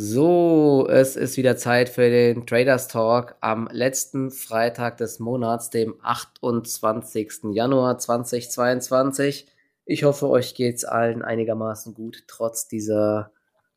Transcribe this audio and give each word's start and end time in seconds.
So, 0.00 0.86
es 0.88 1.16
ist 1.16 1.36
wieder 1.38 1.56
Zeit 1.56 1.88
für 1.88 2.08
den 2.08 2.46
Traders 2.46 2.86
Talk 2.86 3.34
am 3.40 3.68
letzten 3.72 4.30
Freitag 4.30 4.96
des 4.98 5.18
Monats, 5.18 5.70
dem 5.70 5.96
28. 6.00 7.50
Januar 7.50 7.98
2022. 7.98 9.48
Ich 9.86 10.04
hoffe, 10.04 10.28
euch 10.28 10.54
geht's 10.54 10.84
allen 10.84 11.22
einigermaßen 11.22 11.94
gut, 11.94 12.22
trotz 12.28 12.68
dieser 12.68 13.32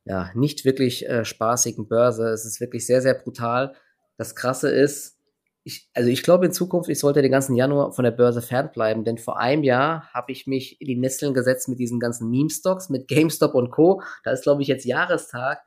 ja 0.05 0.29
nicht 0.36 0.63
wirklich 0.63 1.10
äh, 1.10 1.26
spaßigen 1.26 1.87
Börse. 1.87 2.29
Es 2.29 2.46
ist 2.46 2.62
wirklich 2.62 2.85
sehr, 2.85 3.01
sehr 3.01 3.15
brutal. 3.15 3.74
Das 4.15 4.35
Krasse 4.35 4.69
ist, 4.69 5.17
ich, 5.63 5.90
also 5.96 6.12
ich 6.12 6.22
glaube 6.22 6.46
in 6.46 6.51
Zukunft, 6.51 6.92
ich 6.92 6.99
sollte 6.99 7.24
den 7.24 7.31
ganzen 7.31 7.56
Januar 7.56 7.94
von 7.94 8.03
der 8.03 8.12
Börse 8.12 8.44
fernbleiben, 8.44 9.06
denn 9.06 9.17
vor 9.17 9.40
einem 9.40 9.63
Jahr 9.63 10.08
habe 10.13 10.31
ich 10.31 10.46
mich 10.46 10.79
in 10.81 10.88
die 10.88 10.97
Nesseln 10.97 11.33
gesetzt 11.33 11.67
mit 11.67 11.79
diesen 11.79 11.99
ganzen 11.99 12.29
Meme-Stocks, 12.29 12.90
mit 12.90 13.08
GameStop 13.08 13.56
und 13.56 13.72
Co. 13.72 14.03
Da 14.24 14.29
ist, 14.29 14.44
glaube 14.44 14.62
ich, 14.62 14.67
jetzt 14.67 14.85
Jahrestag 14.85 15.63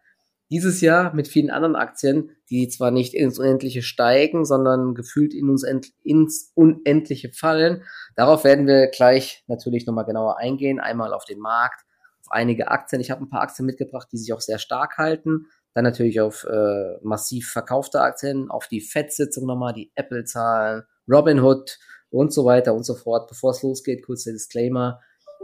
dieses 0.55 0.81
Jahr 0.81 1.13
mit 1.15 1.27
vielen 1.27 1.51
anderen 1.51 1.75
Aktien, 1.75 2.31
die 2.49 2.69
zwar 2.69 2.93
nicht 2.93 3.13
ins 3.13 3.41
Unendliche 3.41 3.83
steigen, 3.83 4.45
sondern 4.45 4.95
gefühlt 4.95 5.35
in 5.35 5.51
uns 5.51 5.65
ins 6.05 6.53
Unendliche 6.55 7.33
fallen. 7.33 7.83
Darauf 8.15 8.45
werden 8.45 8.69
wir 8.69 8.87
gleich 8.87 9.43
natürlich 9.49 9.85
nochmal 9.85 10.05
genauer 10.05 10.39
eingehen. 10.39 10.79
Einmal 10.79 11.13
auf 11.13 11.25
den 11.25 11.41
Markt, 11.41 11.81
auf 12.21 12.31
einige 12.31 12.69
Aktien. 12.69 13.01
Ich 13.01 13.11
habe 13.11 13.25
ein 13.25 13.29
paar 13.29 13.43
Aktien 13.43 13.67
mitgebracht, 13.67 14.07
die 14.13 14.17
sich 14.17 14.33
auch 14.33 14.41
sehr 14.41 14.61
stark 14.61 14.97
halten. 14.97 15.47
Dann 15.75 15.83
natürlich 15.83 16.21
auf 16.21 16.45
äh, 16.45 16.99
massiv 17.03 17.51
verkaufte 17.51 18.01
Aktien, 18.01 18.49
auf 18.49 18.69
die 18.69 18.81
FED-Sitzung 18.81 19.47
nochmal, 19.47 19.73
die 19.73 19.91
Apple-Zahlen, 19.97 20.85
Robinhood 21.11 21.79
und 22.11 22.33
so 22.33 22.45
weiter 22.45 22.75
und 22.75 22.85
so 22.85 22.95
fort. 22.95 23.27
Bevor 23.29 23.51
es 23.51 23.65
losgeht, 23.65 24.07
kurzer 24.07 24.31
Disclaimer. 24.31 25.01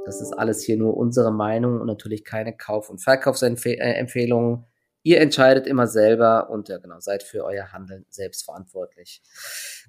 Das 0.06 0.20
ist 0.20 0.32
alles 0.38 0.62
hier 0.62 0.76
nur 0.76 0.96
unsere 0.96 1.32
Meinung 1.32 1.80
und 1.80 1.88
natürlich 1.88 2.24
keine 2.24 2.56
Kauf- 2.56 2.90
und 2.90 3.02
Verkaufsempfehlungen. 3.02 4.69
Ihr 5.02 5.20
entscheidet 5.20 5.66
immer 5.66 5.86
selber 5.86 6.50
und 6.50 6.68
ja, 6.68 6.76
genau, 6.76 7.00
seid 7.00 7.22
für 7.22 7.44
euer 7.44 7.72
Handeln 7.72 8.04
selbst 8.10 8.44
verantwortlich. 8.44 9.22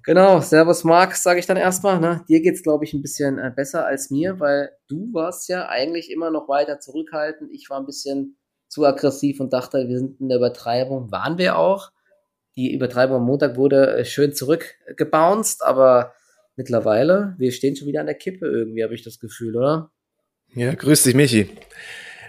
Genau, 0.04 0.40
Servus 0.40 0.84
Marc, 0.84 1.16
sage 1.16 1.38
ich 1.38 1.46
dann 1.46 1.58
erstmal. 1.58 2.00
Ne? 2.00 2.24
Dir 2.28 2.40
geht's 2.40 2.62
glaube 2.62 2.84
ich 2.84 2.94
ein 2.94 3.02
bisschen 3.02 3.38
äh, 3.38 3.52
besser 3.54 3.84
als 3.84 4.10
mir, 4.10 4.40
weil 4.40 4.70
du 4.88 5.12
warst 5.12 5.48
ja 5.48 5.68
eigentlich 5.68 6.10
immer 6.10 6.30
noch 6.30 6.48
weiter 6.48 6.80
zurückhaltend. 6.80 7.50
Ich 7.52 7.68
war 7.68 7.78
ein 7.78 7.86
bisschen 7.86 8.38
zu 8.68 8.86
aggressiv 8.86 9.38
und 9.40 9.52
dachte, 9.52 9.86
wir 9.88 9.98
sind 9.98 10.18
in 10.18 10.30
der 10.30 10.38
Übertreibung. 10.38 11.12
Waren 11.12 11.36
wir 11.36 11.58
auch. 11.58 11.92
Die 12.56 12.72
Übertreibung 12.72 13.16
am 13.16 13.24
Montag 13.24 13.56
wurde 13.56 13.96
äh, 13.98 14.04
schön 14.06 14.34
zurückgebounced, 14.34 15.62
aber 15.62 16.14
mittlerweile, 16.56 17.34
wir 17.36 17.52
stehen 17.52 17.76
schon 17.76 17.88
wieder 17.88 18.00
an 18.00 18.06
der 18.06 18.14
Kippe 18.14 18.46
irgendwie, 18.46 18.82
habe 18.82 18.94
ich 18.94 19.02
das 19.02 19.18
Gefühl, 19.18 19.56
oder? 19.56 19.90
Ja, 20.54 20.74
grüß 20.74 21.02
dich, 21.02 21.14
Michi. 21.14 21.50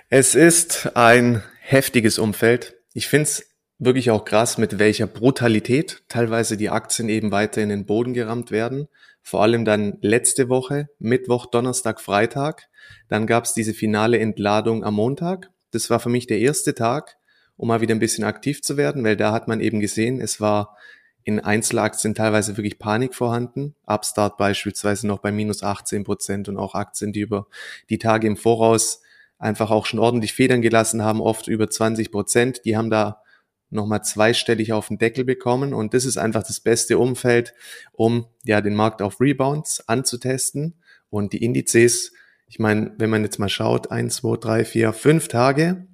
Es 0.09 0.35
ist 0.35 0.95
ein 0.95 1.43
heftiges 1.65 2.19
Umfeld. 2.19 2.75
Ich 2.93 3.07
finde 3.07 3.23
es 3.23 3.49
wirklich 3.79 4.11
auch 4.11 4.25
krass, 4.25 4.57
mit 4.57 4.79
welcher 4.79 5.07
Brutalität 5.07 6.03
teilweise 6.09 6.57
die 6.57 6.69
Aktien 6.69 7.07
eben 7.07 7.31
weiter 7.31 7.61
in 7.61 7.69
den 7.69 7.85
Boden 7.85 8.13
gerammt 8.13 8.51
werden. 8.51 8.89
Vor 9.21 9.41
allem 9.41 9.63
dann 9.63 9.97
letzte 10.01 10.49
Woche, 10.49 10.89
Mittwoch, 10.99 11.45
Donnerstag, 11.45 12.01
Freitag. 12.01 12.67
Dann 13.07 13.27
gab 13.27 13.45
es 13.45 13.53
diese 13.53 13.73
finale 13.73 14.19
Entladung 14.19 14.83
am 14.83 14.95
Montag. 14.95 15.51
Das 15.71 15.89
war 15.89 16.01
für 16.01 16.09
mich 16.09 16.27
der 16.27 16.39
erste 16.39 16.75
Tag, 16.75 17.15
um 17.55 17.69
mal 17.69 17.79
wieder 17.79 17.95
ein 17.95 17.99
bisschen 17.99 18.25
aktiv 18.25 18.61
zu 18.61 18.75
werden, 18.75 19.05
weil 19.05 19.15
da 19.15 19.31
hat 19.31 19.47
man 19.47 19.61
eben 19.61 19.79
gesehen, 19.79 20.19
es 20.19 20.41
war 20.41 20.77
in 21.23 21.39
Einzelaktien 21.39 22.13
teilweise 22.13 22.57
wirklich 22.57 22.77
Panik 22.77 23.15
vorhanden. 23.15 23.73
Upstart 23.85 24.35
beispielsweise 24.37 25.07
noch 25.07 25.19
bei 25.19 25.31
minus 25.31 25.63
18 25.63 26.03
Prozent 26.03 26.49
und 26.49 26.57
auch 26.57 26.75
Aktien, 26.75 27.13
die 27.13 27.21
über 27.21 27.47
die 27.89 27.99
Tage 27.99 28.27
im 28.27 28.35
Voraus 28.35 29.01
einfach 29.37 29.71
auch 29.71 29.85
schon 29.85 29.99
ordentlich 29.99 30.33
Federn 30.33 30.61
gelassen 30.61 31.03
haben, 31.03 31.21
oft 31.21 31.47
über 31.47 31.69
20 31.69 32.11
Prozent. 32.11 32.65
Die 32.65 32.77
haben 32.77 32.89
da 32.89 33.21
nochmal 33.69 34.03
zweistellig 34.03 34.71
auf 34.71 34.87
den 34.87 34.97
Deckel 34.97 35.25
bekommen 35.25 35.73
und 35.73 35.93
das 35.93 36.05
ist 36.05 36.17
einfach 36.17 36.43
das 36.43 36.59
beste 36.59 36.97
Umfeld, 36.97 37.53
um 37.91 38.27
ja 38.43 38.61
den 38.61 38.75
Markt 38.75 39.01
auf 39.01 39.19
Rebounds 39.19 39.87
anzutesten 39.87 40.75
und 41.09 41.33
die 41.33 41.43
Indizes, 41.43 42.13
ich 42.47 42.59
meine, 42.59 42.93
wenn 42.97 43.09
man 43.09 43.23
jetzt 43.23 43.39
mal 43.39 43.49
schaut, 43.49 43.91
eins, 43.91 44.17
zwei, 44.17 44.37
drei, 44.37 44.65
vier, 44.65 44.93
fünf 44.93 45.27
Tage, 45.27 45.87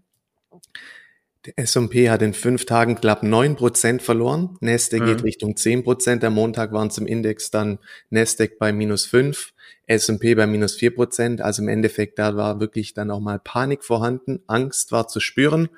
der 1.45 1.57
S&P 1.57 2.09
hat 2.09 2.21
in 2.21 2.33
fünf 2.33 2.65
Tagen 2.65 2.95
knapp 2.95 3.23
neun 3.23 3.55
Prozent 3.55 4.01
verloren. 4.01 4.57
Nasdaq 4.59 5.01
mhm. 5.01 5.05
geht 5.05 5.23
Richtung 5.23 5.55
zehn 5.55 5.83
Prozent. 5.83 6.23
Am 6.25 6.33
Montag 6.33 6.73
waren 6.73 6.89
es 6.89 6.97
im 6.97 7.07
Index 7.07 7.49
dann 7.49 7.79
Nasdaq 8.09 8.59
bei 8.59 8.73
minus 8.73 9.05
fünf. 9.05 9.53
S&P 9.89 10.35
bei 10.35 10.45
minus 10.45 10.75
vier 10.75 10.93
Prozent. 10.93 11.41
Also 11.41 11.63
im 11.63 11.67
Endeffekt, 11.67 12.19
da 12.19 12.35
war 12.35 12.59
wirklich 12.59 12.93
dann 12.93 13.09
auch 13.09 13.19
mal 13.19 13.39
Panik 13.39 13.83
vorhanden. 13.83 14.39
Angst 14.45 14.91
war 14.91 15.07
zu 15.07 15.19
spüren. 15.19 15.69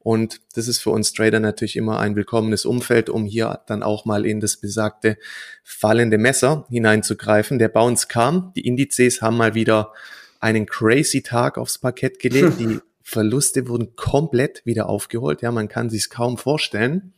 Und 0.00 0.40
das 0.54 0.66
ist 0.66 0.80
für 0.80 0.90
uns 0.90 1.12
Trader 1.12 1.38
natürlich 1.38 1.76
immer 1.76 2.00
ein 2.00 2.16
willkommenes 2.16 2.64
Umfeld, 2.64 3.08
um 3.08 3.24
hier 3.24 3.60
dann 3.68 3.84
auch 3.84 4.04
mal 4.04 4.26
in 4.26 4.40
das 4.40 4.56
besagte 4.56 5.16
fallende 5.62 6.18
Messer 6.18 6.66
hineinzugreifen. 6.70 7.60
Der 7.60 7.68
Bounce 7.68 8.08
kam. 8.08 8.52
Die 8.56 8.66
Indizes 8.66 9.22
haben 9.22 9.36
mal 9.36 9.54
wieder 9.54 9.92
einen 10.40 10.66
crazy 10.66 11.22
Tag 11.22 11.56
aufs 11.56 11.78
Parkett 11.78 12.18
gelegt. 12.18 12.58
Die 12.58 12.80
Verluste 13.04 13.68
wurden 13.68 13.94
komplett 13.94 14.66
wieder 14.66 14.88
aufgeholt. 14.88 15.40
Ja, 15.40 15.52
man 15.52 15.68
kann 15.68 15.88
sich 15.88 16.10
kaum 16.10 16.36
vorstellen. 16.36 17.12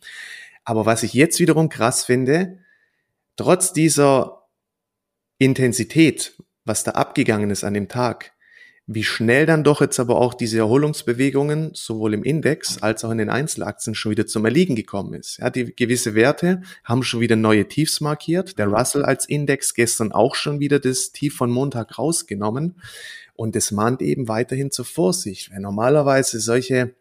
Aber 0.62 0.84
was 0.84 1.03
ich 1.03 1.15
jetzt 1.15 1.41
wiederum 1.41 1.71
krass 1.71 2.05
finde, 2.05 2.59
trotz 3.37 3.72
dieser 3.72 4.44
Intensität, 5.39 6.37
was 6.65 6.84
da 6.84 6.93
abgegangen 6.93 7.50
ist 7.50 7.65
an 7.65 7.75
dem 7.75 7.89
Tag, 7.89 8.33
wie 8.87 9.05
schnell 9.05 9.47
dann 9.47 9.65
doch 9.65 9.81
jetzt 9.81 9.99
aber 9.99 10.17
auch 10.17 10.34
diese 10.34 10.59
Erholungsbewegungen 10.59 11.71
sowohl 11.72 12.12
im 12.12 12.22
Index 12.22 12.83
als 12.83 13.03
auch 13.05 13.11
in 13.11 13.19
den 13.19 13.31
Einzelaktien 13.31 13.94
schon 13.94 14.11
wieder 14.11 14.27
zum 14.27 14.44
Erliegen 14.44 14.77
gekommen 14.77 15.15
ist. 15.15 15.39
Ja, 15.39 15.49
die 15.49 15.75
gewisse 15.75 16.15
Werte 16.15 16.61
haben 16.84 17.03
schon 17.03 17.21
wieder 17.21 17.37
neue 17.37 17.67
Tiefs 17.67 18.03
markiert. 18.03 18.59
Der 18.59 18.67
Russell 18.67 19.03
als 19.03 19.27
Index 19.27 19.73
gestern 19.73 20.12
auch 20.12 20.34
schon 20.34 20.61
wieder 20.61 20.81
das 20.81 21.12
Tief 21.12 21.34
von 21.34 21.50
Montag 21.50 21.99
rausgenommen. 21.99 22.78
Und 23.34 23.56
es 23.56 23.71
mahnt 23.71 24.03
eben 24.03 24.28
weiterhin 24.28 24.71
zur 24.71 24.84
Vorsicht, 24.84 25.50
weil 25.50 25.61
normalerweise 25.61 26.39
solche 26.39 26.94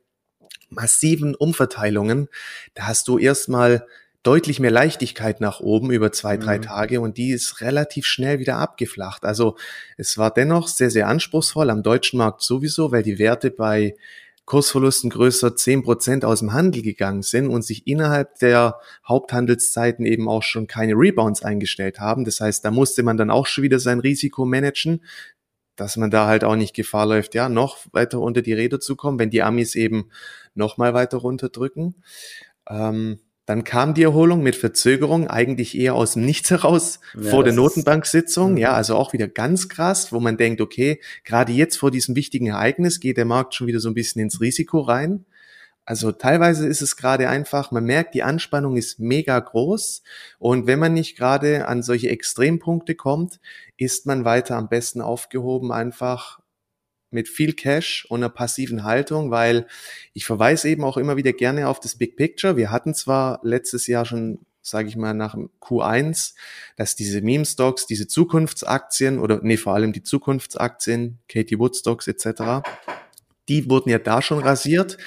massiven 0.69 1.35
Umverteilungen, 1.35 2.29
da 2.75 2.87
hast 2.87 3.09
du 3.09 3.17
erstmal 3.17 3.85
deutlich 4.23 4.59
mehr 4.59 4.71
Leichtigkeit 4.71 5.41
nach 5.41 5.59
oben 5.59 5.91
über 5.91 6.11
zwei, 6.11 6.37
drei 6.37 6.57
mhm. 6.57 6.63
Tage 6.63 7.01
und 7.01 7.17
die 7.17 7.31
ist 7.31 7.61
relativ 7.61 8.05
schnell 8.05 8.39
wieder 8.39 8.57
abgeflacht. 8.57 9.25
Also 9.25 9.57
es 9.97 10.17
war 10.17 10.33
dennoch 10.33 10.67
sehr, 10.67 10.89
sehr 10.89 11.07
anspruchsvoll 11.07 11.69
am 11.69 11.83
deutschen 11.83 12.17
Markt 12.17 12.41
sowieso, 12.41 12.91
weil 12.91 13.03
die 13.03 13.19
Werte 13.19 13.51
bei 13.51 13.95
Kursverlusten 14.45 15.09
größer 15.09 15.55
zehn 15.55 15.83
Prozent 15.83 16.25
aus 16.25 16.39
dem 16.39 16.53
Handel 16.53 16.81
gegangen 16.81 17.21
sind 17.21 17.47
und 17.47 17.63
sich 17.63 17.87
innerhalb 17.87 18.39
der 18.39 18.79
Haupthandelszeiten 19.07 20.05
eben 20.05 20.27
auch 20.27 20.43
schon 20.43 20.67
keine 20.67 20.93
Rebounds 20.93 21.43
eingestellt 21.43 21.99
haben. 21.99 22.25
Das 22.25 22.41
heißt, 22.41 22.63
da 22.65 22.71
musste 22.71 23.03
man 23.03 23.15
dann 23.15 23.29
auch 23.29 23.47
schon 23.47 23.63
wieder 23.63 23.79
sein 23.79 23.99
Risiko 23.99 24.45
managen, 24.45 25.01
dass 25.75 25.97
man 25.97 26.11
da 26.11 26.27
halt 26.27 26.43
auch 26.43 26.55
nicht 26.55 26.75
Gefahr 26.75 27.05
läuft, 27.05 27.35
ja, 27.35 27.49
noch 27.49 27.77
weiter 27.93 28.19
unter 28.19 28.41
die 28.41 28.53
Räder 28.53 28.79
zu 28.79 28.95
kommen, 28.95 29.17
wenn 29.17 29.29
die 29.29 29.43
Amis 29.43 29.75
eben 29.75 30.09
noch 30.55 30.77
mal 30.77 30.93
weiter 30.93 31.17
runterdrücken. 31.17 32.03
Ähm, 32.69 33.19
dann 33.45 33.63
kam 33.63 33.93
die 33.93 34.03
Erholung 34.03 34.41
mit 34.41 34.55
Verzögerung 34.55 35.27
eigentlich 35.27 35.77
eher 35.77 35.95
aus 35.95 36.13
dem 36.13 36.25
Nichts 36.25 36.49
heraus 36.49 36.99
ja, 37.13 37.29
vor 37.29 37.43
der 37.43 37.53
Notenbank-Sitzung. 37.53 38.57
Ja, 38.57 38.69
mhm. 38.69 38.75
also 38.75 38.95
auch 38.95 39.11
wieder 39.11 39.27
ganz 39.27 39.67
krass, 39.67 40.13
wo 40.13 40.19
man 40.19 40.37
denkt, 40.37 40.61
okay, 40.61 41.01
gerade 41.25 41.51
jetzt 41.51 41.77
vor 41.77 41.91
diesem 41.91 42.15
wichtigen 42.15 42.47
Ereignis 42.47 42.99
geht 42.99 43.17
der 43.17 43.25
Markt 43.25 43.53
schon 43.53 43.67
wieder 43.67 43.79
so 43.79 43.89
ein 43.89 43.93
bisschen 43.93 44.21
ins 44.21 44.39
Risiko 44.39 44.79
rein. 44.79 45.25
Also 45.85 46.13
teilweise 46.13 46.65
ist 46.65 46.81
es 46.81 46.95
gerade 46.95 47.27
einfach, 47.27 47.71
man 47.71 47.83
merkt, 47.83 48.13
die 48.13 48.23
Anspannung 48.23 48.77
ist 48.77 48.99
mega 48.99 49.37
groß. 49.37 50.03
Und 50.39 50.65
wenn 50.65 50.79
man 50.79 50.93
nicht 50.93 51.17
gerade 51.17 51.67
an 51.67 51.83
solche 51.83 52.09
Extrempunkte 52.09 52.95
kommt, 52.95 53.41
ist 53.75 54.05
man 54.05 54.23
weiter 54.23 54.55
am 54.55 54.69
besten 54.69 55.01
aufgehoben, 55.01 55.73
einfach 55.73 56.39
mit 57.13 57.29
viel 57.29 57.53
Cash 57.53 58.05
und 58.09 58.21
einer 58.21 58.29
passiven 58.29 58.83
Haltung, 58.83 59.31
weil 59.31 59.67
ich 60.13 60.25
verweise 60.25 60.69
eben 60.69 60.83
auch 60.83 60.97
immer 60.97 61.17
wieder 61.17 61.33
gerne 61.33 61.67
auf 61.67 61.79
das 61.79 61.95
Big 61.95 62.17
Picture. 62.17 62.57
Wir 62.57 62.71
hatten 62.71 62.93
zwar 62.93 63.39
letztes 63.43 63.87
Jahr 63.87 64.05
schon 64.05 64.39
sage 64.65 64.87
ich 64.87 64.95
mal, 64.95 65.13
nach 65.13 65.35
Q1, 65.59 66.35
dass 66.77 66.95
diese 66.95 67.21
Meme-Stocks, 67.21 67.85
diese 67.85 68.07
Zukunftsaktien 68.07 69.19
oder 69.19 69.41
nee, 69.43 69.57
vor 69.57 69.75
allem 69.75 69.91
die 69.91 70.03
Zukunftsaktien, 70.03 71.19
Katie 71.27 71.59
Wood 71.59 71.75
Stocks 71.75 72.07
etc., 72.07 72.65
die 73.49 73.69
wurden 73.69 73.89
ja 73.89 73.99
da 73.99 74.21
schon 74.21 74.39
rasiert. 74.39 74.97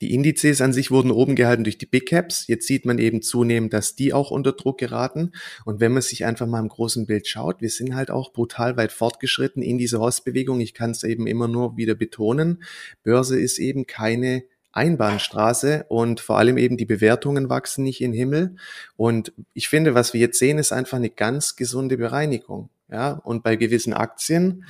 Die 0.00 0.14
Indizes 0.14 0.60
an 0.60 0.72
sich 0.72 0.90
wurden 0.90 1.10
oben 1.10 1.36
gehalten 1.36 1.64
durch 1.64 1.78
die 1.78 1.86
Big 1.86 2.06
Caps. 2.06 2.46
Jetzt 2.46 2.66
sieht 2.66 2.84
man 2.84 2.98
eben 2.98 3.22
zunehmend, 3.22 3.72
dass 3.72 3.94
die 3.94 4.12
auch 4.12 4.30
unter 4.30 4.52
Druck 4.52 4.78
geraten. 4.78 5.32
Und 5.64 5.80
wenn 5.80 5.92
man 5.92 6.02
sich 6.02 6.24
einfach 6.24 6.46
mal 6.46 6.60
im 6.60 6.68
großen 6.68 7.06
Bild 7.06 7.26
schaut, 7.26 7.60
wir 7.60 7.70
sind 7.70 7.94
halt 7.94 8.10
auch 8.10 8.32
brutal 8.32 8.76
weit 8.76 8.92
fortgeschritten 8.92 9.62
in 9.62 9.78
dieser 9.78 10.00
Ostbewegung. 10.00 10.60
Ich 10.60 10.74
kann 10.74 10.90
es 10.90 11.02
eben 11.02 11.26
immer 11.26 11.48
nur 11.48 11.76
wieder 11.76 11.94
betonen. 11.94 12.62
Börse 13.02 13.38
ist 13.38 13.58
eben 13.58 13.86
keine 13.86 14.44
Einbahnstraße 14.76 15.86
und 15.88 16.20
vor 16.20 16.36
allem 16.36 16.58
eben 16.58 16.76
die 16.76 16.84
Bewertungen 16.84 17.48
wachsen 17.48 17.82
nicht 17.82 18.02
in 18.02 18.12
den 18.12 18.18
Himmel. 18.18 18.56
Und 18.96 19.32
ich 19.54 19.68
finde, 19.68 19.94
was 19.94 20.12
wir 20.12 20.20
jetzt 20.20 20.38
sehen, 20.38 20.58
ist 20.58 20.72
einfach 20.72 20.98
eine 20.98 21.10
ganz 21.10 21.56
gesunde 21.56 21.96
Bereinigung. 21.96 22.68
Ja, 22.88 23.12
und 23.12 23.42
bei 23.42 23.56
gewissen 23.56 23.94
Aktien, 23.94 24.64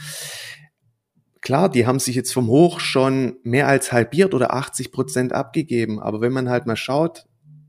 klar, 1.47 1.71
die 1.71 1.87
haben 1.87 2.01
sich 2.01 2.17
jetzt 2.17 2.33
vom 2.33 2.49
Hoch 2.49 2.81
schon 2.81 3.37
mehr 3.45 3.69
als 3.69 3.93
halbiert 3.93 4.35
oder 4.35 4.53
80 4.53 4.91
Prozent 4.91 5.33
abgegeben. 5.33 6.01
Aber 6.01 6.21
wenn 6.21 6.33
man 6.33 6.51
halt 6.51 6.67
mal 6.67 6.75
schaut, 6.75 7.25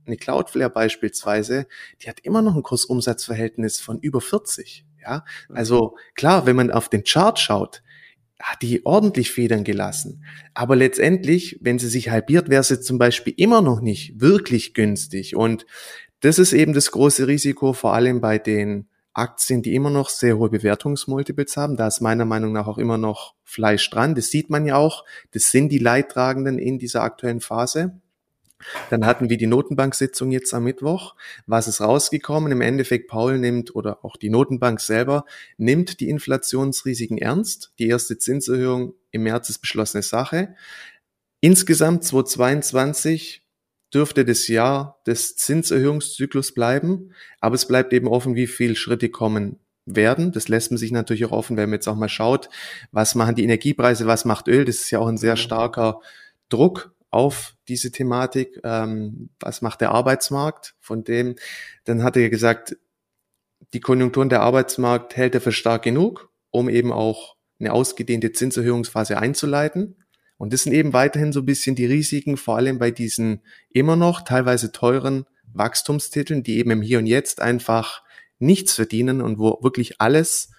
eine 0.08 0.18
Cloudflare 0.18 0.72
beispielsweise, 0.72 1.68
die 2.02 2.10
hat 2.10 2.20
immer 2.22 2.42
noch 2.42 2.56
ein 2.56 2.64
Kursumsatzverhältnis 2.64 3.80
von 3.80 4.00
über 4.00 4.20
40. 4.20 4.84
Ja, 5.00 5.24
also 5.50 5.96
klar, 6.16 6.48
wenn 6.48 6.56
man 6.56 6.72
auf 6.72 6.90
den 6.90 7.04
Chart 7.04 7.38
schaut, 7.38 7.84
hat 8.42 8.64
die 8.64 8.84
ordentlich 8.84 9.30
Federn 9.30 9.64
gelassen. 9.64 10.26
Aber 10.56 10.76
letztendlich, 10.76 11.60
wenn 11.62 11.78
sie 11.78 11.88
sich 11.88 12.10
halbiert, 12.10 12.50
wäre 12.50 12.64
sie 12.64 12.82
zum 12.82 12.98
Beispiel 12.98 13.36
immer 13.38 13.62
noch 13.62 13.80
nicht 13.80 14.20
wirklich 14.20 14.74
günstig. 14.74 15.36
Und 15.36 15.68
das 16.22 16.40
ist 16.40 16.54
eben 16.54 16.74
das 16.74 16.90
große 16.90 17.28
Risiko, 17.28 17.74
vor 17.74 17.94
allem 17.94 18.22
bei 18.22 18.40
den 18.40 18.90
Aktien, 19.18 19.62
die 19.62 19.76
immer 19.76 19.90
noch 19.90 20.10
sehr 20.10 20.38
hohe 20.38 20.50
Bewertungsmultiples 20.50 21.58
haben. 21.58 21.76
Da 21.76 21.88
ist 21.88 22.02
meiner 22.02 22.26
Meinung 22.26 22.54
nach 22.54 22.68
auch 22.68 22.78
immer 22.78 22.98
noch 22.98 23.36
Fleisch 23.44 23.90
dran. 23.90 24.16
Das 24.16 24.28
sieht 24.28 24.50
man 24.50 24.66
ja 24.66 24.76
auch. 24.76 25.06
Das 25.32 25.52
sind 25.52 25.70
die 25.70 25.80
Leidtragenden 25.80 26.60
in 26.60 26.80
dieser 26.80 27.02
aktuellen 27.04 27.42
Phase. 27.42 28.00
Dann 28.90 29.06
hatten 29.06 29.30
wir 29.30 29.38
die 29.38 29.48
Notenbank-Sitzung 29.48 30.32
jetzt 30.32 30.54
am 30.54 30.64
Mittwoch. 30.64 31.16
Was 31.46 31.68
ist 31.68 31.82
rausgekommen? 31.82 32.52
Im 32.52 32.62
Endeffekt, 32.62 33.08
Paul 33.08 33.38
nimmt 33.38 33.76
oder 33.76 34.04
auch 34.04 34.18
die 34.18 34.30
Notenbank 34.30 34.80
selber 34.80 35.26
nimmt 35.58 36.00
die 36.00 36.10
Inflationsrisiken 36.10 37.18
ernst. 37.18 37.72
Die 37.80 37.88
erste 37.88 38.18
Zinserhöhung 38.18 38.94
im 39.12 39.24
März 39.24 39.50
ist 39.50 39.60
beschlossene 39.60 40.04
Sache. 40.04 40.56
Insgesamt 41.40 42.04
2022 42.04 43.47
dürfte 43.94 44.26
das 44.26 44.48
Jahr 44.48 45.00
des 45.06 45.38
Zinserhöhungszyklus 45.38 46.54
bleiben, 46.54 47.14
aber 47.40 47.56
es 47.56 47.68
bleibt 47.68 47.94
eben 47.94 48.08
offen, 48.08 48.36
wie 48.36 48.48
viele 48.48 48.76
Schritte 48.76 49.10
kommen 49.10 49.60
werden. 49.86 50.32
Das 50.32 50.50
lässt 50.50 50.72
man 50.72 50.78
sich 50.78 50.92
natürlich 50.92 51.26
auch 51.26 51.32
offen, 51.32 51.58
wenn 51.58 51.70
man 51.70 51.78
jetzt 51.78 51.88
auch 51.88 51.96
mal 51.96 52.10
schaut, 52.10 52.50
was 52.92 53.16
machen 53.16 53.36
die 53.36 53.44
Energiepreise, 53.44 54.06
was 54.06 54.26
macht 54.26 54.48
Öl. 54.48 54.66
Das 54.66 54.76
ist 54.76 54.92
ja 54.92 55.00
auch 55.00 55.08
ein 55.08 55.18
sehr 55.18 55.38
starker 55.38 56.02
Druck 56.50 56.94
auf 57.10 57.56
diese 57.68 57.92
Thematik. 57.92 58.60
Ähm, 58.64 59.30
was 59.40 59.62
macht 59.62 59.82
der 59.82 59.92
Arbeitsmarkt? 59.92 60.76
Von 60.80 61.04
dem, 61.04 61.36
dann 61.86 62.04
hat 62.04 62.18
er 62.18 62.30
gesagt, 62.30 62.78
die 63.74 63.80
Konjunkturen 63.80 64.30
der 64.30 64.42
Arbeitsmarkt 64.42 65.16
hält 65.16 65.36
er 65.36 65.42
für 65.42 65.52
stark 65.52 65.84
genug, 65.84 66.30
um 66.52 66.70
eben 66.70 66.92
auch 66.92 67.36
eine 67.60 67.74
ausgedehnte 67.74 68.32
Zinserhöhungsphase 68.32 69.18
einzuleiten. 69.18 69.96
Und 70.38 70.54
das 70.54 70.64
sind 70.64 70.74
eben 70.74 70.94
weiterhin 70.94 71.34
so 71.34 71.42
ein 71.42 71.46
bisschen 71.46 71.76
die 71.76 71.86
Risiken, 71.86 72.38
vor 72.38 72.58
allem 72.58 72.78
bei 72.78 72.92
diesen 72.92 73.42
immer 73.70 73.96
noch 73.96 74.22
teilweise 74.22 74.72
teuren 74.72 75.26
Wachstumstiteln, 75.54 76.44
die 76.44 76.60
eben 76.60 76.72
im 76.72 76.82
Hier 76.82 77.00
und 77.00 77.08
Jetzt 77.08 77.42
einfach 77.42 78.04
nichts 78.40 78.74
verdienen 78.74 79.22
und 79.22 79.40
wo 79.40 79.60
wirklich 79.62 80.00
alles 80.00 80.52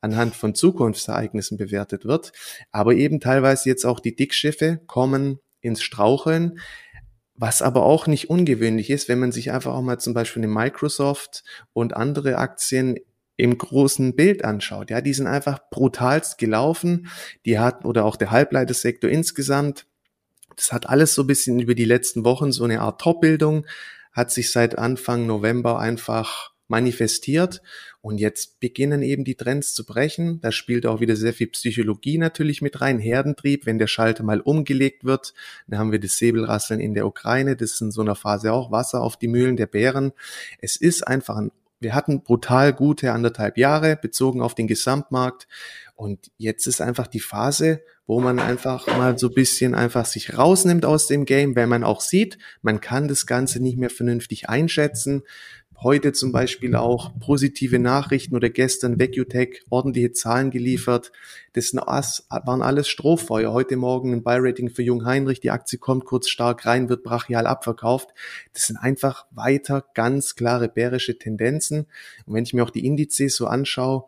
anhand 0.00 0.34
von 0.34 0.54
Zukunftsereignissen 0.54 1.58
bewertet 1.58 2.04
wird. 2.04 2.32
Aber 2.70 2.94
eben 2.94 3.20
teilweise 3.20 3.68
jetzt 3.68 3.84
auch 3.84 4.00
die 4.00 4.16
Dickschiffe 4.16 4.80
kommen 4.86 5.40
ins 5.60 5.82
Straucheln. 5.82 6.60
Was 7.34 7.62
aber 7.62 7.84
auch 7.84 8.06
nicht 8.06 8.30
ungewöhnlich 8.30 8.90
ist, 8.90 9.08
wenn 9.08 9.20
man 9.20 9.30
sich 9.30 9.52
einfach 9.52 9.74
auch 9.74 9.82
mal 9.82 9.98
zum 9.98 10.14
Beispiel 10.14 10.42
eine 10.42 10.52
Microsoft 10.52 11.44
und 11.72 11.94
andere 11.94 12.38
Aktien 12.38 12.96
im 13.38 13.56
großen 13.56 14.16
Bild 14.16 14.44
anschaut. 14.44 14.90
Ja, 14.90 15.00
die 15.00 15.14
sind 15.14 15.28
einfach 15.28 15.70
brutalst 15.70 16.38
gelaufen. 16.38 17.08
Die 17.46 17.58
hatten, 17.58 17.86
oder 17.86 18.04
auch 18.04 18.16
der 18.16 18.32
Halbleitersektor 18.32 19.08
insgesamt. 19.08 19.86
Das 20.56 20.72
hat 20.72 20.88
alles 20.88 21.14
so 21.14 21.22
ein 21.22 21.28
bisschen 21.28 21.60
über 21.60 21.76
die 21.76 21.84
letzten 21.84 22.24
Wochen 22.24 22.50
so 22.50 22.64
eine 22.64 22.80
Art 22.80 23.00
Top-Bildung, 23.00 23.64
hat 24.12 24.32
sich 24.32 24.50
seit 24.50 24.76
Anfang 24.76 25.26
November 25.26 25.78
einfach 25.78 26.50
manifestiert. 26.66 27.62
Und 28.00 28.18
jetzt 28.18 28.58
beginnen 28.58 29.02
eben 29.02 29.24
die 29.24 29.36
Trends 29.36 29.72
zu 29.72 29.86
brechen. 29.86 30.40
Da 30.40 30.50
spielt 30.50 30.84
auch 30.84 31.00
wieder 31.00 31.14
sehr 31.14 31.32
viel 31.32 31.46
Psychologie 31.46 32.18
natürlich 32.18 32.60
mit 32.60 32.80
rein. 32.80 32.98
Herdentrieb, 32.98 33.66
wenn 33.66 33.78
der 33.78 33.86
Schalter 33.86 34.24
mal 34.24 34.40
umgelegt 34.40 35.04
wird. 35.04 35.32
Dann 35.68 35.78
haben 35.78 35.92
wir 35.92 36.00
das 36.00 36.18
Säbelrasseln 36.18 36.80
in 36.80 36.94
der 36.94 37.06
Ukraine. 37.06 37.54
Das 37.54 37.72
ist 37.72 37.80
in 37.82 37.92
so 37.92 38.00
einer 38.00 38.16
Phase 38.16 38.52
auch 38.52 38.72
Wasser 38.72 39.00
auf 39.00 39.16
die 39.16 39.28
Mühlen 39.28 39.56
der 39.56 39.66
Bären. 39.66 40.12
Es 40.60 40.74
ist 40.76 41.06
einfach 41.06 41.36
ein 41.36 41.52
wir 41.80 41.94
hatten 41.94 42.22
brutal 42.22 42.72
gute 42.72 43.12
anderthalb 43.12 43.56
Jahre 43.56 43.96
bezogen 43.96 44.42
auf 44.42 44.54
den 44.54 44.66
Gesamtmarkt. 44.66 45.46
Und 45.94 46.30
jetzt 46.36 46.66
ist 46.66 46.80
einfach 46.80 47.06
die 47.06 47.20
Phase, 47.20 47.82
wo 48.06 48.20
man 48.20 48.38
einfach 48.38 48.86
mal 48.86 49.18
so 49.18 49.30
bisschen 49.30 49.74
einfach 49.74 50.06
sich 50.06 50.36
rausnimmt 50.36 50.84
aus 50.84 51.06
dem 51.06 51.24
Game, 51.24 51.56
weil 51.56 51.66
man 51.66 51.84
auch 51.84 52.00
sieht, 52.00 52.38
man 52.62 52.80
kann 52.80 53.08
das 53.08 53.26
Ganze 53.26 53.60
nicht 53.60 53.76
mehr 53.76 53.90
vernünftig 53.90 54.48
einschätzen 54.48 55.22
heute 55.80 56.12
zum 56.12 56.32
Beispiel 56.32 56.74
auch 56.74 57.12
positive 57.20 57.78
Nachrichten 57.78 58.34
oder 58.34 58.50
gestern 58.50 58.98
VecuTech 58.98 59.62
ordentliche 59.70 60.12
Zahlen 60.12 60.50
geliefert. 60.50 61.12
Das 61.52 61.72
waren 61.74 62.62
alles 62.62 62.88
Strohfeuer. 62.88 63.52
Heute 63.52 63.76
Morgen 63.76 64.12
ein 64.12 64.24
Buy-Rating 64.24 64.70
für 64.70 64.82
Jung 64.82 65.04
Heinrich. 65.04 65.40
Die 65.40 65.50
Aktie 65.50 65.78
kommt 65.78 66.04
kurz 66.04 66.28
stark 66.28 66.66
rein, 66.66 66.88
wird 66.88 67.04
brachial 67.04 67.46
abverkauft. 67.46 68.08
Das 68.52 68.66
sind 68.66 68.76
einfach 68.76 69.26
weiter 69.30 69.84
ganz 69.94 70.34
klare 70.34 70.68
bärische 70.68 71.16
Tendenzen. 71.16 71.86
Und 72.26 72.34
wenn 72.34 72.44
ich 72.44 72.54
mir 72.54 72.64
auch 72.64 72.70
die 72.70 72.84
Indizes 72.84 73.36
so 73.36 73.46
anschaue, 73.46 74.04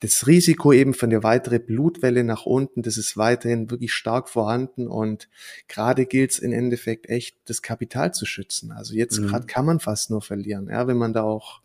das 0.00 0.26
Risiko 0.26 0.72
eben 0.72 0.94
von 0.94 1.10
der 1.10 1.22
weiteren 1.22 1.64
Blutwelle 1.64 2.24
nach 2.24 2.46
unten, 2.46 2.82
das 2.82 2.96
ist 2.96 3.16
weiterhin 3.16 3.70
wirklich 3.70 3.92
stark 3.92 4.28
vorhanden 4.28 4.88
und 4.88 5.28
gerade 5.68 6.06
gilt 6.06 6.32
es 6.32 6.38
im 6.38 6.52
Endeffekt 6.52 7.08
echt, 7.08 7.36
das 7.44 7.62
Kapital 7.62 8.12
zu 8.12 8.26
schützen. 8.26 8.72
Also 8.72 8.94
jetzt 8.94 9.20
mhm. 9.20 9.28
gerade 9.28 9.46
kann 9.46 9.66
man 9.66 9.78
fast 9.78 10.10
nur 10.10 10.22
verlieren, 10.22 10.68
ja, 10.68 10.86
wenn 10.86 10.96
man 10.96 11.12
da 11.12 11.22
auch 11.22 11.60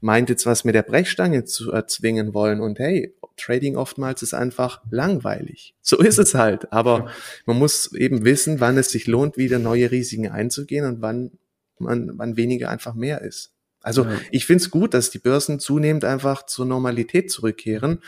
meint 0.00 0.28
jetzt 0.30 0.46
was 0.46 0.64
mit 0.64 0.74
der 0.74 0.82
Brechstange 0.82 1.44
zu 1.44 1.70
erzwingen 1.70 2.34
wollen 2.34 2.60
und 2.60 2.78
hey, 2.78 3.14
Trading 3.36 3.76
oftmals 3.76 4.22
ist 4.22 4.34
einfach 4.34 4.82
langweilig. 4.90 5.74
So 5.80 5.98
ist 5.98 6.18
es 6.18 6.34
halt. 6.34 6.72
Aber 6.72 7.10
man 7.46 7.58
muss 7.58 7.92
eben 7.94 8.24
wissen, 8.24 8.60
wann 8.60 8.76
es 8.76 8.90
sich 8.90 9.06
lohnt, 9.06 9.36
wieder 9.36 9.58
neue 9.58 9.90
Risiken 9.90 10.28
einzugehen 10.28 10.84
und 10.84 11.00
wann 11.00 11.30
man, 11.78 12.12
wann 12.18 12.36
weniger 12.36 12.68
einfach 12.68 12.94
mehr 12.94 13.22
ist. 13.22 13.51
Also 13.82 14.04
ja. 14.04 14.10
ich 14.30 14.46
finde 14.46 14.62
es 14.62 14.70
gut, 14.70 14.94
dass 14.94 15.10
die 15.10 15.18
Börsen 15.18 15.58
zunehmend 15.58 16.04
einfach 16.04 16.46
zur 16.46 16.66
Normalität 16.66 17.30
zurückkehren. 17.30 18.00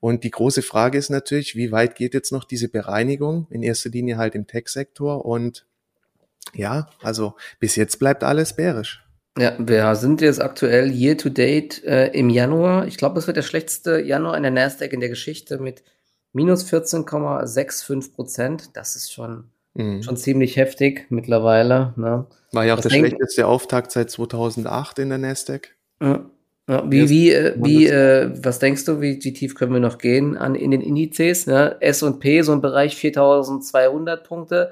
Und 0.00 0.24
die 0.24 0.30
große 0.30 0.62
Frage 0.62 0.98
ist 0.98 1.10
natürlich, 1.10 1.56
wie 1.56 1.72
weit 1.72 1.94
geht 1.94 2.14
jetzt 2.14 2.32
noch 2.32 2.44
diese 2.44 2.68
Bereinigung? 2.68 3.46
In 3.50 3.62
erster 3.62 3.90
Linie 3.90 4.16
halt 4.16 4.34
im 4.34 4.46
Tech-Sektor. 4.46 5.24
Und 5.24 5.66
ja, 6.54 6.88
also 7.02 7.34
bis 7.58 7.76
jetzt 7.76 7.98
bleibt 7.98 8.24
alles 8.24 8.54
bärisch. 8.54 9.04
Ja, 9.38 9.54
wir 9.58 9.94
sind 9.94 10.20
jetzt 10.20 10.40
aktuell 10.40 10.90
year 10.90 11.16
to 11.16 11.28
date 11.28 11.84
äh, 11.84 12.08
im 12.08 12.30
Januar. 12.30 12.86
Ich 12.86 12.96
glaube, 12.96 13.18
es 13.18 13.26
wird 13.26 13.36
der 13.36 13.42
schlechteste 13.42 14.00
Januar 14.00 14.36
in 14.36 14.42
der 14.42 14.50
Nasdaq 14.50 14.92
in 14.92 15.00
der 15.00 15.08
Geschichte 15.08 15.58
mit 15.58 15.84
minus 16.32 16.64
14,65 16.70 18.12
Prozent. 18.12 18.70
Das 18.76 18.96
ist 18.96 19.12
schon 19.12 19.44
Mhm. 19.74 20.02
Schon 20.02 20.16
ziemlich 20.16 20.56
heftig 20.56 21.06
mittlerweile. 21.10 21.94
Ne? 21.96 22.26
War 22.52 22.64
ja 22.64 22.74
auch 22.74 22.78
Was 22.78 22.88
der 22.88 22.90
schlechteste 22.90 23.46
Auftakt 23.46 23.92
seit 23.92 24.10
2008 24.10 24.98
in 24.98 25.08
der 25.10 25.18
Nasdaq. 25.18 25.76
Ja. 26.02 26.24
Ja, 26.68 26.88
wie, 26.88 27.08
wie, 27.08 27.32
äh, 27.32 27.54
wie, 27.56 27.86
äh, 27.88 28.30
was 28.44 28.60
denkst 28.60 28.84
du, 28.84 29.00
wie, 29.00 29.18
wie 29.24 29.32
tief 29.32 29.56
können 29.56 29.72
wir 29.72 29.80
noch 29.80 29.98
gehen 29.98 30.36
an, 30.36 30.54
in 30.54 30.70
den 30.70 30.82
Indizes? 30.82 31.48
Ne? 31.48 31.76
S&P, 31.80 32.42
so 32.42 32.52
ein 32.52 32.60
Bereich 32.60 32.94
4200 32.94 34.24
Punkte, 34.24 34.70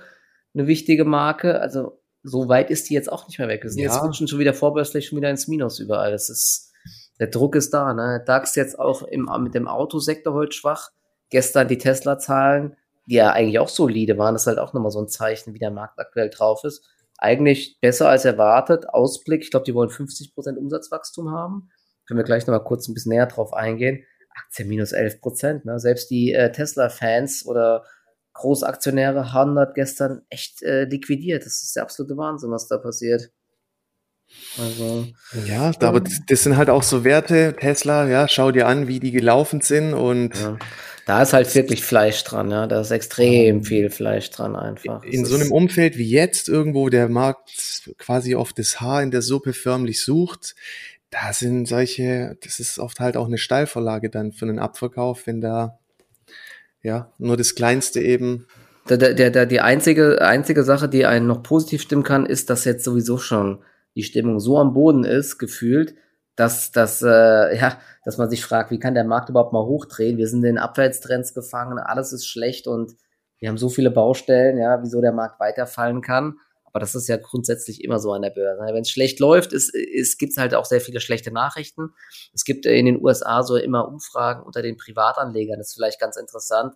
eine 0.55 0.69
wichtige 0.69 1.05
Marke. 1.05 1.61
Also, 1.61 2.00
so 2.23 2.49
weit 2.49 2.71
ist 2.71 2.88
die 2.88 2.95
jetzt 2.95 3.11
auch 3.11 3.26
nicht 3.26 3.40
mehr 3.40 3.49
weg. 3.49 3.64
Wir 3.64 3.71
sind 3.71 3.83
ja. 3.83 3.90
jetzt 3.90 4.00
rutschen 4.00 4.28
schon 4.28 4.38
wieder 4.38 4.55
vorbörslich 4.55 5.09
schon 5.09 5.19
wieder 5.19 5.28
ins 5.28 5.49
Minus 5.49 5.81
überall. 5.81 6.12
Das 6.12 6.31
ist, 6.31 6.73
der 7.19 7.26
Druck 7.26 7.57
ist 7.57 7.75
da, 7.75 7.93
ne? 7.93 8.23
DAX 8.25 8.55
jetzt 8.55 8.78
auch 8.78 9.02
im, 9.02 9.28
mit 9.40 9.55
dem 9.55 9.67
Autosektor 9.67 10.35
heute 10.35 10.52
schwach. 10.52 10.90
Gestern 11.31 11.67
die 11.67 11.78
Tesla-Zahlen 11.78 12.76
die 13.09 13.15
ja 13.15 13.33
eigentlich 13.33 13.59
auch 13.59 13.69
solide 13.69 14.19
waren, 14.19 14.35
das 14.35 14.43
ist 14.43 14.49
halt 14.49 14.59
auch 14.59 14.75
nochmal 14.75 14.91
so 14.91 15.00
ein 15.00 15.09
Zeichen, 15.09 15.55
wie 15.55 15.59
der 15.59 15.71
Markt 15.71 15.99
aktuell 15.99 16.29
drauf 16.29 16.62
ist. 16.65 16.87
Eigentlich 17.17 17.79
besser 17.81 18.09
als 18.09 18.25
erwartet. 18.25 18.88
Ausblick, 18.88 19.43
ich 19.43 19.50
glaube, 19.50 19.65
die 19.65 19.75
wollen 19.75 19.88
50% 19.88 20.57
Umsatzwachstum 20.57 21.31
haben. 21.33 21.71
Können 22.07 22.19
wir 22.19 22.25
gleich 22.25 22.47
nochmal 22.47 22.65
kurz 22.65 22.87
ein 22.87 22.95
bisschen 22.95 23.11
näher 23.11 23.27
drauf 23.27 23.55
eingehen. 23.55 24.05
Aktie 24.37 24.67
minus 24.67 24.93
11%. 24.93 25.62
Ne? 25.65 25.81
Selbst 25.81 26.11
die 26.11 26.33
äh, 26.33 26.53
Tesla-Fans 26.53 27.47
oder 27.47 27.85
Großaktionäre 28.35 29.33
haben 29.33 29.57
das 29.57 29.75
gestern 29.75 30.23
echt 30.29 30.62
äh, 30.62 30.85
liquidiert. 30.85 31.45
Das 31.45 31.62
ist 31.62 31.75
der 31.75 31.83
absolute 31.83 32.17
Wahnsinn, 32.17 32.50
was 32.50 32.69
da 32.69 32.77
passiert. 32.77 33.33
Also, 34.59 35.07
ja, 35.47 35.73
aber 35.81 36.00
das 36.00 36.43
sind 36.43 36.59
halt 36.59 36.69
auch 36.69 36.83
so 36.83 37.03
Werte, 37.03 37.57
Tesla, 37.59 38.07
ja, 38.07 38.29
schau 38.29 38.53
dir 38.53 38.67
an, 38.67 38.87
wie 38.87 39.00
die 39.00 39.11
gelaufen 39.11 39.62
sind 39.62 39.95
und 39.95 40.38
ja. 40.38 40.59
Da 41.09 41.23
ist 41.23 41.33
halt 41.33 41.55
wirklich 41.55 41.83
Fleisch 41.83 42.23
dran, 42.23 42.50
ja. 42.50 42.67
Da 42.67 42.83
ist 42.83 42.91
extrem 42.91 43.65
viel 43.65 43.88
Fleisch 43.88 44.29
dran 44.31 44.55
einfach. 44.55 45.03
In 45.05 45.25
so 45.25 45.37
einem 45.37 45.53
Umfeld 45.53 45.97
wie 45.97 46.07
jetzt 46.07 46.50
irgendwo 46.50 46.91
der 46.91 47.09
Markt 47.09 47.50
quasi 47.97 48.35
auf 48.35 48.53
das 48.53 48.83
Haar 48.83 49.03
in 49.03 49.11
der 49.11 49.23
Suppe 49.23 49.55
förmlich 49.55 50.05
sucht, 50.05 50.55
da 51.09 51.33
sind 51.33 51.67
solche, 51.67 52.37
das 52.45 52.61
ist 52.61 52.79
oft 52.79 53.00
halt 53.00 53.17
auch 53.17 53.25
eine 53.25 53.38
Steilvorlage 53.38 54.11
dann 54.11 54.33
für 54.33 54.45
einen 54.45 54.59
Abverkauf, 54.59 55.27
wenn 55.27 55.41
da 55.41 55.79
ja 56.83 57.11
nur 57.17 57.38
das 57.38 57.55
Kleinste 57.55 58.03
eben. 58.03 58.47
Der, 58.91 58.99
der, 58.99 59.31
der, 59.31 59.47
die 59.47 59.62
einzige, 59.62 60.21
einzige 60.21 60.62
Sache, 60.62 60.91
die 60.91 61.07
einen 61.07 61.27
noch 61.27 61.43
positiv 61.43 61.81
stimmen 61.81 62.03
kann, 62.03 62.27
ist, 62.27 62.50
dass 62.50 62.67
jetzt 62.67 62.85
sowieso 62.85 63.17
schon 63.17 63.61
die 63.95 64.03
Stimmung 64.03 64.41
so 64.41 64.59
am 64.59 64.75
Boden 64.75 65.05
ist, 65.05 65.38
gefühlt, 65.38 65.95
dass, 66.38 66.71
dass, 66.71 67.02
äh, 67.02 67.57
ja, 67.57 67.80
dass 68.04 68.16
man 68.16 68.30
sich 68.30 68.45
fragt, 68.45 68.71
wie 68.71 68.78
kann 68.78 68.95
der 68.95 69.04
Markt 69.04 69.28
überhaupt 69.28 69.52
mal 69.52 69.64
hochdrehen? 69.64 70.18
Wir 70.18 70.28
sind 70.28 70.45
in 70.45 70.57
Abwärtstrends 70.57 71.35
gefangen, 71.35 71.78
alles 71.80 72.12
ist 72.12 72.28
schlecht 72.28 72.68
und 72.68 72.92
wir 73.40 73.49
haben 73.49 73.59
so 73.59 73.68
viele 73.68 73.90
Baustellen, 73.90 74.57
ja, 74.57 74.80
wieso 74.80 75.00
der 75.00 75.12
Markt 75.12 75.40
weiterfallen 75.40 76.00
kann. 76.00 76.38
Aber 76.64 76.78
das 76.78 76.95
ist 76.95 77.09
ja 77.09 77.16
grundsätzlich 77.16 77.83
immer 77.83 77.99
so 77.99 78.12
an 78.12 78.23
der 78.23 78.30
Börse. 78.30 78.61
Wenn 78.73 78.83
es 78.83 78.90
schlecht 78.90 79.18
läuft, 79.18 79.52
es, 79.52 79.73
es 79.75 80.16
gibt 80.16 80.37
halt 80.37 80.54
auch 80.54 80.64
sehr 80.64 80.80
viele 80.80 81.00
schlechte 81.00 81.33
Nachrichten. 81.33 81.90
Es 82.33 82.45
gibt 82.45 82.66
in 82.66 82.87
den 82.87 83.02
USA 83.02 83.42
so 83.42 83.57
immer 83.57 83.88
Umfragen 83.88 84.45
unter 84.45 84.62
den 84.62 84.76
Privatanlegern. 84.76 85.59
Das 85.59 85.68
ist 85.68 85.75
vielleicht 85.75 86.00
ganz 86.00 86.16
interessant. 86.16 86.75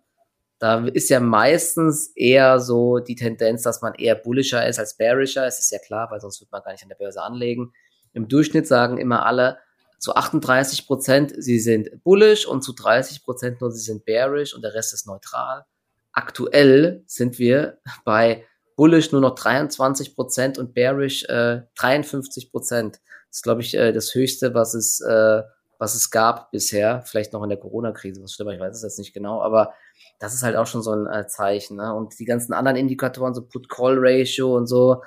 Da 0.58 0.84
ist 0.86 1.08
ja 1.08 1.20
meistens 1.20 2.12
eher 2.16 2.58
so 2.58 2.98
die 2.98 3.16
Tendenz, 3.16 3.62
dass 3.62 3.80
man 3.80 3.94
eher 3.94 4.16
bullischer 4.16 4.66
ist 4.66 4.78
als 4.80 4.96
bearischer. 4.96 5.46
Es 5.46 5.60
ist 5.60 5.70
ja 5.70 5.78
klar, 5.78 6.10
weil 6.10 6.20
sonst 6.20 6.40
würde 6.40 6.50
man 6.50 6.62
gar 6.62 6.72
nicht 6.72 6.82
an 6.82 6.88
der 6.88 6.96
Börse 6.96 7.22
anlegen. 7.22 7.72
Im 8.12 8.28
Durchschnitt 8.28 8.66
sagen 8.66 8.98
immer 8.98 9.26
alle 9.26 9.58
zu 9.98 10.14
38 10.14 10.86
Prozent, 10.86 11.32
sie 11.36 11.60
sind 11.60 12.02
bullish 12.02 12.46
und 12.46 12.62
zu 12.62 12.72
30 12.72 13.22
Prozent 13.24 13.60
nur, 13.60 13.70
sie 13.70 13.80
sind 13.82 14.04
bearish 14.04 14.54
und 14.54 14.62
der 14.62 14.74
Rest 14.74 14.92
ist 14.92 15.06
neutral. 15.06 15.64
Aktuell 16.12 17.04
sind 17.06 17.38
wir 17.38 17.78
bei 18.04 18.44
bullish 18.76 19.12
nur 19.12 19.20
noch 19.20 19.34
23 19.34 20.16
Prozent 20.16 20.58
und 20.58 20.74
bearish 20.74 21.24
äh, 21.24 21.62
53 21.76 22.50
Prozent. 22.50 22.96
Das 23.28 23.38
ist, 23.38 23.42
glaube 23.42 23.60
ich, 23.62 23.74
äh, 23.74 23.92
das 23.92 24.14
Höchste, 24.14 24.54
was 24.54 24.74
es, 24.74 25.00
äh, 25.00 25.42
was 25.82 25.96
es 25.96 26.12
gab 26.12 26.52
bisher. 26.52 27.02
Vielleicht 27.06 27.32
noch 27.32 27.42
in 27.42 27.48
der 27.48 27.58
Corona-Krise, 27.58 28.22
was 28.22 28.32
stimmt, 28.32 28.52
ich 28.52 28.60
weiß 28.60 28.76
es 28.76 28.84
jetzt 28.84 29.00
nicht 29.00 29.12
genau, 29.12 29.42
aber 29.42 29.74
das 30.20 30.32
ist 30.32 30.44
halt 30.44 30.54
auch 30.54 30.68
schon 30.68 30.80
so 30.80 30.92
ein 30.92 31.08
äh, 31.08 31.26
Zeichen. 31.26 31.76
Ne? 31.76 31.92
Und 31.92 32.20
die 32.20 32.24
ganzen 32.24 32.52
anderen 32.52 32.76
Indikatoren, 32.76 33.34
so 33.34 33.44
Put-Call-Ratio 33.44 34.56
und 34.56 34.68
so, 34.68 35.02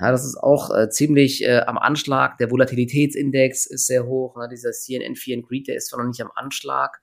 ja, 0.00 0.10
das 0.10 0.24
ist 0.24 0.38
auch 0.38 0.74
äh, 0.74 0.88
ziemlich 0.88 1.44
äh, 1.44 1.58
am 1.58 1.76
Anschlag. 1.76 2.38
Der 2.38 2.50
Volatilitätsindex 2.50 3.66
ist 3.66 3.86
sehr 3.86 4.06
hoch. 4.06 4.36
Ne? 4.36 4.48
Dieser 4.50 4.72
CNN 4.72 5.16
Fear 5.16 5.36
and 5.36 5.46
Greed, 5.46 5.68
der 5.68 5.76
ist 5.76 5.88
zwar 5.88 6.00
noch 6.00 6.08
nicht 6.08 6.22
am 6.22 6.32
Anschlag, 6.34 6.98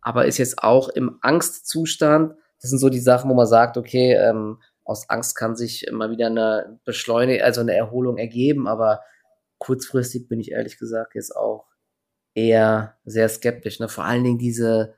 aber 0.00 0.26
ist 0.26 0.38
jetzt 0.38 0.58
auch 0.58 0.88
im 0.88 1.18
Angstzustand. 1.20 2.34
Das 2.60 2.70
sind 2.70 2.80
so 2.80 2.88
die 2.88 2.98
Sachen, 2.98 3.30
wo 3.30 3.34
man 3.34 3.46
sagt, 3.46 3.76
okay, 3.76 4.14
ähm, 4.14 4.58
aus 4.82 5.08
Angst 5.08 5.36
kann 5.36 5.54
sich 5.54 5.86
immer 5.86 6.10
wieder 6.10 6.26
eine 6.26 6.80
Beschleunigung, 6.84 7.44
also 7.44 7.60
eine 7.60 7.76
Erholung 7.76 8.18
ergeben, 8.18 8.66
aber 8.66 9.02
kurzfristig 9.58 10.26
bin 10.26 10.40
ich 10.40 10.50
ehrlich 10.50 10.76
gesagt 10.76 11.14
jetzt 11.14 11.36
auch 11.36 11.67
eher 12.38 12.96
sehr 13.04 13.28
skeptisch. 13.28 13.80
Ne? 13.80 13.88
Vor 13.88 14.04
allen 14.04 14.24
Dingen 14.24 14.38
diese, 14.38 14.94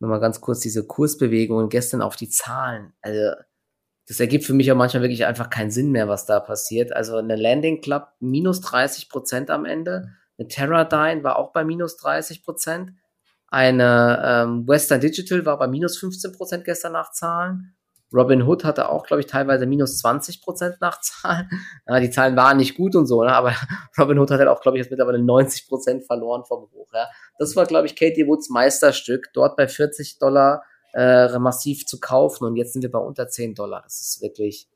nochmal 0.00 0.20
ganz 0.20 0.40
kurz, 0.40 0.60
diese 0.60 0.86
Kursbewegungen 0.86 1.68
gestern 1.68 2.02
auf 2.02 2.16
die 2.16 2.30
Zahlen. 2.30 2.92
Also 3.02 3.34
das 4.06 4.20
ergibt 4.20 4.44
für 4.44 4.54
mich 4.54 4.72
auch 4.72 4.76
manchmal 4.76 5.02
wirklich 5.02 5.26
einfach 5.26 5.50
keinen 5.50 5.70
Sinn 5.70 5.90
mehr, 5.90 6.08
was 6.08 6.24
da 6.24 6.40
passiert. 6.40 6.92
Also 6.92 7.16
eine 7.16 7.36
Landing 7.36 7.82
Club 7.82 8.08
minus 8.20 8.62
30 8.62 9.10
Prozent 9.10 9.50
am 9.50 9.66
Ende. 9.66 10.08
Eine 10.38 10.48
Teradyne 10.48 11.22
war 11.24 11.36
auch 11.36 11.52
bei 11.52 11.64
minus 11.64 11.98
30 11.98 12.42
Prozent. 12.42 12.92
Eine 13.48 14.22
ähm, 14.24 14.68
Western 14.68 15.00
Digital 15.00 15.44
war 15.44 15.58
bei 15.58 15.68
minus 15.68 15.98
15 15.98 16.32
Prozent 16.32 16.64
gestern 16.64 16.92
nach 16.92 17.12
Zahlen. 17.12 17.74
Robin 18.12 18.42
Hood 18.42 18.64
hatte 18.64 18.88
auch, 18.88 19.06
glaube 19.06 19.20
ich, 19.20 19.26
teilweise 19.26 19.66
minus 19.66 19.98
20 19.98 20.42
Prozent 20.42 20.76
nach 20.80 21.00
Zahlen. 21.00 21.48
Ja, 21.86 22.00
die 22.00 22.10
Zahlen 22.10 22.36
waren 22.36 22.56
nicht 22.56 22.76
gut 22.76 22.96
und 22.96 23.06
so, 23.06 23.22
ne? 23.22 23.32
aber 23.32 23.54
Robin 23.98 24.18
Hood 24.18 24.30
hat 24.30 24.38
halt 24.38 24.48
auch, 24.48 24.60
glaube 24.60 24.78
ich, 24.78 24.84
jetzt 24.84 24.90
mittlerweile 24.90 25.18
90 25.22 25.68
Prozent 25.68 26.06
verloren 26.06 26.44
vom 26.46 26.70
Hoch. 26.72 26.88
Ja? 26.94 27.08
Das 27.38 27.54
war, 27.56 27.66
glaube 27.66 27.86
ich, 27.86 27.96
Katie 27.96 28.26
Woods 28.26 28.48
Meisterstück, 28.48 29.28
dort 29.34 29.56
bei 29.56 29.68
40 29.68 30.18
Dollar 30.18 30.62
äh, 30.94 31.38
massiv 31.38 31.86
zu 31.86 32.00
kaufen 32.00 32.44
und 32.44 32.56
jetzt 32.56 32.72
sind 32.72 32.82
wir 32.82 32.90
bei 32.90 32.98
unter 32.98 33.28
10 33.28 33.54
Dollar. 33.54 33.82
Das 33.82 34.00
ist 34.00 34.22
wirklich, 34.22 34.68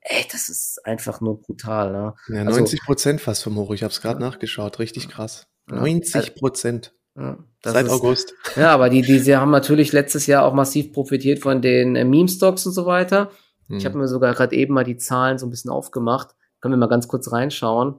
ey, 0.00 0.24
das 0.32 0.48
ist 0.48 0.84
einfach 0.84 1.20
nur 1.20 1.40
brutal. 1.40 1.92
Ne? 1.92 2.14
Ja, 2.28 2.44
90 2.44 2.80
also 2.80 2.84
Prozent 2.86 3.20
also, 3.20 3.24
fast 3.24 3.44
vom 3.44 3.56
Hoch. 3.56 3.72
Ich 3.72 3.82
habe 3.82 3.92
es 3.92 4.00
gerade 4.00 4.20
nachgeschaut. 4.20 4.78
Richtig 4.78 5.08
krass. 5.08 5.46
90 5.66 6.34
Prozent. 6.34 6.94
Ja, 7.18 7.38
Seit 7.64 7.86
ist, 7.86 7.92
August. 7.92 8.34
Ja, 8.54 8.72
aber 8.72 8.88
die, 8.90 9.02
die 9.02 9.36
haben 9.36 9.50
natürlich 9.50 9.92
letztes 9.92 10.26
Jahr 10.26 10.44
auch 10.44 10.54
massiv 10.54 10.92
profitiert 10.92 11.40
von 11.40 11.60
den 11.60 11.96
äh, 11.96 12.04
Meme-Stocks 12.04 12.66
und 12.66 12.72
so 12.72 12.86
weiter. 12.86 13.30
Hm. 13.68 13.76
Ich 13.76 13.84
habe 13.84 13.98
mir 13.98 14.06
sogar 14.06 14.34
gerade 14.34 14.54
eben 14.54 14.74
mal 14.74 14.84
die 14.84 14.96
Zahlen 14.96 15.38
so 15.38 15.46
ein 15.46 15.50
bisschen 15.50 15.70
aufgemacht. 15.70 16.34
Können 16.60 16.74
wir 16.74 16.78
mal 16.78 16.86
ganz 16.86 17.08
kurz 17.08 17.32
reinschauen. 17.32 17.96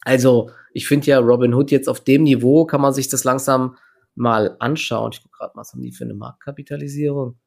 Also, 0.00 0.50
ich 0.72 0.88
finde 0.88 1.06
ja 1.06 1.18
Robin 1.18 1.54
Hood 1.54 1.70
jetzt 1.70 1.88
auf 1.88 2.00
dem 2.00 2.24
Niveau 2.24 2.64
kann 2.64 2.80
man 2.80 2.92
sich 2.92 3.08
das 3.08 3.22
langsam 3.22 3.76
mal 4.14 4.56
anschauen. 4.58 5.12
Ich 5.12 5.22
gucke 5.22 5.36
gerade 5.38 5.52
mal, 5.54 5.60
was 5.60 5.72
haben 5.72 5.82
die 5.82 5.92
für 5.92 6.04
eine 6.04 6.14
Marktkapitalisierung? 6.14 7.38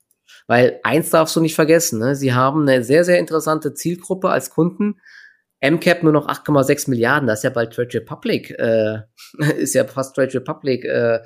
Weil 0.47 0.79
eins 0.83 1.09
darfst 1.09 1.35
du 1.35 1.41
nicht 1.41 1.55
vergessen, 1.55 1.99
ne? 1.99 2.15
sie 2.15 2.33
haben 2.33 2.61
eine 2.61 2.83
sehr, 2.83 3.03
sehr 3.03 3.19
interessante 3.19 3.73
Zielgruppe 3.73 4.29
als 4.29 4.49
Kunden. 4.49 4.99
MCAP 5.61 6.03
nur 6.03 6.11
noch 6.11 6.27
8,6 6.27 6.89
Milliarden, 6.89 7.27
das 7.27 7.39
ist 7.39 7.43
ja 7.43 7.49
bald 7.49 7.73
Trade 7.73 7.93
Republic, 7.93 8.51
äh, 8.51 8.99
ist 9.57 9.73
ja 9.73 9.85
fast 9.85 10.15
Trade 10.15 10.33
Republic 10.33 10.85
äh, 10.85 11.19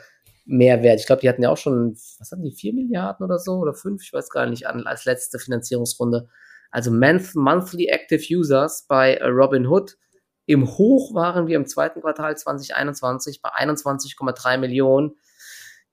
Mehrwert. 0.46 1.00
Ich 1.00 1.06
glaube, 1.06 1.22
die 1.22 1.30
hatten 1.30 1.44
ja 1.44 1.50
auch 1.50 1.58
schon, 1.58 1.94
was 1.94 2.32
hatten 2.32 2.44
die, 2.44 2.56
4 2.56 2.74
Milliarden 2.74 3.24
oder 3.24 3.38
so 3.38 3.58
oder 3.58 3.74
5, 3.74 4.02
ich 4.04 4.14
weiß 4.14 4.30
gar 4.30 4.48
nicht, 4.48 4.68
an, 4.68 4.88
als 4.88 5.06
letzte 5.06 5.40
Finanzierungsrunde. 5.40 6.28
Also 6.72 6.92
month, 6.92 7.36
Monthly 7.36 7.88
Active 7.88 8.24
Users 8.36 8.86
bei 8.88 9.16
äh, 9.16 9.28
Robinhood. 9.28 9.98
Im 10.46 10.68
Hoch 10.68 11.14
waren 11.14 11.48
wir 11.48 11.56
im 11.56 11.68
zweiten 11.68 12.02
Quartal 12.02 12.36
2021 12.36 13.42
bei 13.42 13.50
21,3 13.50 14.58
Millionen. 14.58 15.12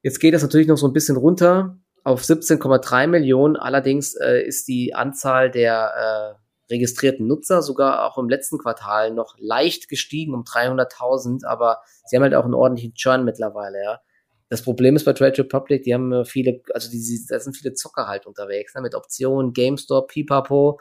Jetzt 0.02 0.19
geht 0.19 0.35
das 0.35 0.43
natürlich 0.43 0.66
noch 0.66 0.78
so 0.78 0.87
ein 0.87 0.93
bisschen 0.93 1.16
runter 1.16 1.78
auf 2.05 2.23
17,3 2.23 3.07
Millionen. 3.07 3.57
Allerdings 3.57 4.14
äh, 4.14 4.40
ist 4.43 4.69
die 4.69 4.95
Anzahl 4.95 5.50
der 5.50 6.37
äh, 6.38 6.46
registrierten 6.71 7.27
Nutzer 7.27 7.63
sogar 7.63 8.05
auch 8.05 8.19
im 8.19 8.29
letzten 8.29 8.59
Quartal 8.59 9.13
noch 9.13 9.35
leicht 9.39 9.89
gestiegen 9.89 10.35
um 10.35 10.43
300.000, 10.43 11.45
aber 11.47 11.81
sie 12.05 12.17
haben 12.17 12.23
halt 12.23 12.35
auch 12.35 12.45
einen 12.45 12.55
ordentlichen 12.55 12.95
Churn 12.95 13.25
mittlerweile, 13.25 13.83
ja. 13.83 14.01
Das 14.49 14.63
Problem 14.63 14.95
ist 14.95 15.05
bei 15.05 15.13
Trade 15.13 15.39
Republic, 15.39 15.83
die 15.83 15.93
haben 15.93 16.25
viele, 16.25 16.63
also 16.73 16.89
die, 16.89 17.27
da 17.29 17.41
sind 17.41 17.57
viele 17.57 17.75
Zocker 17.75 18.07
halt 18.07 18.27
unterwegs, 18.27 18.75
ne, 18.75 18.81
mit 18.81 18.95
Optionen, 18.95 19.53
GameStop, 19.53 20.09
Pipapo. 20.09 20.79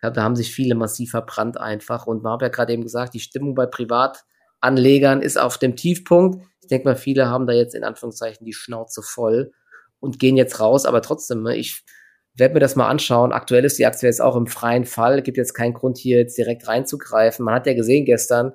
da 0.00 0.14
haben 0.22 0.36
sich 0.36 0.54
viele 0.54 0.74
massiv 0.74 1.10
verbrannt 1.10 1.58
einfach 1.58 2.06
und 2.06 2.22
man 2.22 2.34
hat 2.34 2.42
ja 2.42 2.48
gerade 2.48 2.72
eben 2.72 2.82
gesagt, 2.82 3.12
die 3.12 3.20
Stimmung 3.20 3.54
bei 3.54 3.66
Privatanlegern 3.66 5.20
ist 5.20 5.38
auf 5.38 5.58
dem 5.58 5.76
Tiefpunkt. 5.76 6.42
Ich 6.62 6.68
denke 6.68 6.88
mal, 6.88 6.96
viele 6.96 7.28
haben 7.28 7.46
da 7.46 7.52
jetzt 7.52 7.74
in 7.74 7.84
Anführungszeichen 7.84 8.46
die 8.46 8.54
Schnauze 8.54 9.02
voll 9.02 9.52
und 10.00 10.18
gehen 10.18 10.36
jetzt 10.38 10.58
raus, 10.58 10.86
aber 10.86 11.02
trotzdem, 11.02 11.42
ne, 11.42 11.54
ich, 11.56 11.84
werde 12.34 12.54
mir 12.54 12.60
das 12.60 12.76
mal 12.76 12.88
anschauen. 12.88 13.32
Aktuell 13.32 13.64
ist 13.64 13.78
die 13.78 13.86
Aktie 13.86 14.08
jetzt 14.08 14.22
auch 14.22 14.36
im 14.36 14.46
freien 14.46 14.84
Fall. 14.84 15.22
Gibt 15.22 15.36
jetzt 15.36 15.54
keinen 15.54 15.74
Grund, 15.74 15.98
hier 15.98 16.18
jetzt 16.18 16.38
direkt 16.38 16.66
reinzugreifen. 16.66 17.44
Man 17.44 17.54
hat 17.54 17.66
ja 17.66 17.74
gesehen 17.74 18.04
gestern, 18.04 18.52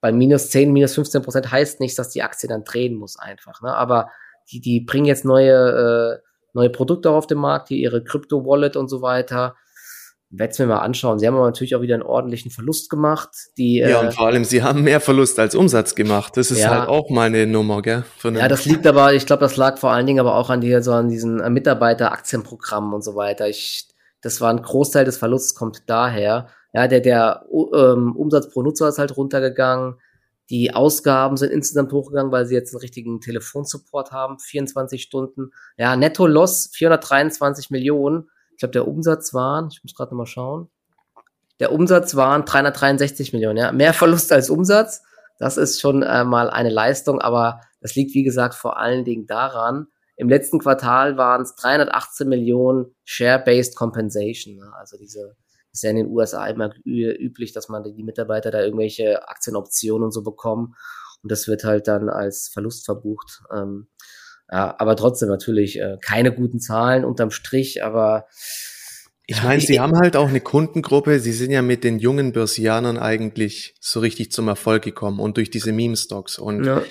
bei 0.00 0.12
minus 0.12 0.50
10, 0.50 0.72
minus 0.72 0.94
15 0.94 1.22
Prozent 1.22 1.50
heißt 1.50 1.80
nichts, 1.80 1.96
dass 1.96 2.10
die 2.10 2.22
Aktie 2.22 2.48
dann 2.48 2.64
drehen 2.64 2.94
muss 2.94 3.18
einfach. 3.18 3.62
Ne? 3.62 3.74
Aber 3.74 4.10
die, 4.50 4.60
die 4.60 4.80
bringen 4.80 5.06
jetzt 5.06 5.24
neue, 5.24 6.20
äh, 6.20 6.28
neue 6.52 6.70
Produkte 6.70 7.10
auf 7.10 7.26
den 7.26 7.38
Markt, 7.38 7.68
hier 7.68 7.78
ihre 7.78 8.02
Crypto-Wallet 8.02 8.76
und 8.76 8.88
so 8.88 9.02
weiter 9.02 9.56
es 10.36 10.58
mir 10.58 10.66
mal 10.66 10.78
anschauen. 10.78 11.18
Sie 11.18 11.26
haben 11.26 11.34
aber 11.34 11.46
natürlich 11.46 11.74
auch 11.74 11.80
wieder 11.80 11.94
einen 11.94 12.02
ordentlichen 12.02 12.50
Verlust 12.50 12.90
gemacht. 12.90 13.30
Die, 13.56 13.78
ja, 13.78 14.02
äh, 14.02 14.06
und 14.06 14.14
vor 14.14 14.26
allem, 14.26 14.44
sie 14.44 14.62
haben 14.62 14.82
mehr 14.82 15.00
Verlust 15.00 15.38
als 15.38 15.54
Umsatz 15.54 15.94
gemacht. 15.94 16.36
Das 16.36 16.50
ist 16.50 16.60
ja, 16.60 16.70
halt 16.70 16.88
auch 16.88 17.08
mal 17.10 17.26
eine 17.26 17.46
Nummer, 17.46 17.80
gell? 17.82 18.04
ja, 18.24 18.48
das 18.48 18.64
liegt 18.66 18.86
aber, 18.86 19.14
ich 19.14 19.26
glaube, 19.26 19.40
das 19.40 19.56
lag 19.56 19.78
vor 19.78 19.90
allen 19.90 20.06
Dingen 20.06 20.20
aber 20.20 20.34
auch 20.34 20.50
an, 20.50 20.60
die, 20.60 20.82
so 20.82 20.92
an 20.92 21.08
diesen 21.08 21.40
äh, 21.40 21.50
Mitarbeiteraktienprogrammen 21.50 22.92
und 22.92 23.02
so 23.02 23.16
weiter. 23.16 23.48
Ich, 23.48 23.88
das 24.20 24.40
war 24.40 24.50
ein 24.50 24.62
Großteil 24.62 25.04
des 25.04 25.16
Verlusts, 25.16 25.54
kommt 25.54 25.84
daher. 25.86 26.48
Ja, 26.74 26.86
der, 26.86 27.00
der 27.00 27.46
ähm, 27.74 28.14
Umsatz 28.14 28.50
pro 28.50 28.62
Nutzer 28.62 28.88
ist 28.88 28.98
halt 28.98 29.16
runtergegangen. 29.16 29.94
Die 30.50 30.74
Ausgaben 30.74 31.36
sind 31.36 31.50
insgesamt 31.50 31.92
hochgegangen, 31.92 32.32
weil 32.32 32.46
sie 32.46 32.54
jetzt 32.54 32.74
einen 32.74 32.80
richtigen 32.80 33.20
Telefonsupport 33.20 34.12
haben, 34.12 34.38
24 34.38 35.02
Stunden. 35.02 35.50
Ja, 35.76 35.96
Netto-Loss 35.96 36.70
423 36.74 37.70
Millionen 37.70 38.28
ich 38.58 38.60
glaube, 38.60 38.72
der 38.72 38.88
Umsatz 38.88 39.32
waren, 39.34 39.68
ich 39.70 39.84
muss 39.84 39.94
gerade 39.94 40.10
nochmal 40.10 40.26
schauen, 40.26 40.68
der 41.60 41.70
Umsatz 41.70 42.16
waren 42.16 42.44
363 42.44 43.32
Millionen, 43.32 43.56
ja, 43.56 43.70
mehr 43.70 43.94
Verlust 43.94 44.32
als 44.32 44.50
Umsatz. 44.50 45.04
Das 45.38 45.56
ist 45.56 45.80
schon 45.80 46.02
äh, 46.02 46.24
mal 46.24 46.50
eine 46.50 46.68
Leistung, 46.68 47.20
aber 47.20 47.60
das 47.80 47.94
liegt, 47.94 48.14
wie 48.14 48.24
gesagt, 48.24 48.56
vor 48.56 48.76
allen 48.76 49.04
Dingen 49.04 49.28
daran, 49.28 49.86
im 50.16 50.28
letzten 50.28 50.58
Quartal 50.58 51.16
waren 51.16 51.42
es 51.42 51.54
318 51.54 52.28
Millionen 52.28 52.96
Share-Based 53.04 53.76
Compensation. 53.76 54.56
Ne? 54.56 54.72
Also 54.76 54.96
diese 54.96 55.36
ist 55.70 55.84
ja 55.84 55.90
in 55.90 55.96
den 55.96 56.08
USA 56.08 56.44
immer 56.48 56.72
üblich, 56.84 57.52
dass 57.52 57.68
man 57.68 57.84
die 57.84 58.02
Mitarbeiter 58.02 58.50
da 58.50 58.60
irgendwelche 58.60 59.28
Aktienoptionen 59.28 60.06
und 60.06 60.10
so 60.10 60.24
bekommen. 60.24 60.74
Und 61.22 61.30
das 61.30 61.46
wird 61.46 61.62
halt 61.62 61.86
dann 61.86 62.08
als 62.08 62.48
Verlust 62.52 62.84
verbucht. 62.86 63.40
Ähm, 63.54 63.86
ja, 64.50 64.74
aber 64.78 64.96
trotzdem 64.96 65.28
natürlich 65.28 65.78
äh, 65.78 65.96
keine 66.00 66.32
guten 66.32 66.60
Zahlen 66.60 67.04
unterm 67.04 67.30
Strich, 67.30 67.84
aber 67.84 68.26
ich 69.30 69.42
meine, 69.42 69.60
sie 69.60 69.78
haben 69.78 69.94
halt 69.98 70.16
auch 70.16 70.28
eine 70.28 70.40
Kundengruppe. 70.40 71.20
Sie 71.20 71.32
sind 71.32 71.50
ja 71.50 71.60
mit 71.60 71.84
den 71.84 71.98
jungen 71.98 72.32
Börsianern 72.32 72.96
eigentlich 72.96 73.74
so 73.78 74.00
richtig 74.00 74.32
zum 74.32 74.48
Erfolg 74.48 74.82
gekommen 74.82 75.20
und 75.20 75.36
durch 75.36 75.50
diese 75.50 75.70
Meme-Stocks. 75.70 76.38
Und 76.38 76.64
ja. 76.64 76.82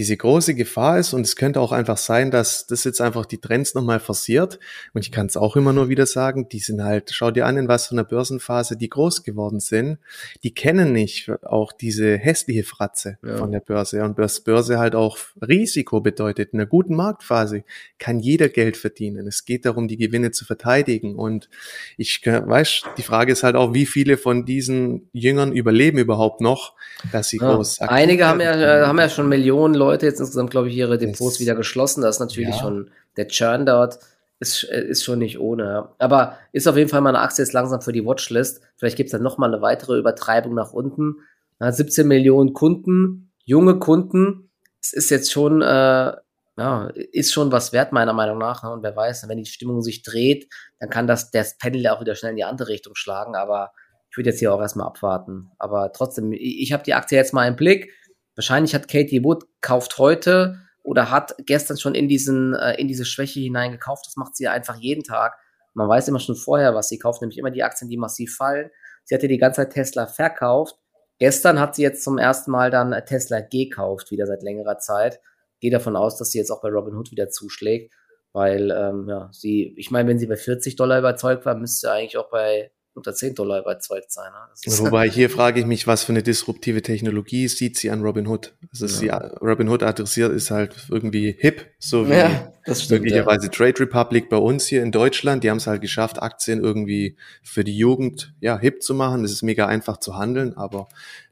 Diese 0.00 0.16
große 0.16 0.54
Gefahr 0.54 0.98
ist 0.98 1.12
und 1.12 1.26
es 1.26 1.36
könnte 1.36 1.60
auch 1.60 1.72
einfach 1.72 1.98
sein, 1.98 2.30
dass 2.30 2.66
das 2.66 2.84
jetzt 2.84 3.02
einfach 3.02 3.26
die 3.26 3.36
Trends 3.36 3.74
nochmal 3.74 4.00
forciert 4.00 4.58
und 4.94 5.02
ich 5.04 5.12
kann 5.12 5.26
es 5.26 5.36
auch 5.36 5.56
immer 5.56 5.74
nur 5.74 5.90
wieder 5.90 6.06
sagen, 6.06 6.48
die 6.48 6.60
sind 6.60 6.82
halt, 6.82 7.10
schau 7.12 7.30
dir 7.30 7.44
an, 7.44 7.58
in 7.58 7.68
was 7.68 7.88
für 7.88 7.92
einer 7.92 8.04
Börsenphase 8.04 8.78
die 8.78 8.88
groß 8.88 9.24
geworden 9.24 9.60
sind, 9.60 9.98
die 10.42 10.54
kennen 10.54 10.94
nicht 10.94 11.30
auch 11.42 11.72
diese 11.72 12.16
hässliche 12.16 12.64
Fratze 12.64 13.18
ja. 13.22 13.36
von 13.36 13.52
der 13.52 13.60
Börse 13.60 14.02
und 14.02 14.18
das 14.18 14.40
Börse 14.40 14.78
halt 14.78 14.94
auch 14.94 15.18
Risiko 15.46 16.00
bedeutet. 16.00 16.54
In 16.54 16.60
einer 16.60 16.66
guten 16.66 16.94
Marktphase 16.94 17.64
kann 17.98 18.20
jeder 18.20 18.48
Geld 18.48 18.78
verdienen. 18.78 19.26
Es 19.26 19.44
geht 19.44 19.66
darum, 19.66 19.86
die 19.86 19.98
Gewinne 19.98 20.30
zu 20.30 20.46
verteidigen 20.46 21.14
und 21.16 21.50
ich 21.98 22.22
weiß, 22.24 22.84
die 22.96 23.02
Frage 23.02 23.32
ist 23.32 23.42
halt 23.42 23.54
auch, 23.54 23.74
wie 23.74 23.84
viele 23.84 24.16
von 24.16 24.46
diesen 24.46 25.10
Jüngern 25.12 25.52
überleben 25.52 25.98
überhaupt 25.98 26.40
noch, 26.40 26.72
dass 27.12 27.28
sie 27.28 27.36
ja. 27.36 27.54
groß 27.54 27.82
Einige 27.82 28.26
haben 28.26 28.40
ja, 28.40 28.86
haben 28.86 28.98
ja 28.98 29.10
schon 29.10 29.28
Millionen 29.28 29.74
Leute 29.74 29.89
jetzt 29.92 30.20
insgesamt, 30.20 30.50
glaube 30.50 30.68
ich, 30.68 30.76
ihre 30.76 30.98
Depots 30.98 31.40
wieder 31.40 31.54
geschlossen. 31.54 32.02
Das 32.02 32.16
ist 32.16 32.20
natürlich 32.20 32.56
ja. 32.56 32.60
schon 32.60 32.90
der 33.16 33.28
Churn 33.28 33.66
dort 33.66 33.98
ist, 34.40 34.64
ist 34.64 35.04
schon 35.04 35.18
nicht 35.18 35.38
ohne. 35.38 35.90
Aber 35.98 36.38
ist 36.52 36.66
auf 36.66 36.76
jeden 36.76 36.88
Fall 36.88 37.02
mal 37.02 37.10
eine 37.10 37.20
Aktie 37.20 37.44
jetzt 37.44 37.52
langsam 37.52 37.82
für 37.82 37.92
die 37.92 38.04
Watchlist. 38.04 38.62
Vielleicht 38.76 38.96
gibt 38.96 39.08
es 39.08 39.12
dann 39.12 39.22
nochmal 39.22 39.52
eine 39.52 39.62
weitere 39.62 39.98
Übertreibung 39.98 40.54
nach 40.54 40.72
unten. 40.72 41.16
17 41.60 42.08
Millionen 42.08 42.54
Kunden, 42.54 43.32
junge 43.44 43.78
Kunden. 43.78 44.50
Es 44.80 44.94
ist 44.94 45.10
jetzt 45.10 45.30
schon, 45.30 45.60
äh, 45.60 46.12
ja, 46.56 46.90
ist 47.12 47.34
schon 47.34 47.52
was 47.52 47.74
wert, 47.74 47.92
meiner 47.92 48.14
Meinung 48.14 48.38
nach. 48.38 48.64
Und 48.64 48.82
wer 48.82 48.96
weiß, 48.96 49.28
wenn 49.28 49.36
die 49.36 49.44
Stimmung 49.44 49.82
sich 49.82 50.02
dreht, 50.02 50.48
dann 50.78 50.88
kann 50.88 51.06
das, 51.06 51.30
das 51.30 51.58
Pendel 51.58 51.86
auch 51.88 52.00
wieder 52.00 52.14
schnell 52.14 52.30
in 52.30 52.36
die 52.36 52.44
andere 52.44 52.68
Richtung 52.68 52.94
schlagen. 52.94 53.36
Aber 53.36 53.72
ich 54.10 54.16
würde 54.16 54.30
jetzt 54.30 54.38
hier 54.38 54.54
auch 54.54 54.60
erstmal 54.60 54.86
abwarten. 54.86 55.50
Aber 55.58 55.92
trotzdem, 55.92 56.32
ich, 56.32 56.62
ich 56.62 56.72
habe 56.72 56.82
die 56.82 56.94
Aktie 56.94 57.18
jetzt 57.18 57.34
mal 57.34 57.46
im 57.46 57.56
Blick. 57.56 57.92
Wahrscheinlich 58.40 58.74
hat 58.74 58.88
Katie 58.88 59.22
Wood 59.22 59.44
kauft 59.60 59.98
heute 59.98 60.60
oder 60.82 61.10
hat 61.10 61.34
gestern 61.44 61.76
schon 61.76 61.94
in 61.94 62.08
diesen 62.08 62.54
äh, 62.54 62.72
in 62.80 62.88
diese 62.88 63.04
Schwäche 63.04 63.38
hineingekauft. 63.38 64.06
Das 64.06 64.16
macht 64.16 64.34
sie 64.34 64.44
ja 64.44 64.52
einfach 64.52 64.76
jeden 64.76 65.04
Tag. 65.04 65.36
Man 65.74 65.90
weiß 65.90 66.08
immer 66.08 66.20
schon 66.20 66.36
vorher, 66.36 66.74
was 66.74 66.88
sie 66.88 66.98
kauft, 66.98 67.20
nämlich 67.20 67.36
immer 67.36 67.50
die 67.50 67.62
Aktien, 67.62 67.90
die 67.90 67.98
massiv 67.98 68.34
fallen. 68.34 68.70
Sie 69.04 69.14
hatte 69.14 69.28
die 69.28 69.36
ganze 69.36 69.56
Zeit 69.56 69.74
Tesla 69.74 70.06
verkauft. 70.06 70.78
Gestern 71.18 71.60
hat 71.60 71.74
sie 71.74 71.82
jetzt 71.82 72.02
zum 72.02 72.16
ersten 72.16 72.50
Mal 72.50 72.70
dann 72.70 72.98
Tesla 73.04 73.40
gekauft, 73.40 74.10
wieder 74.10 74.24
seit 74.24 74.42
längerer 74.42 74.78
Zeit. 74.78 75.20
Gehe 75.60 75.70
davon 75.70 75.94
aus, 75.94 76.16
dass 76.16 76.30
sie 76.30 76.38
jetzt 76.38 76.50
auch 76.50 76.62
bei 76.62 76.70
Robinhood 76.70 77.10
wieder 77.10 77.28
zuschlägt, 77.28 77.92
weil 78.32 78.70
ähm, 78.70 79.06
ja, 79.06 79.28
sie, 79.34 79.74
ich 79.76 79.90
meine, 79.90 80.08
wenn 80.08 80.18
sie 80.18 80.28
bei 80.28 80.38
40 80.38 80.76
Dollar 80.76 80.98
überzeugt 80.98 81.44
war, 81.44 81.56
müsste 81.56 81.88
sie 81.88 81.92
eigentlich 81.92 82.16
auch 82.16 82.30
bei 82.30 82.70
unter 82.94 83.14
10 83.14 83.34
Dollar 83.34 83.60
überzeugt 83.60 84.10
sein. 84.10 84.30
Ne? 84.32 84.78
Wobei 84.78 85.08
hier 85.10 85.30
frage 85.30 85.60
ich 85.60 85.66
mich, 85.66 85.86
was 85.86 86.04
für 86.04 86.12
eine 86.12 86.22
disruptive 86.22 86.82
Technologie 86.82 87.48
sieht 87.48 87.78
sie 87.78 87.90
an 87.90 88.02
Robinhood? 88.02 88.54
Also 88.72 88.86
ja. 88.86 88.92
sie, 88.92 89.36
Robinhood 89.40 89.82
adressiert 89.82 90.32
ist 90.32 90.50
halt 90.50 90.74
irgendwie 90.90 91.34
hip, 91.38 91.66
so 91.78 92.08
wie 92.08 92.14
ja, 92.14 92.52
möglicherweise 92.88 93.46
ja. 93.46 93.52
Trade 93.52 93.80
Republic 93.80 94.28
bei 94.28 94.36
uns 94.36 94.66
hier 94.66 94.82
in 94.82 94.92
Deutschland. 94.92 95.44
Die 95.44 95.50
haben 95.50 95.58
es 95.58 95.66
halt 95.66 95.80
geschafft, 95.80 96.20
Aktien 96.20 96.62
irgendwie 96.62 97.16
für 97.42 97.64
die 97.64 97.76
Jugend 97.76 98.34
ja 98.40 98.58
hip 98.58 98.82
zu 98.82 98.94
machen. 98.94 99.22
Das 99.22 99.32
ist 99.32 99.42
mega 99.42 99.66
einfach 99.66 99.98
zu 99.98 100.16
handeln, 100.16 100.56
aber 100.56 100.88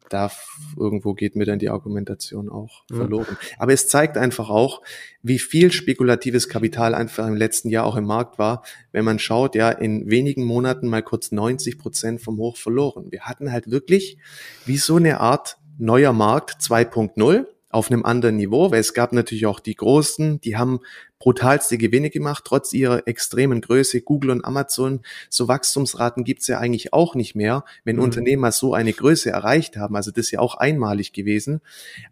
da 0.08 0.30
irgendwo 0.76 1.14
geht 1.14 1.36
mir 1.36 1.44
dann 1.44 1.58
die 1.58 1.68
Argumentation 1.68 2.48
auch 2.48 2.84
verloren. 2.88 3.36
Aber 3.58 3.72
es 3.72 3.88
zeigt 3.88 4.16
einfach 4.16 4.50
auch, 4.50 4.82
wie 5.22 5.38
viel 5.38 5.72
spekulatives 5.72 6.48
Kapital 6.48 6.94
einfach 6.94 7.26
im 7.26 7.36
letzten 7.36 7.68
Jahr 7.68 7.84
auch 7.84 7.96
im 7.96 8.04
Markt 8.04 8.38
war. 8.38 8.62
Wenn 8.92 9.04
man 9.04 9.18
schaut, 9.18 9.54
ja, 9.54 9.70
in 9.70 10.08
wenigen 10.10 10.44
Monaten 10.44 10.88
mal 10.88 11.02
kurz 11.02 11.32
90 11.32 11.78
Prozent 11.78 12.20
vom 12.20 12.38
Hoch 12.38 12.56
verloren. 12.56 13.10
Wir 13.10 13.22
hatten 13.22 13.52
halt 13.52 13.70
wirklich 13.70 14.18
wie 14.66 14.78
so 14.78 14.96
eine 14.96 15.20
Art 15.20 15.58
neuer 15.78 16.12
Markt 16.12 16.60
2.0 16.60 17.46
auf 17.70 17.90
einem 17.90 18.04
anderen 18.04 18.36
Niveau, 18.36 18.70
weil 18.70 18.80
es 18.80 18.94
gab 18.94 19.12
natürlich 19.12 19.46
auch 19.46 19.60
die 19.60 19.74
Großen, 19.74 20.40
die 20.40 20.56
haben 20.56 20.80
brutalste 21.18 21.78
Gewinne 21.78 22.10
gemacht, 22.10 22.44
trotz 22.46 22.72
ihrer 22.72 23.06
extremen 23.06 23.60
Größe. 23.60 24.02
Google 24.02 24.30
und 24.30 24.44
Amazon, 24.44 25.00
so 25.28 25.48
Wachstumsraten 25.48 26.24
gibt's 26.24 26.46
ja 26.46 26.58
eigentlich 26.58 26.92
auch 26.92 27.14
nicht 27.14 27.34
mehr, 27.34 27.64
wenn 27.84 27.96
mhm. 27.96 28.02
Unternehmer 28.02 28.52
so 28.52 28.74
eine 28.74 28.92
Größe 28.92 29.30
erreicht 29.30 29.76
haben. 29.76 29.96
Also 29.96 30.10
das 30.10 30.26
ist 30.26 30.30
ja 30.32 30.40
auch 30.40 30.54
einmalig 30.54 31.12
gewesen. 31.12 31.60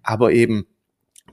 Aber 0.03 0.33
eben 0.33 0.67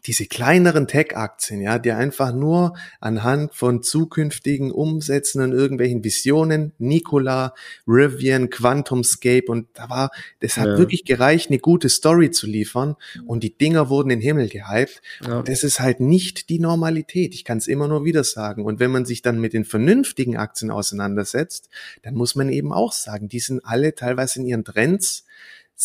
diese 0.06 0.26
kleineren 0.26 0.88
Tech-Aktien, 0.88 1.62
ja, 1.62 1.80
die 1.80 1.92
einfach 1.92 2.34
nur 2.34 2.76
anhand 3.00 3.56
von 3.56 3.82
zukünftigen 3.82 4.72
Umsätzen 4.72 5.42
und 5.42 5.54
irgendwelchen 5.54 6.04
Visionen, 6.04 6.74
Nikola, 6.78 7.54
Rivian, 7.88 8.50
QuantumScape 8.50 9.46
und 9.48 9.68
da 9.74 9.90
war, 9.90 10.12
das 10.40 10.58
hat 10.58 10.68
ja. 10.68 10.78
wirklich 10.78 11.06
gereicht, 11.06 11.50
eine 11.50 11.60
gute 11.60 11.90
Story 11.90 12.32
zu 12.32 12.48
liefern 12.48 12.96
und 13.26 13.44
die 13.44 13.58
Dinger 13.58 13.90
wurden 13.90 14.10
in 14.10 14.20
den 14.20 14.26
Himmel 14.26 14.50
gehypt. 14.50 15.02
Ja. 15.26 15.40
Und 15.40 15.48
das 15.48 15.64
ist 15.64 15.80
halt 15.80 16.00
nicht 16.00 16.50
die 16.50 16.60
Normalität. 16.60 17.34
Ich 17.34 17.46
kann 17.46 17.58
es 17.58 17.68
immer 17.68 17.88
nur 17.88 18.04
wieder 18.04 18.24
sagen. 18.24 18.66
Und 18.66 18.80
wenn 18.80 18.92
man 18.92 19.06
sich 19.06 19.22
dann 19.22 19.40
mit 19.40 19.54
den 19.54 19.66
vernünftigen 19.66 20.38
Aktien 20.38 20.72
auseinandersetzt, 20.72 21.70
dann 22.02 22.16
muss 22.16 22.36
man 22.36 22.50
eben 22.50 22.74
auch 22.74 22.92
sagen, 22.92 23.30
die 23.30 23.40
sind 23.40 23.62
alle 23.64 23.96
teilweise 23.96 24.40
in 24.40 24.46
ihren 24.46 24.66
Trends 24.66 25.26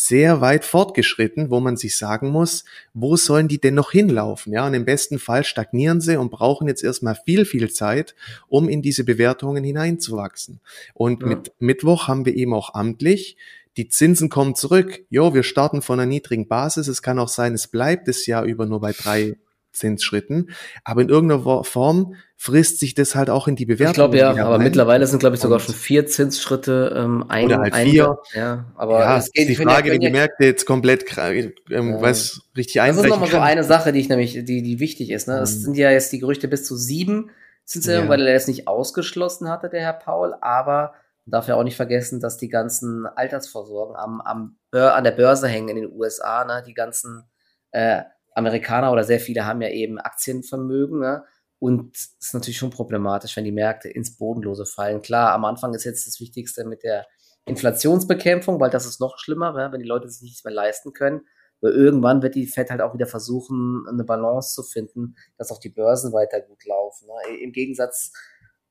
sehr 0.05 0.41
weit 0.41 0.65
fortgeschritten, 0.65 1.51
wo 1.51 1.59
man 1.59 1.77
sich 1.77 1.97
sagen 1.97 2.31
muss, 2.31 2.65
wo 2.95 3.17
sollen 3.17 3.49
die 3.49 3.61
denn 3.61 3.75
noch 3.75 3.91
hinlaufen? 3.91 4.53
Ja, 4.53 4.67
und 4.67 4.75
im 4.75 4.85
besten 4.85 5.19
Fall 5.19 5.45
stagnieren 5.45 6.01
sie 6.01 6.17
und 6.17 6.31
brauchen 6.31 6.69
jetzt 6.69 6.85
erstmal 6.85 7.17
viel, 7.25 7.45
viel 7.45 7.71
Zeit, 7.71 8.15
um 8.49 8.69
in 8.69 8.81
diese 8.81 9.03
Bewertungen 9.03 9.65
hineinzuwachsen. 9.65 10.61
Und 10.95 11.23
ja. 11.23 11.29
mit 11.29 11.53
Mittwoch 11.59 12.07
haben 12.07 12.25
wir 12.27 12.37
eben 12.37 12.55
auch 12.55 12.75
amtlich 12.75 13.37
die 13.77 13.89
Zinsen 13.89 14.29
kommen 14.29 14.55
zurück. 14.55 15.05
Jo, 15.11 15.35
wir 15.35 15.43
starten 15.43 15.83
von 15.83 15.99
einer 15.99 16.09
niedrigen 16.09 16.49
Basis. 16.49 16.89
Es 16.89 17.03
kann 17.03 17.19
auch 17.19 17.29
sein, 17.29 17.55
es 17.55 17.69
bleibt 17.69 18.09
das 18.09 18.27
Jahr 18.27 18.45
über 18.45 18.67
nur 18.67 18.81
bei 18.81 18.93
drei 18.93 19.37
Zinsschritten. 19.73 20.51
Aber 20.85 21.03
in 21.03 21.09
irgendeiner 21.09 21.65
Form 21.65 22.15
frisst 22.37 22.79
sich 22.79 22.95
das 22.95 23.15
halt 23.15 23.31
auch 23.31 23.49
in 23.49 23.57
die 23.57 23.67
Bewertung. 23.67 23.91
Ich 23.91 23.95
glaube 23.95 24.17
ja, 24.17 24.47
aber 24.47 24.59
mittlerweile 24.59 25.07
sind 25.07 25.19
glaube 25.19 25.37
ich 25.37 25.43
sogar 25.43 25.61
schon 25.61 25.75
vier 25.75 26.07
Zinsschritte 26.07 26.95
ähm, 26.97 27.25
ein, 27.29 27.47
Oder 27.47 27.59
halt 27.59 27.75
vier. 27.75 28.19
Ja, 28.33 28.67
aber 28.77 29.01
ja, 29.01 29.19
es 29.19 29.33
geht 29.33 29.49
die 29.49 29.57
Frage, 29.57 29.91
wenn 29.91 30.01
die 30.01 30.11
Märkte 30.11 30.45
jetzt 30.45 30.65
komplett 30.65 31.05
ähm, 31.19 31.55
ja. 31.69 32.01
weiß, 32.01 32.41
richtig 32.57 32.81
einbrechen 32.81 32.97
Das 32.97 33.05
ist 33.05 33.11
nochmal 33.11 33.31
so 33.31 33.39
eine 33.39 33.65
Sache, 33.65 33.93
die 33.93 34.01
ich 34.01 34.09
nämlich, 34.09 34.45
die, 34.45 34.63
die 34.63 34.79
wichtig 34.81 35.11
ist. 35.11 35.27
Ne? 35.29 35.39
Es 35.41 35.57
mhm. 35.57 35.61
sind 35.63 35.77
ja 35.77 35.91
jetzt 35.91 36.13
die 36.13 36.21
Gerüchte 36.21 36.49
bis 36.49 36.65
zu 36.65 36.77
sieben 36.77 37.31
Zinserhöhungen, 37.65 38.11
ja. 38.11 38.17
weil 38.17 38.27
er 38.27 38.35
es 38.35 38.47
nicht 38.47 38.69
ausgeschlossen 38.69 39.49
hatte, 39.49 39.69
der 39.69 39.81
Herr 39.81 39.93
Paul, 39.93 40.35
aber 40.41 40.95
man 41.27 41.33
darf 41.33 41.49
ja 41.49 41.57
auch 41.57 41.65
nicht 41.65 41.77
vergessen, 41.77 42.21
dass 42.21 42.39
die 42.39 42.49
ganzen 42.49 43.05
Altersvorsorgen 43.07 43.97
am, 43.97 44.21
am 44.23 44.57
an 44.73 45.05
der 45.05 45.11
Börse 45.11 45.49
hängen 45.49 45.69
in 45.69 45.77
den 45.77 45.93
USA, 45.93 46.45
ne? 46.45 46.63
die 46.67 46.75
ganzen 46.75 47.25
äh, 47.73 48.03
Amerikaner 48.38 48.92
oder 48.92 49.05
sehr 49.05 49.20
viele 49.20 49.44
haben 49.44 49.61
ja 49.61 49.68
eben 49.68 49.98
Aktienvermögen. 49.98 51.01
Ne? 51.01 51.24
Und 51.59 51.96
es 51.96 52.16
ist 52.20 52.35
natürlich 52.35 52.59
schon 52.59 52.70
problematisch, 52.70 53.37
wenn 53.37 53.44
die 53.44 53.53
Märkte 53.53 53.88
ins 53.88 54.16
Bodenlose 54.16 54.64
fallen. 54.64 55.03
Klar, 55.03 55.33
am 55.33 55.44
Anfang 55.44 55.74
ist 55.74 55.85
jetzt 55.85 56.07
das 56.07 56.20
Wichtigste 56.20 56.64
mit 56.64 56.83
der 56.83 57.07
Inflationsbekämpfung, 57.46 58.61
weil 58.61 58.70
das 58.70 58.87
ist 58.87 59.01
noch 59.01 59.18
schlimmer, 59.18 59.53
ne? 59.53 59.72
wenn 59.72 59.81
die 59.81 59.87
Leute 59.87 60.09
sich 60.09 60.22
nichts 60.22 60.44
mehr 60.44 60.55
leisten 60.55 60.92
können. 60.92 61.22
Weil 61.61 61.72
irgendwann 61.72 62.22
wird 62.22 62.37
die 62.37 62.46
Fed 62.46 62.70
halt 62.70 62.81
auch 62.81 62.94
wieder 62.94 63.07
versuchen, 63.07 63.85
eine 63.88 64.05
Balance 64.05 64.55
zu 64.55 64.62
finden, 64.62 65.16
dass 65.37 65.51
auch 65.51 65.59
die 65.59 65.70
Börsen 65.70 66.12
weiter 66.12 66.40
gut 66.40 66.64
laufen. 66.64 67.09
Ne? 67.09 67.38
Im 67.42 67.53
Gegensatz 67.53 68.12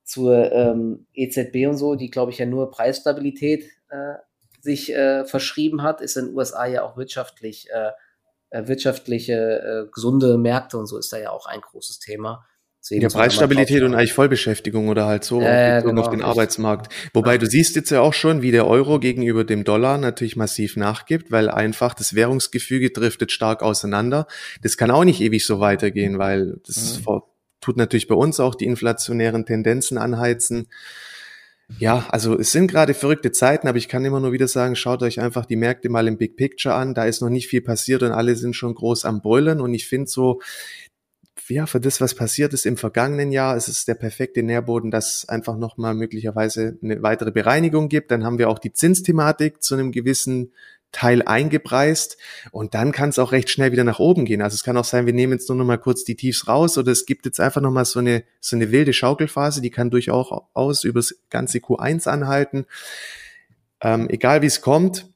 zur 0.04 0.52
ähm, 0.54 1.08
EZB 1.14 1.68
und 1.68 1.76
so, 1.76 1.96
die, 1.96 2.10
glaube 2.10 2.32
ich, 2.32 2.38
ja 2.38 2.46
nur 2.46 2.72
Preisstabilität 2.72 3.66
äh, 3.90 4.14
sich 4.62 4.94
äh, 4.94 5.26
verschrieben 5.26 5.84
hat, 5.84 6.00
ist 6.00 6.16
in 6.16 6.28
den 6.28 6.36
USA 6.36 6.66
ja 6.66 6.84
auch 6.84 6.96
wirtschaftlich 6.96 7.70
äh, 7.72 7.92
wirtschaftliche, 8.52 9.34
äh, 9.88 9.92
gesunde 9.94 10.38
Märkte 10.38 10.78
und 10.78 10.88
so 10.88 10.98
ist 10.98 11.12
da 11.12 11.18
ja 11.18 11.32
auch 11.32 11.46
ein 11.46 11.62
großes 11.62 12.00
Thema. 12.00 12.46
Ja, 12.90 13.10
Preisstabilität 13.10 13.84
und 13.84 13.96
eigentlich 13.96 14.14
Vollbeschäftigung 14.14 14.88
oder 14.88 15.08
halt 15.08 15.26
so 15.26 15.42
äh, 15.42 15.82
genau, 15.82 16.02
auf 16.02 16.08
den 16.08 16.20
richtig. 16.20 16.26
Arbeitsmarkt. 16.26 16.94
Wobei 17.14 17.34
ja. 17.34 17.38
du 17.38 17.46
siehst 17.46 17.76
jetzt 17.76 17.90
ja 17.90 18.00
auch 18.00 18.14
schon, 18.14 18.42
wie 18.42 18.52
der 18.52 18.66
Euro 18.66 19.00
gegenüber 19.00 19.44
dem 19.44 19.66
Dollar 19.66 19.98
natürlich 19.98 20.38
massiv 20.38 20.78
nachgibt, 20.78 21.32
weil 21.32 21.50
einfach 21.50 21.94
das 21.94 22.16
Währungsgefüge 22.16 22.92
driftet 22.92 23.32
stark 23.32 23.62
auseinander. 23.62 24.28
Das 24.62 24.78
kann 24.78 24.92
auch 24.92 25.04
nicht 25.04 25.20
ewig 25.20 25.46
so 25.46 25.60
weitergehen, 25.60 26.18
weil 26.18 26.62
das 26.66 27.02
mhm. 27.06 27.22
tut 27.60 27.76
natürlich 27.76 28.08
bei 28.08 28.16
uns 28.16 28.40
auch 28.40 28.56
die 28.56 28.66
inflationären 28.66 29.46
Tendenzen 29.46 29.98
anheizen. 29.98 30.68
Ja, 31.80 32.08
also 32.10 32.40
es 32.40 32.54
sind 32.54 32.72
gerade 32.72 32.94
verrückte 32.94 33.32
Zeiten, 33.34 33.68
aber 33.68 33.78
ich 33.78 33.90
kann 33.90 34.06
immer 34.06 34.22
nur 34.22 34.32
wieder 34.32 34.48
sagen, 34.48 34.76
schaut 34.76 35.04
euch 35.04 35.20
einfach 35.20 35.46
die 35.46 35.58
Märkte 35.58 35.90
mal 35.90 36.08
im 36.08 36.18
Big 36.18 36.38
Picture 36.38 36.74
an. 36.74 36.94
Da 36.94 37.06
ist 37.06 37.22
noch 37.22 37.30
nicht 37.30 37.48
viel 37.48 37.62
passiert 37.62 38.04
und 38.04 38.12
alle 38.14 38.36
sind 38.36 38.56
schon 38.56 38.74
groß 38.74 39.04
am 39.04 39.22
Brüllen. 39.22 39.60
Und 39.60 39.74
ich 39.74 39.86
finde 39.86 40.10
so, 40.10 40.40
ja, 41.50 41.66
für 41.66 41.80
das, 41.80 42.02
was 42.02 42.16
passiert 42.16 42.54
ist 42.54 42.66
im 42.66 42.78
vergangenen 42.78 43.32
Jahr, 43.32 43.56
ist 43.58 43.68
es 43.68 43.86
der 43.86 43.96
perfekte 43.96 44.44
Nährboden, 44.44 44.92
dass 44.92 45.28
einfach 45.28 45.58
nochmal 45.58 45.94
möglicherweise 45.94 46.78
eine 46.82 47.02
weitere 47.04 47.32
Bereinigung 47.32 47.90
gibt. 47.90 48.12
Dann 48.12 48.24
haben 48.24 48.38
wir 48.38 48.50
auch 48.50 48.60
die 48.60 48.74
Zinsthematik 48.74 49.62
zu 49.62 49.76
einem 49.76 49.92
gewissen 49.92 50.54
Teil 50.92 51.22
eingepreist 51.22 52.18
und 52.52 52.74
dann 52.74 52.92
kann 52.92 53.10
es 53.10 53.20
auch 53.20 53.32
recht 53.32 53.50
schnell 53.50 53.72
wieder 53.72 53.84
nach 53.84 54.00
oben 54.00 54.26
gehen. 54.26 54.42
Also 54.42 54.56
es 54.56 54.64
kann 54.64 54.78
auch 54.78 54.86
sein, 54.86 55.06
wir 55.06 55.14
nehmen 55.14 55.34
jetzt 55.34 55.50
nur 55.50 55.58
noch 55.58 55.66
mal 55.66 55.78
kurz 55.78 56.04
die 56.04 56.16
Tiefs 56.16 56.48
raus 56.48 56.78
oder 56.78 56.92
es 56.92 57.06
gibt 57.06 57.26
jetzt 57.26 57.40
einfach 57.40 57.62
noch 57.62 57.72
mal 57.72 57.86
so 57.86 58.00
eine 58.00 58.24
so 58.40 58.56
eine 58.56 58.72
wilde 58.72 58.94
Schaukelphase, 58.94 59.62
die 59.62 59.70
kann 59.70 59.90
durchaus 59.90 60.84
übers 60.84 61.16
ganze 61.30 61.60
Q1 61.60 62.08
anhalten. 62.08 62.66
Ähm, 63.82 64.10
egal 64.10 64.42
wie 64.42 64.48
es 64.48 64.62
kommt, 64.62 65.08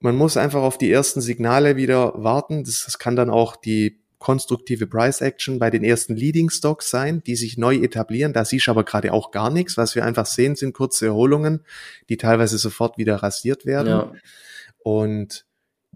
man 0.00 0.16
muss 0.16 0.36
einfach 0.36 0.62
auf 0.62 0.76
die 0.76 0.90
ersten 0.90 1.20
Signale 1.20 1.76
wieder 1.76 2.12
warten. 2.22 2.64
Das, 2.64 2.84
das 2.84 2.98
kann 2.98 3.16
dann 3.16 3.30
auch 3.30 3.56
die 3.56 4.00
konstruktive 4.18 4.86
Price 4.86 5.20
Action 5.20 5.58
bei 5.58 5.70
den 5.70 5.84
ersten 5.84 6.16
Leading 6.16 6.50
Stocks 6.50 6.90
sein, 6.90 7.22
die 7.26 7.36
sich 7.36 7.58
neu 7.58 7.76
etablieren. 7.76 8.32
Da 8.32 8.44
siehst 8.44 8.66
du 8.66 8.70
aber 8.70 8.84
gerade 8.84 9.12
auch 9.12 9.30
gar 9.30 9.50
nichts. 9.50 9.76
Was 9.76 9.94
wir 9.94 10.04
einfach 10.04 10.26
sehen, 10.26 10.56
sind 10.56 10.74
kurze 10.74 11.06
Erholungen, 11.06 11.60
die 12.08 12.16
teilweise 12.16 12.58
sofort 12.58 12.98
wieder 12.98 13.16
rasiert 13.16 13.66
werden. 13.66 13.88
Ja. 13.88 14.12
Und 14.86 15.46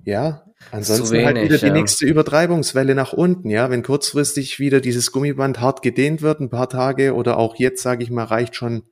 ja, 0.05 0.45
ansonsten 0.73 1.13
wenig, 1.13 1.27
halt 1.27 1.43
wieder 1.43 1.59
die 1.59 1.67
ja. 1.67 1.73
nächste 1.73 2.07
Übertreibungswelle 2.07 2.97
nach 2.97 3.13
unten, 3.13 3.49
ja, 3.49 3.71
wenn 3.71 3.85
kurzfristig 3.85 4.59
wieder 4.59 4.81
dieses 4.81 5.13
Gummiband 5.13 5.61
hart 5.61 5.83
gedehnt 5.83 6.23
wird, 6.23 6.41
ein 6.41 6.51
paar 6.51 6.69
Tage 6.69 7.15
oder 7.15 7.37
auch 7.37 7.55
jetzt, 7.55 7.85
sage 7.85 8.03
ich 8.03 8.11
mal, 8.11 8.25
reicht 8.25 8.57
schon 8.57 8.83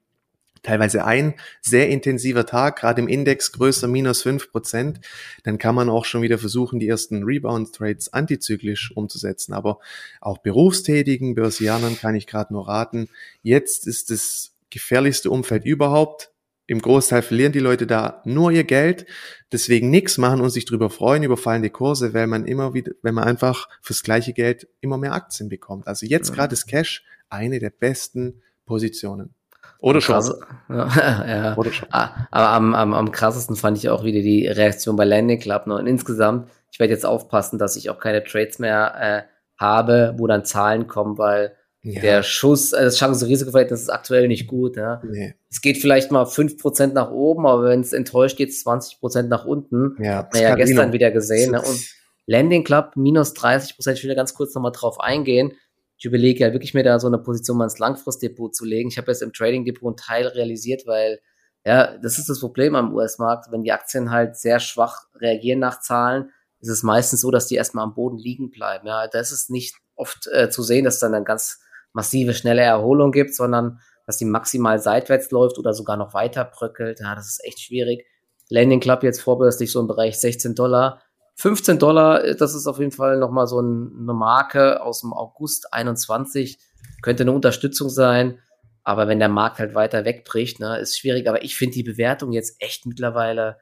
teilweise 0.63 1.05
ein 1.05 1.35
sehr 1.63 1.89
intensiver 1.89 2.47
Tag, 2.47 2.79
gerade 2.79 3.03
im 3.03 3.09
Index 3.09 3.51
größer 3.51 3.89
minus 3.89 4.23
fünf 4.23 4.53
Prozent, 4.53 5.01
dann 5.43 5.59
kann 5.59 5.75
man 5.75 5.89
auch 5.89 6.05
schon 6.05 6.23
wieder 6.23 6.39
versuchen, 6.39 6.79
die 6.79 6.87
ersten 6.87 7.25
Rebound-Trades 7.25 8.13
antizyklisch 8.13 8.93
umzusetzen. 8.95 9.53
Aber 9.53 9.81
auch 10.21 10.39
berufstätigen 10.39 11.35
Börsianern 11.35 11.99
kann 11.99 12.15
ich 12.15 12.29
gerade 12.29 12.53
nur 12.53 12.69
raten, 12.69 13.09
jetzt 13.43 13.89
ist 13.89 14.13
das 14.13 14.53
gefährlichste 14.71 15.29
Umfeld 15.29 15.65
überhaupt 15.65 16.31
im 16.69 16.83
Großteil 16.83 17.23
verlieren 17.23 17.53
die 17.53 17.61
Leute 17.61 17.87
da 17.87 18.21
nur 18.25 18.53
ihr 18.53 18.65
Geld, 18.65 19.07
deswegen 19.51 19.89
nichts 19.89 20.19
machen 20.19 20.43
und 20.43 20.51
sich 20.51 20.67
drüber 20.67 20.91
freuen 20.91 21.23
über 21.23 21.39
fallende 21.39 21.71
Kurse, 21.71 22.13
weil 22.13 22.27
man 22.27 22.45
immer 22.45 22.75
wieder, 22.75 22.93
wenn 23.03 23.15
man 23.15 23.25
einfach 23.25 23.69
fürs 23.81 24.03
gleiche 24.03 24.35
Geld 24.35 24.69
immer 24.81 24.99
mehr 24.99 25.15
Aktien 25.15 25.49
bekommt. 25.49 25.87
Also 25.87 26.05
jetzt 26.05 26.35
gerade 26.35 26.53
ist 26.53 26.67
Cash 26.67 27.05
eine 27.31 27.59
der 27.59 27.71
besten 27.71 28.43
Positionen. 28.67 29.35
Oder 29.81 30.01
schon. 30.03 30.23
Ja, 30.69 31.27
ja. 31.27 31.57
Oder 31.57 31.73
schon. 31.73 31.89
Ah, 31.91 32.27
aber 32.31 32.49
am, 32.49 32.75
am, 32.75 32.93
am 32.93 33.13
krassesten 33.13 33.57
fand 33.57 33.79
ich 33.79 33.89
auch 33.89 34.05
wieder 34.05 34.21
die 34.21 34.47
Reaktion 34.47 34.97
bei 34.97 35.05
Landing 35.05 35.41
Club. 35.41 35.67
Und 35.67 35.87
insgesamt, 35.87 36.51
ich 36.71 36.79
werde 36.79 36.93
jetzt 36.93 37.07
aufpassen, 37.07 37.59
dass 37.59 37.77
ich 37.77 37.89
auch 37.89 37.99
keine 37.99 38.23
Trades 38.23 38.59
mehr 38.59 38.95
äh, 39.01 39.23
habe, 39.59 40.15
wo 40.19 40.27
dann 40.27 40.45
Zahlen 40.45 40.87
kommen, 40.87 41.17
weil 41.17 41.57
ja. 41.83 42.01
Der 42.01 42.23
Schuss, 42.23 42.75
also 42.75 42.87
das 42.87 42.97
Chance-Risiko-Verhältnis 42.97 43.83
ist 43.83 43.89
aktuell 43.89 44.27
nicht 44.27 44.49
gut. 44.49 44.77
Ja. 44.77 45.01
Nee. 45.05 45.35
Es 45.49 45.61
geht 45.61 45.79
vielleicht 45.79 46.11
mal 46.11 46.25
5% 46.25 46.93
nach 46.93 47.11
oben, 47.11 47.47
aber 47.47 47.65
wenn 47.65 47.81
es 47.81 47.93
enttäuscht, 47.93 48.37
geht 48.37 48.51
es 48.51 48.67
20% 48.67 49.23
nach 49.23 49.45
unten. 49.45 49.97
Ja, 50.03 50.17
Hat 50.17 50.33
man 50.33 50.43
ja 50.43 50.55
gestern 50.57 50.93
wieder 50.93 51.11
gesehen. 51.11 51.53
Ne? 51.53 51.63
Und 51.63 51.87
Landing 52.27 52.65
Club 52.65 52.97
minus 52.97 53.33
30%, 53.35 53.93
ich 53.93 54.03
will 54.03 54.09
da 54.09 54.17
ganz 54.17 54.35
kurz 54.35 54.55
nochmal 54.55 54.73
drauf 54.73 55.01
eingehen. 55.01 55.53
Ich 55.97 56.05
überlege 56.05 56.45
ja 56.45 56.53
wirklich 56.53 56.75
mir 56.75 56.83
da 56.83 56.99
so 56.99 57.07
eine 57.07 57.19
Position 57.19 57.57
mal 57.57 57.65
ins 57.65 57.79
Langfristdepot 57.79 58.55
zu 58.55 58.65
legen. 58.65 58.89
Ich 58.89 58.99
habe 58.99 59.11
jetzt 59.11 59.23
im 59.23 59.33
Trading 59.33 59.65
Depot 59.65 59.89
einen 59.89 59.97
Teil 59.97 60.27
realisiert, 60.27 60.83
weil 60.87 61.21
ja, 61.65 61.97
das 61.99 62.19
ist 62.19 62.29
das 62.29 62.41
Problem 62.41 62.75
am 62.75 62.95
US-Markt. 62.95 63.51
Wenn 63.51 63.63
die 63.63 63.73
Aktien 63.73 64.11
halt 64.11 64.37
sehr 64.37 64.61
schwach 64.61 65.07
reagieren 65.15 65.61
nach 65.61 65.81
Zahlen, 65.81 66.31
ist 66.61 66.69
es 66.69 66.83
meistens 66.83 67.21
so, 67.21 67.31
dass 67.31 67.47
die 67.47 67.55
erstmal 67.55 67.85
am 67.85 67.95
Boden 67.95 68.19
liegen 68.19 68.51
bleiben. 68.51 68.87
Ja, 68.89 69.07
das 69.07 69.33
ist 69.33 69.49
nicht 69.51 69.77
oft 69.95 70.29
äh, 70.33 70.51
zu 70.51 70.63
sehen, 70.63 70.85
dass 70.85 70.99
dann 70.99 71.13
dann 71.13 71.25
ganz 71.25 71.61
massive, 71.99 72.33
schnelle 72.33 72.63
Erholung 72.63 73.11
gibt, 73.11 73.35
sondern 73.35 73.81
dass 74.07 74.19
die 74.19 74.25
maximal 74.25 74.79
seitwärts 74.79 75.33
läuft 75.33 75.59
oder 75.59 75.75
sogar 75.75 75.97
noch 75.97 76.15
weiter 76.15 76.45
bröckelt. 76.45 77.01
Ja, 77.01 77.17
das 77.17 77.27
ist 77.27 77.45
echt 77.45 77.61
schwierig. 77.61 78.07
Landing 78.49 78.79
Club 78.79 79.03
jetzt 79.03 79.21
vorbörslich 79.21 79.73
so 79.73 79.81
im 79.81 79.89
Bereich 79.89 80.21
16 80.21 80.55
Dollar. 80.55 81.03
15 81.35 81.81
Dollar, 81.81 82.25
äh, 82.25 82.37
das 82.37 82.55
ist 82.55 82.69
auf 82.69 82.79
jeden 82.79 82.93
Fall 82.93 83.19
nochmal 83.19 83.49
so 83.49 83.59
eine 83.59 84.15
Marke 84.15 84.81
aus 84.81 85.01
dem 85.01 85.13
August 85.13 85.75
21. 85.75 86.59
Könnte 87.03 87.25
eine 87.25 87.33
Unterstützung 87.33 87.89
sein. 87.89 88.39
Aber 88.85 89.09
wenn 89.09 89.19
der 89.19 89.29
Markt 89.29 89.59
halt 89.59 89.75
weiter 89.75 90.05
wegbricht, 90.05 90.61
ne, 90.61 90.79
ist 90.79 90.97
schwierig. 90.97 91.29
Aber 91.29 91.43
ich 91.43 91.57
finde 91.57 91.75
die 91.75 91.83
Bewertung 91.83 92.31
jetzt 92.31 92.63
echt 92.63 92.87
mittlerweile 92.87 93.59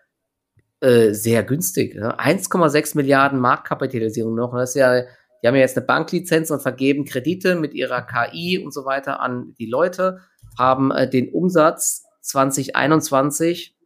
äh, 0.80 1.14
sehr 1.14 1.42
günstig. 1.42 1.94
Ne? 1.94 2.20
1,6 2.20 2.96
Milliarden 2.98 3.40
Marktkapitalisierung 3.40 4.34
noch. 4.34 4.52
Das 4.54 4.70
ist 4.70 4.76
ja 4.76 5.04
die 5.46 5.48
haben 5.48 5.54
ja 5.54 5.60
jetzt 5.60 5.76
eine 5.76 5.86
Banklizenz 5.86 6.50
und 6.50 6.60
vergeben 6.60 7.04
Kredite 7.04 7.54
mit 7.54 7.72
ihrer 7.72 8.02
KI 8.02 8.58
und 8.58 8.74
so 8.74 8.84
weiter 8.84 9.20
an 9.20 9.54
die 9.60 9.66
Leute, 9.66 10.18
haben 10.58 10.90
äh, 10.90 11.08
den 11.08 11.32
Umsatz 11.32 12.02
2021 12.22 13.76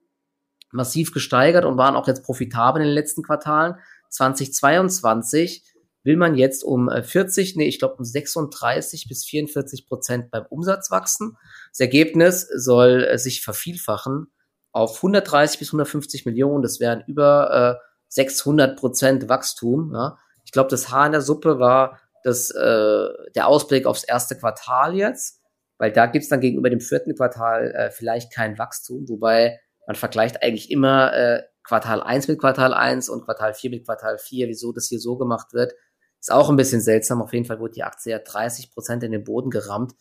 massiv 0.72 1.12
gesteigert 1.12 1.66
und 1.66 1.76
waren 1.76 1.96
auch 1.96 2.08
jetzt 2.08 2.22
profitabel 2.22 2.80
in 2.80 2.88
den 2.88 2.94
letzten 2.94 3.22
Quartalen. 3.22 3.74
2022 4.08 5.62
will 6.02 6.16
man 6.16 6.34
jetzt 6.34 6.64
um 6.64 6.88
40, 6.90 7.56
äh, 7.56 7.58
nee, 7.58 7.68
ich 7.68 7.78
glaube 7.78 7.96
um 7.96 8.04
36 8.04 9.06
bis 9.06 9.26
44 9.26 9.86
Prozent 9.86 10.30
beim 10.30 10.46
Umsatz 10.48 10.90
wachsen. 10.90 11.36
Das 11.72 11.80
Ergebnis 11.80 12.48
soll 12.56 13.04
äh, 13.04 13.18
sich 13.18 13.42
vervielfachen 13.42 14.28
auf 14.72 14.96
130 14.96 15.58
bis 15.58 15.68
150 15.68 16.24
Millionen. 16.24 16.62
Das 16.62 16.80
wären 16.80 17.04
über 17.06 17.78
äh, 17.78 17.86
600 18.08 18.78
Prozent 18.78 19.28
Wachstum. 19.28 19.92
Ja. 19.92 20.16
Ich 20.50 20.52
glaube, 20.52 20.68
das 20.68 20.90
Haar 20.90 21.06
in 21.06 21.12
der 21.12 21.20
Suppe 21.20 21.60
war 21.60 22.00
das, 22.24 22.50
äh, 22.50 23.08
der 23.36 23.46
Ausblick 23.46 23.86
aufs 23.86 24.02
erste 24.02 24.36
Quartal 24.36 24.96
jetzt, 24.96 25.40
weil 25.78 25.92
da 25.92 26.06
gibt's 26.06 26.28
dann 26.28 26.40
gegenüber 26.40 26.68
dem 26.68 26.80
vierten 26.80 27.14
Quartal 27.14 27.70
äh, 27.70 27.90
vielleicht 27.92 28.34
kein 28.34 28.58
Wachstum, 28.58 29.08
wobei 29.08 29.60
man 29.86 29.94
vergleicht 29.94 30.42
eigentlich 30.42 30.72
immer 30.72 31.12
äh, 31.14 31.44
Quartal 31.62 32.02
1 32.02 32.26
mit 32.26 32.40
Quartal 32.40 32.74
1 32.74 33.08
und 33.10 33.24
Quartal 33.24 33.54
4 33.54 33.70
mit 33.70 33.84
Quartal 33.84 34.18
4, 34.18 34.48
wieso 34.48 34.72
das 34.72 34.88
hier 34.88 34.98
so 34.98 35.16
gemacht 35.16 35.52
wird. 35.52 35.72
Ist 36.18 36.32
auch 36.32 36.50
ein 36.50 36.56
bisschen 36.56 36.80
seltsam. 36.80 37.22
Auf 37.22 37.32
jeden 37.32 37.44
Fall 37.44 37.60
wurde 37.60 37.74
die 37.74 37.84
Aktie 37.84 38.10
ja 38.10 38.18
30 38.18 38.72
Prozent 38.72 39.04
in 39.04 39.12
den 39.12 39.22
Boden 39.22 39.50
gerammt. 39.50 39.92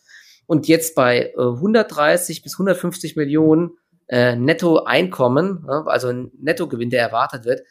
Und 0.46 0.66
jetzt 0.66 0.96
bei 0.96 1.32
äh, 1.36 1.40
130 1.40 2.42
bis 2.42 2.54
150 2.54 3.14
Millionen 3.14 3.78
äh, 4.08 4.34
Nettoeinkommen, 4.34 5.64
äh, 5.68 5.88
also 5.88 6.12
Nettogewinn, 6.12 6.90
der 6.90 7.02
erwartet 7.02 7.44
wird, 7.44 7.62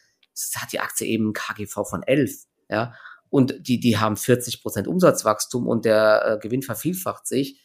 hat 0.56 0.72
die 0.72 0.80
Aktie 0.80 1.08
eben 1.08 1.32
ein 1.32 1.34
KGV 1.34 1.84
von 1.84 2.04
11 2.04 2.46
ja, 2.70 2.94
und 3.30 3.68
die, 3.68 3.80
die 3.80 3.98
haben 3.98 4.18
40 4.18 4.62
Prozent 4.62 4.88
Umsatzwachstum 4.88 5.68
und 5.68 5.86
der 5.86 6.24
äh, 6.26 6.40
Gewinn 6.40 6.62
vervielfacht 6.62 7.28
sich. 7.28 7.62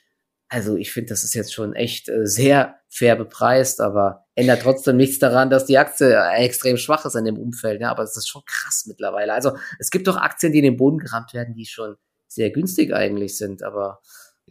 Also 0.48 0.76
ich 0.76 0.92
finde, 0.92 1.08
das 1.08 1.24
ist 1.24 1.34
jetzt 1.34 1.54
schon 1.54 1.74
echt 1.74 2.08
äh, 2.08 2.26
sehr 2.26 2.76
fair 2.88 3.16
bepreist, 3.16 3.80
aber 3.80 4.26
ändert 4.34 4.62
trotzdem 4.62 4.96
nichts 4.96 5.18
daran, 5.18 5.50
dass 5.50 5.64
die 5.64 5.78
Aktie 5.78 6.14
äh, 6.14 6.44
extrem 6.44 6.76
schwach 6.76 7.04
ist 7.06 7.16
in 7.16 7.24
dem 7.24 7.38
Umfeld. 7.38 7.80
Ja, 7.80 7.90
aber 7.90 8.02
es 8.02 8.16
ist 8.16 8.28
schon 8.28 8.42
krass 8.44 8.84
mittlerweile. 8.86 9.32
Also 9.32 9.56
es 9.78 9.90
gibt 9.90 10.06
doch 10.06 10.16
Aktien, 10.16 10.52
die 10.52 10.58
in 10.58 10.64
den 10.64 10.76
Boden 10.76 10.98
gerammt 10.98 11.32
werden, 11.32 11.54
die 11.54 11.64
schon 11.66 11.96
sehr 12.28 12.50
günstig 12.50 12.92
eigentlich 12.92 13.38
sind, 13.38 13.62
aber 13.62 14.00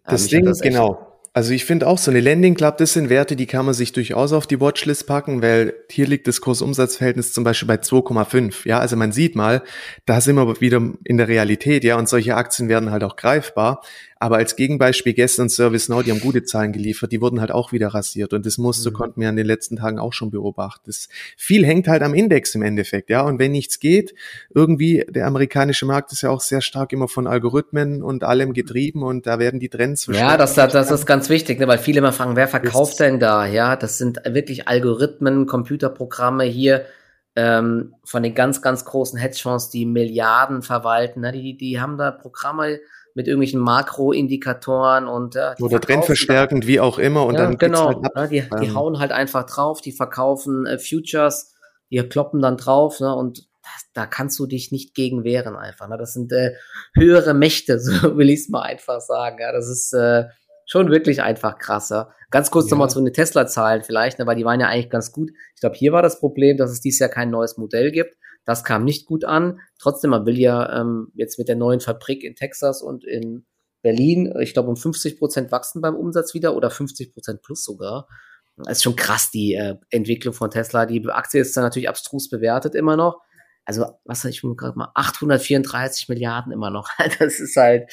äh, 0.04 0.12
das 0.12 0.28
Ding, 0.28 0.46
das 0.46 0.62
genau. 0.62 1.13
Also 1.36 1.52
ich 1.52 1.66
finde 1.66 1.88
auch 1.88 1.98
so 1.98 2.12
eine 2.12 2.20
Landing 2.20 2.54
Club, 2.54 2.78
das 2.78 2.94
sind 2.94 3.10
Werte, 3.10 3.36
die 3.36 3.48
kann 3.48 3.66
man 3.66 3.74
sich 3.74 3.92
durchaus 3.92 4.34
auf 4.34 4.46
die 4.46 4.62
Watchlist 4.62 5.08
packen, 5.08 5.42
weil 5.42 5.74
hier 5.90 6.06
liegt 6.06 6.28
das 6.28 6.42
Kursumsatzverhältnis 6.42 7.34
zum 7.34 7.44
Beispiel 7.44 7.68
bei 7.68 7.78
2,5. 7.78 8.68
Ja, 8.68 8.78
also 8.78 8.96
man 8.96 9.12
sieht 9.12 9.36
mal, 9.36 9.64
da 10.06 10.22
sind 10.22 10.36
wir 10.36 10.62
wieder 10.62 10.80
in 11.04 11.18
der 11.18 11.28
Realität, 11.28 11.84
ja, 11.84 11.98
und 11.98 12.08
solche 12.08 12.36
Aktien 12.36 12.70
werden 12.70 12.92
halt 12.92 13.04
auch 13.04 13.16
greifbar. 13.16 13.82
Aber 14.24 14.38
als 14.38 14.56
Gegenbeispiel 14.56 15.12
gestern 15.12 15.50
ServiceNow, 15.50 16.02
die 16.02 16.12
haben 16.12 16.22
gute 16.22 16.46
Zahlen 16.46 16.72
geliefert, 16.72 17.12
die 17.12 17.20
wurden 17.20 17.42
halt 17.42 17.52
auch 17.52 17.74
wieder 17.74 17.90
rasiert. 17.90 18.32
Und 18.32 18.46
das 18.46 18.58
Muster 18.58 18.92
mhm. 18.92 18.94
konnten 18.94 19.20
wir 19.20 19.28
in 19.28 19.36
den 19.36 19.46
letzten 19.46 19.76
Tagen 19.76 20.00
auch 20.00 20.14
schon 20.14 20.32
beobachten. 20.32 20.84
Das, 20.86 21.10
viel 21.36 21.66
hängt 21.66 21.90
halt 21.90 22.02
am 22.04 22.14
Index 22.14 22.56
im 22.56 22.62
Endeffekt, 22.62 23.10
ja. 23.10 23.24
Und 23.24 23.38
wenn 23.38 23.52
nichts 23.52 23.82
geht, 23.82 24.16
irgendwie, 24.56 25.06
der 25.10 25.28
amerikanische 25.28 25.86
Markt 25.86 26.14
ist 26.14 26.22
ja 26.22 26.30
auch 26.30 26.40
sehr 26.40 26.62
stark 26.62 26.94
immer 26.94 27.10
von 27.10 27.28
Algorithmen 27.28 28.02
und 28.02 28.24
allem 28.24 28.54
getrieben 28.54 29.04
und 29.04 29.28
da 29.28 29.40
werden 29.40 29.60
die 29.60 29.68
Trends 29.68 30.08
Ja, 30.08 30.38
das, 30.38 30.54
das, 30.54 30.72
das 30.72 30.90
ist 30.90 31.06
ganz 31.06 31.28
wichtig, 31.28 31.60
ne, 31.60 31.68
weil 31.68 31.78
viele 31.78 31.98
immer 31.98 32.14
fragen, 32.14 32.38
wer 32.38 32.48
verkauft 32.48 33.02
denn 33.02 33.20
da? 33.20 33.46
Ja, 33.46 33.76
das 33.76 33.98
sind 33.98 34.22
wirklich 34.26 34.70
Algorithmen, 34.70 35.48
Computerprogramme 35.48 36.46
hier 36.46 36.86
ähm, 37.36 37.96
von 38.06 38.24
den 38.24 38.36
ganz, 38.36 38.62
ganz 38.62 38.86
großen 38.86 39.20
Hedgefonds, 39.20 39.70
die 39.70 39.86
Milliarden 39.86 40.62
verwalten. 40.62 41.20
Ne? 41.20 41.34
Die, 41.34 41.58
die 41.58 41.82
haben 41.82 41.98
da 41.98 42.12
Programme, 42.12 42.80
mit 43.16 43.28
irgendwelchen 43.28 43.60
Makroindikatoren 43.60 45.08
und 45.08 45.36
ja, 45.36 45.56
oder 45.60 45.80
trendverstärkend, 45.80 46.66
wie 46.66 46.80
auch 46.80 46.98
immer. 46.98 47.26
Und 47.26 47.36
ja, 47.36 47.42
dann 47.42 47.58
genau, 47.58 47.88
halt 47.88 47.98
ja, 48.16 48.28
die, 48.28 48.44
die 48.62 48.68
ähm. 48.68 48.76
hauen 48.76 49.00
halt 49.00 49.12
einfach 49.12 49.46
drauf, 49.46 49.82
die 49.82 49.92
verkaufen 49.92 50.66
äh, 50.66 50.80
Futures, 50.80 51.54
die 51.92 51.98
kloppen 51.98 52.42
dann 52.42 52.58
drauf, 52.58 53.00
ne, 53.00 53.14
und 53.16 53.48
das, 53.64 53.86
da 53.94 54.06
kannst 54.06 54.38
du 54.40 54.46
dich 54.46 54.72
nicht 54.72 54.94
gegen 54.94 55.24
wehren 55.24 55.56
einfach. 55.56 55.88
Ne? 55.88 55.98
Das 55.98 56.14
sind 56.14 56.32
äh, 56.32 56.54
höhere 56.96 57.34
Mächte, 57.34 57.80
so 57.80 58.18
will 58.18 58.30
ich 58.30 58.42
es 58.42 58.50
mal 58.50 58.62
einfach 58.62 59.00
sagen. 59.00 59.38
Ja, 59.40 59.52
das 59.52 59.70
ist 59.70 59.94
äh, 59.94 60.26
schon 60.66 60.90
wirklich 60.90 61.22
einfach 61.22 61.58
krasser. 61.58 62.14
Ganz 62.30 62.52
kurz 62.52 62.68
ja. 62.68 62.72
nochmal 62.72 62.90
zu 62.90 63.02
den 63.02 63.14
Tesla-Zahlen 63.14 63.84
vielleicht, 63.84 64.20
ne, 64.20 64.26
weil 64.26 64.36
die 64.36 64.46
waren 64.46 64.60
ja 64.60 64.68
eigentlich 64.68 64.90
ganz 64.90 65.12
gut. 65.12 65.32
Ich 65.56 65.62
glaube, 65.62 65.76
hier 65.76 65.92
war 65.92 66.02
das 66.02 66.20
Problem, 66.20 66.58
dass 66.58 66.72
es 66.72 66.82
dieses 66.82 67.00
Jahr 67.00 67.10
kein 67.10 67.30
neues 67.30 67.58
Modell 67.58 67.92
gibt. 67.92 68.16
Das 68.46 68.64
kam 68.64 68.84
nicht 68.84 69.06
gut 69.06 69.24
an. 69.26 69.60
Trotzdem, 69.80 70.12
man 70.12 70.26
will 70.26 70.38
ja 70.38 70.82
ähm, 70.82 71.12
jetzt 71.16 71.40
mit 71.40 71.48
der 71.48 71.56
neuen 71.56 71.80
Fabrik 71.80 72.24
in 72.24 72.36
Texas 72.36 72.82
und 72.82 73.06
in 73.06 73.46
Berlin, 73.82 74.34
ich 74.40 74.54
glaube, 74.54 74.70
um 74.70 74.78
50 74.78 75.20
Prozent 75.20 75.52
wachsen 75.52 75.82
beim 75.82 75.96
Umsatz 75.96 76.34
wieder 76.34 76.56
oder 76.56 76.70
50 76.70 77.14
Prozent 77.14 77.42
plus 77.42 77.64
sogar. 77.64 78.08
Das 78.58 78.78
ist 78.78 78.84
schon 78.84 78.96
krass, 78.96 79.30
die 79.32 79.56
äh, 79.56 79.76
Entwicklung 79.90 80.34
von 80.34 80.52
Tesla. 80.52 80.86
Die 80.86 81.06
Aktie 81.10 81.42
ist 81.42 81.56
dann 81.58 81.64
natürlich 81.64 81.90
abstrus 81.90 82.30
bewertet 82.30 82.76
immer 82.76 82.96
noch. 82.96 83.20
Also, 83.66 83.86
was 84.04 84.26
ich 84.26 84.42
gerade 84.42 84.78
mal, 84.78 84.92
834 84.94 86.10
Milliarden 86.10 86.52
immer 86.52 86.70
noch. 86.70 86.90
Das 87.20 87.40
ist 87.40 87.56
halt, 87.56 87.92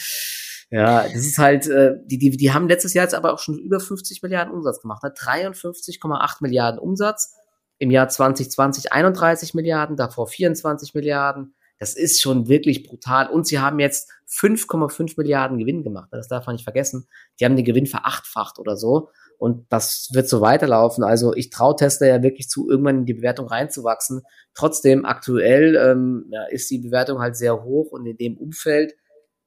ja, 0.70 1.02
das 1.02 1.26
ist 1.26 1.38
halt, 1.38 1.66
äh, 1.66 1.94
die, 2.04 2.18
die, 2.18 2.36
die 2.36 2.52
haben 2.52 2.68
letztes 2.68 2.94
Jahr 2.94 3.04
jetzt 3.04 3.14
aber 3.14 3.32
auch 3.32 3.38
schon 3.38 3.58
über 3.58 3.80
50 3.80 4.22
Milliarden 4.22 4.52
Umsatz 4.52 4.80
gemacht. 4.80 5.02
Ne? 5.02 5.12
53,8 5.12 6.36
Milliarden 6.40 6.78
Umsatz 6.78 7.34
im 7.80 7.90
Jahr 7.90 8.08
2020 8.08 8.92
31 8.92 9.54
Milliarden, 9.54 9.96
davor 9.96 10.28
24 10.28 10.94
Milliarden, 10.94 11.54
das 11.78 11.94
ist 11.94 12.20
schon 12.20 12.46
wirklich 12.46 12.84
brutal. 12.84 13.30
Und 13.30 13.46
sie 13.46 13.58
haben 13.58 13.78
jetzt 13.78 14.10
5,5 14.28 15.14
Milliarden 15.16 15.58
Gewinn 15.58 15.82
gemacht. 15.82 16.10
Das 16.12 16.28
darf 16.28 16.46
man 16.46 16.54
nicht 16.54 16.64
vergessen. 16.64 17.08
Die 17.40 17.46
haben 17.46 17.56
den 17.56 17.64
Gewinn 17.64 17.86
verachtfacht 17.86 18.58
oder 18.58 18.76
so. 18.76 19.08
Und 19.38 19.66
das 19.70 20.10
wird 20.12 20.28
so 20.28 20.42
weiterlaufen. 20.42 21.02
Also 21.02 21.34
ich 21.34 21.48
traue 21.48 21.74
Tesla 21.74 22.06
ja 22.06 22.22
wirklich 22.22 22.50
zu, 22.50 22.68
irgendwann 22.68 22.98
in 22.98 23.06
die 23.06 23.14
Bewertung 23.14 23.48
reinzuwachsen. 23.48 24.22
Trotzdem, 24.52 25.06
aktuell 25.06 25.74
ähm, 25.76 26.26
ja, 26.30 26.44
ist 26.44 26.70
die 26.70 26.78
Bewertung 26.80 27.20
halt 27.20 27.34
sehr 27.36 27.64
hoch 27.64 27.92
und 27.92 28.04
in 28.04 28.18
dem 28.18 28.36
Umfeld 28.36 28.92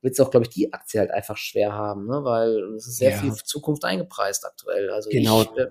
wird 0.02 0.13
es 0.13 0.19
auch, 0.19 0.32
glaube 0.32 0.48
ich, 0.48 0.50
die 0.50 0.74
Aktie 0.74 1.00
halt 1.00 1.12
einfach 1.12 1.38
schwer 1.38 1.74
haben, 1.74 2.08
ne? 2.08 2.24
weil 2.24 2.74
es 2.76 2.88
ist 2.88 2.98
sehr 2.98 3.12
ja. 3.12 3.17
viel 3.17 3.34
Zukunft 3.36 3.86
eingepreist 3.86 4.43
aktuell. 4.43 4.89
Also 4.89 5.12
genau. 5.12 5.43
Ich, 5.43 5.52
äh, 5.56 5.67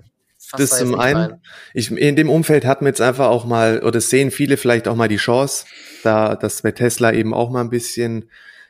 das 0.57 0.79
zum 0.79 0.99
einen, 0.99 1.41
ich, 1.75 1.91
in 1.91 2.17
dem 2.17 2.31
Umfeld 2.31 2.65
hat 2.65 2.83
man 2.83 2.89
jetzt 2.89 3.01
einfach 3.01 3.29
auch 3.29 3.45
mal, 3.45 3.83
oder 3.83 4.01
sehen 4.01 4.31
viele 4.31 4.57
vielleicht 4.57 4.89
auch 4.89 4.97
mal 4.97 5.09
die 5.09 5.17
Chance, 5.17 5.67
da, 6.03 6.37
dass 6.37 6.63
bei 6.63 6.73
Tesla 6.73 7.13
eben 7.13 7.33
auch 7.35 7.51
mal 7.51 7.61
ein 7.61 7.71
bisschen 7.71 8.29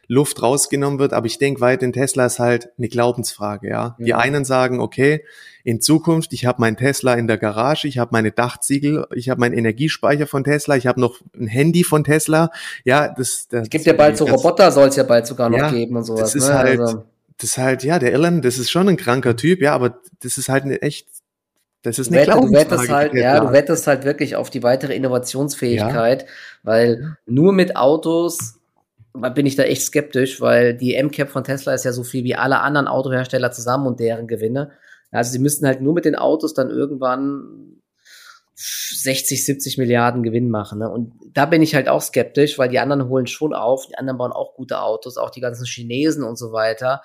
Luft 0.09 0.43
rausgenommen 0.43 0.99
wird. 0.99 1.13
Aber 1.13 1.27
ich 1.27 1.39
denke 1.39 1.61
weiterhin, 1.61 1.93
Tesla 1.93 2.27
ist 2.27 2.39
halt 2.39 2.71
eine 2.77 2.89
Glaubensfrage. 2.89 3.69
Ja, 3.69 3.97
mhm. 3.99 4.05
die 4.05 4.15
einen 4.15 4.45
sagen, 4.45 4.81
okay, 4.81 5.25
in 5.65 5.81
Zukunft, 5.81 6.33
ich 6.33 6.45
habe 6.45 6.61
meinen 6.61 6.77
Tesla 6.77 7.15
in 7.15 7.27
der 7.27 7.39
Garage, 7.39 7.87
ich 7.89 7.99
habe 7.99 8.11
meine 8.13 8.33
Dachziegel, 8.33 9.07
ich 9.15 9.31
habe 9.31 9.41
meinen 9.41 9.55
Energiespeicher 9.55 10.27
von 10.27 10.45
Tesla, 10.45 10.77
ich 10.77 10.87
habe 10.87 11.01
noch 11.01 11.21
ein 11.39 11.47
Handy 11.47 11.85
von 11.85 12.05
Tesla. 12.05 12.51
Ja, 12.85 13.09
das, 13.09 13.49
das 13.49 13.63
es 13.63 13.71
gibt 13.71 13.87
ja 13.87 13.93
bald 13.93 14.17
so 14.17 14.27
Roboter, 14.27 14.71
soll 14.73 14.89
es 14.89 14.97
ja 14.97 15.05
bald 15.05 15.27
sogar 15.27 15.49
noch 15.49 15.59
ja, 15.59 15.71
geben 15.71 15.97
und 15.97 16.05
sowas. 16.05 16.21
Das 16.21 16.35
ist 16.35 16.49
ne? 16.49 16.59
halt, 16.59 16.81
also. 16.81 17.05
das 17.39 17.51
ist 17.51 17.59
halt, 17.59 17.85
ja, 17.85 17.99
der 17.99 18.13
Elon, 18.13 18.43
das 18.43 18.59
ist 18.59 18.71
schon 18.71 18.89
ein 18.89 18.97
kranker 18.97 19.37
Typ, 19.37 19.63
ja, 19.63 19.73
aber 19.73 20.01
das 20.21 20.37
ist 20.37 20.49
halt 20.49 20.65
eine 20.65 20.83
echt 20.83 21.07
das 21.83 21.99
ist 21.99 22.13
eine 22.13 22.25
du 22.25 22.53
wettest 22.53 22.89
halt, 22.89 23.15
ja, 23.15 23.41
du 23.41 23.53
wettest 23.53 23.87
halt 23.87 24.05
wirklich 24.05 24.37
auf 24.37 24.51
die 24.51 24.63
weitere 24.63 24.95
Innovationsfähigkeit, 24.95 26.23
ja. 26.23 26.29
weil 26.63 27.17
nur 27.27 27.53
mit 27.53 27.77
Autos 27.77 28.61
bin 29.13 29.47
ich 29.47 29.57
da 29.57 29.65
echt 29.65 29.83
skeptisch, 29.83 30.41
weil 30.41 30.75
die 30.75 31.01
MCAP 31.01 31.29
von 31.29 31.45
Tesla 31.45 31.75
ist 31.75 31.85
ja 31.85 31.93
so 31.93 32.03
viel 32.03 32.25
wie 32.25 32.35
alle 32.35 32.61
anderen 32.61 32.89
Autohersteller 32.89 33.51
zusammen 33.51 33.87
und 33.87 34.01
deren 34.01 34.27
Gewinne. 34.27 34.71
Also 35.11 35.33
sie 35.33 35.39
müssten 35.39 35.67
halt 35.67 35.83
nur 35.83 35.93
mit 35.93 36.07
den 36.07 36.15
Autos 36.15 36.55
dann 36.55 36.71
irgendwann 36.71 37.83
60, 38.55 39.45
70 39.45 39.79
Milliarden 39.79 40.23
Gewinn 40.23 40.51
machen. 40.51 40.79
Ne? 40.79 40.89
Und 40.89 41.13
da 41.35 41.47
bin 41.47 41.63
ich 41.63 41.75
halt 41.75 41.89
auch 41.89 42.01
skeptisch, 42.01 42.59
weil 42.59 42.69
die 42.69 42.79
anderen 42.79 43.09
holen 43.09 43.27
schon 43.27 43.53
auf, 43.55 43.87
die 43.87 43.99
anderen 43.99 44.19
bauen 44.19 44.33
auch 44.33 44.55
gute 44.55 44.81
Autos, 44.81 45.17
auch 45.17 45.31
die 45.31 45.41
ganzen 45.41 45.67
Chinesen 45.67 46.23
und 46.23 46.39
so 46.39 46.53
weiter 46.53 47.03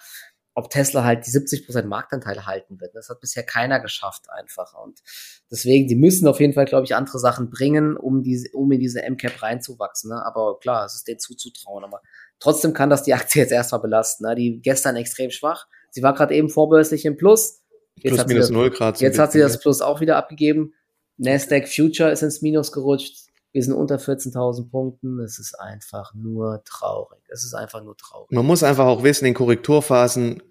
ob 0.57 0.71
Tesla 0.71 1.03
halt 1.03 1.27
die 1.27 1.29
70% 1.29 1.83
Marktanteil 1.83 2.47
halten 2.47 2.81
wird. 2.81 2.95
Das 2.95 3.09
hat 3.09 3.19
bisher 3.21 3.43
keiner 3.43 3.79
geschafft 3.79 4.23
einfach. 4.31 4.73
Und 4.73 5.03
deswegen, 5.51 5.87
die 5.87 5.95
müssen 5.95 6.27
auf 6.27 6.39
jeden 6.39 6.53
Fall, 6.53 6.65
glaube 6.65 6.83
ich, 6.83 6.95
andere 6.95 7.19
Sachen 7.19 7.51
bringen, 7.51 7.95
um, 7.95 8.23
diese, 8.23 8.49
um 8.53 8.71
in 8.71 8.79
diese 8.79 9.03
MCAP 9.07 9.43
reinzuwachsen. 9.43 10.09
Ne? 10.09 10.25
Aber 10.25 10.57
klar, 10.59 10.83
es 10.83 10.95
ist 10.95 11.07
denen 11.07 11.19
zuzutrauen. 11.19 11.83
Aber 11.83 12.01
trotzdem 12.39 12.73
kann 12.73 12.89
das 12.89 13.03
die 13.03 13.13
Aktie 13.13 13.43
jetzt 13.43 13.51
erstmal 13.51 13.81
belasten. 13.81 14.25
Ne? 14.25 14.33
Die 14.33 14.59
gestern 14.59 14.95
extrem 14.95 15.29
schwach. 15.29 15.67
Sie 15.91 16.01
war 16.01 16.15
gerade 16.15 16.33
eben 16.33 16.49
vorbörslich 16.49 17.05
im 17.05 17.17
Plus. 17.17 17.61
Jetzt 17.93 18.15
Plus 18.15 18.25
minus 18.25 18.49
null 18.49 18.71
Grad. 18.71 18.99
Jetzt 18.99 19.19
hat 19.19 19.33
sie 19.33 19.39
das 19.39 19.59
Plus 19.59 19.81
auch 19.81 20.01
wieder 20.01 20.15
abgegeben. 20.15 20.73
Nasdaq 21.17 21.67
Future 21.67 22.09
ist 22.09 22.23
ins 22.23 22.41
Minus 22.41 22.71
gerutscht. 22.71 23.26
Wir 23.57 23.63
sind 23.63 23.73
unter 23.73 23.95
14.000 23.95 24.69
Punkten. 24.69 25.19
Es 25.19 25.39
ist 25.39 25.59
einfach 25.59 26.13
nur 26.13 26.61
traurig. 26.63 27.23
Es 27.27 27.43
ist 27.43 27.55
einfach 27.55 27.83
nur 27.83 27.97
traurig. 27.97 28.29
Man 28.29 28.45
muss 28.45 28.61
einfach 28.61 28.85
auch 28.85 29.01
wissen, 29.01 29.25
in 29.25 29.33
Korrekturphasen, 29.33 30.43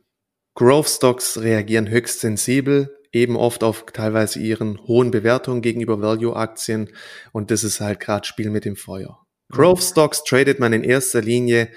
Growth 0.56 0.88
Stocks 0.88 1.38
reagieren 1.38 1.88
höchst 1.88 2.18
sensibel, 2.18 2.98
eben 3.12 3.36
oft 3.36 3.62
auf 3.62 3.86
teilweise 3.92 4.40
ihren 4.40 4.84
hohen 4.88 5.12
Bewertungen 5.12 5.62
gegenüber 5.62 6.02
Value-Aktien. 6.02 6.90
Und 7.30 7.52
das 7.52 7.62
ist 7.62 7.80
halt 7.80 8.00
gerade 8.00 8.26
Spiel 8.26 8.50
mit 8.50 8.64
dem 8.64 8.74
Feuer. 8.74 9.24
Growth 9.52 9.84
Stocks 9.84 10.24
tradet 10.24 10.58
man 10.58 10.72
in 10.72 10.82
erster 10.82 11.22
Linie, 11.22 11.68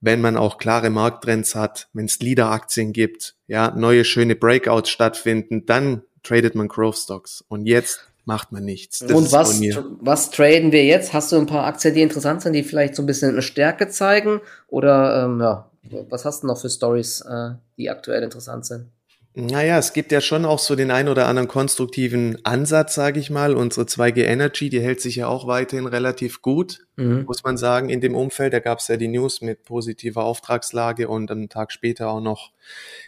wenn 0.00 0.22
man 0.22 0.38
auch 0.38 0.56
klare 0.56 0.88
Markttrends 0.88 1.54
hat, 1.54 1.90
wenn 1.92 2.06
es 2.06 2.18
Leader-Aktien 2.18 2.94
gibt, 2.94 3.36
ja, 3.46 3.74
neue 3.76 4.06
schöne 4.06 4.36
Breakouts 4.36 4.88
stattfinden, 4.88 5.66
dann 5.66 6.04
tradet 6.22 6.54
man 6.54 6.68
Growth 6.68 6.96
Stocks. 6.96 7.44
Und 7.46 7.66
jetzt 7.66 8.08
macht 8.24 8.52
man 8.52 8.64
nichts. 8.64 9.00
Das 9.00 9.12
und 9.12 9.32
was, 9.32 9.60
was 10.00 10.30
traden 10.30 10.72
wir 10.72 10.84
jetzt? 10.84 11.12
Hast 11.12 11.32
du 11.32 11.36
ein 11.36 11.46
paar 11.46 11.64
Aktien, 11.64 11.94
die 11.94 12.02
interessant 12.02 12.42
sind, 12.42 12.52
die 12.52 12.62
vielleicht 12.62 12.94
so 12.94 13.02
ein 13.02 13.06
bisschen 13.06 13.30
eine 13.30 13.42
Stärke 13.42 13.88
zeigen? 13.88 14.40
Oder 14.68 15.24
ähm, 15.24 15.40
ja, 15.40 15.68
was 16.08 16.24
hast 16.24 16.42
du 16.42 16.46
noch 16.46 16.60
für 16.60 16.70
Stories, 16.70 17.20
äh, 17.22 17.50
die 17.76 17.90
aktuell 17.90 18.22
interessant 18.22 18.66
sind? 18.66 18.86
Naja, 19.34 19.78
es 19.78 19.94
gibt 19.94 20.12
ja 20.12 20.20
schon 20.20 20.44
auch 20.44 20.58
so 20.58 20.76
den 20.76 20.90
ein 20.90 21.08
oder 21.08 21.26
anderen 21.26 21.48
konstruktiven 21.48 22.44
Ansatz, 22.44 22.94
sage 22.94 23.18
ich 23.18 23.30
mal. 23.30 23.54
Unsere 23.54 23.86
2G 23.86 24.24
Energy, 24.24 24.68
die 24.68 24.80
hält 24.80 25.00
sich 25.00 25.16
ja 25.16 25.26
auch 25.26 25.46
weiterhin 25.46 25.86
relativ 25.86 26.42
gut, 26.42 26.86
mhm. 26.96 27.24
muss 27.26 27.42
man 27.42 27.56
sagen, 27.56 27.88
in 27.88 28.02
dem 28.02 28.14
Umfeld. 28.14 28.52
Da 28.52 28.58
gab 28.58 28.80
es 28.80 28.88
ja 28.88 28.98
die 28.98 29.08
News 29.08 29.40
mit 29.40 29.64
positiver 29.64 30.24
Auftragslage 30.24 31.08
und 31.08 31.30
einen 31.30 31.48
Tag 31.48 31.72
später 31.72 32.10
auch 32.10 32.20
noch 32.20 32.52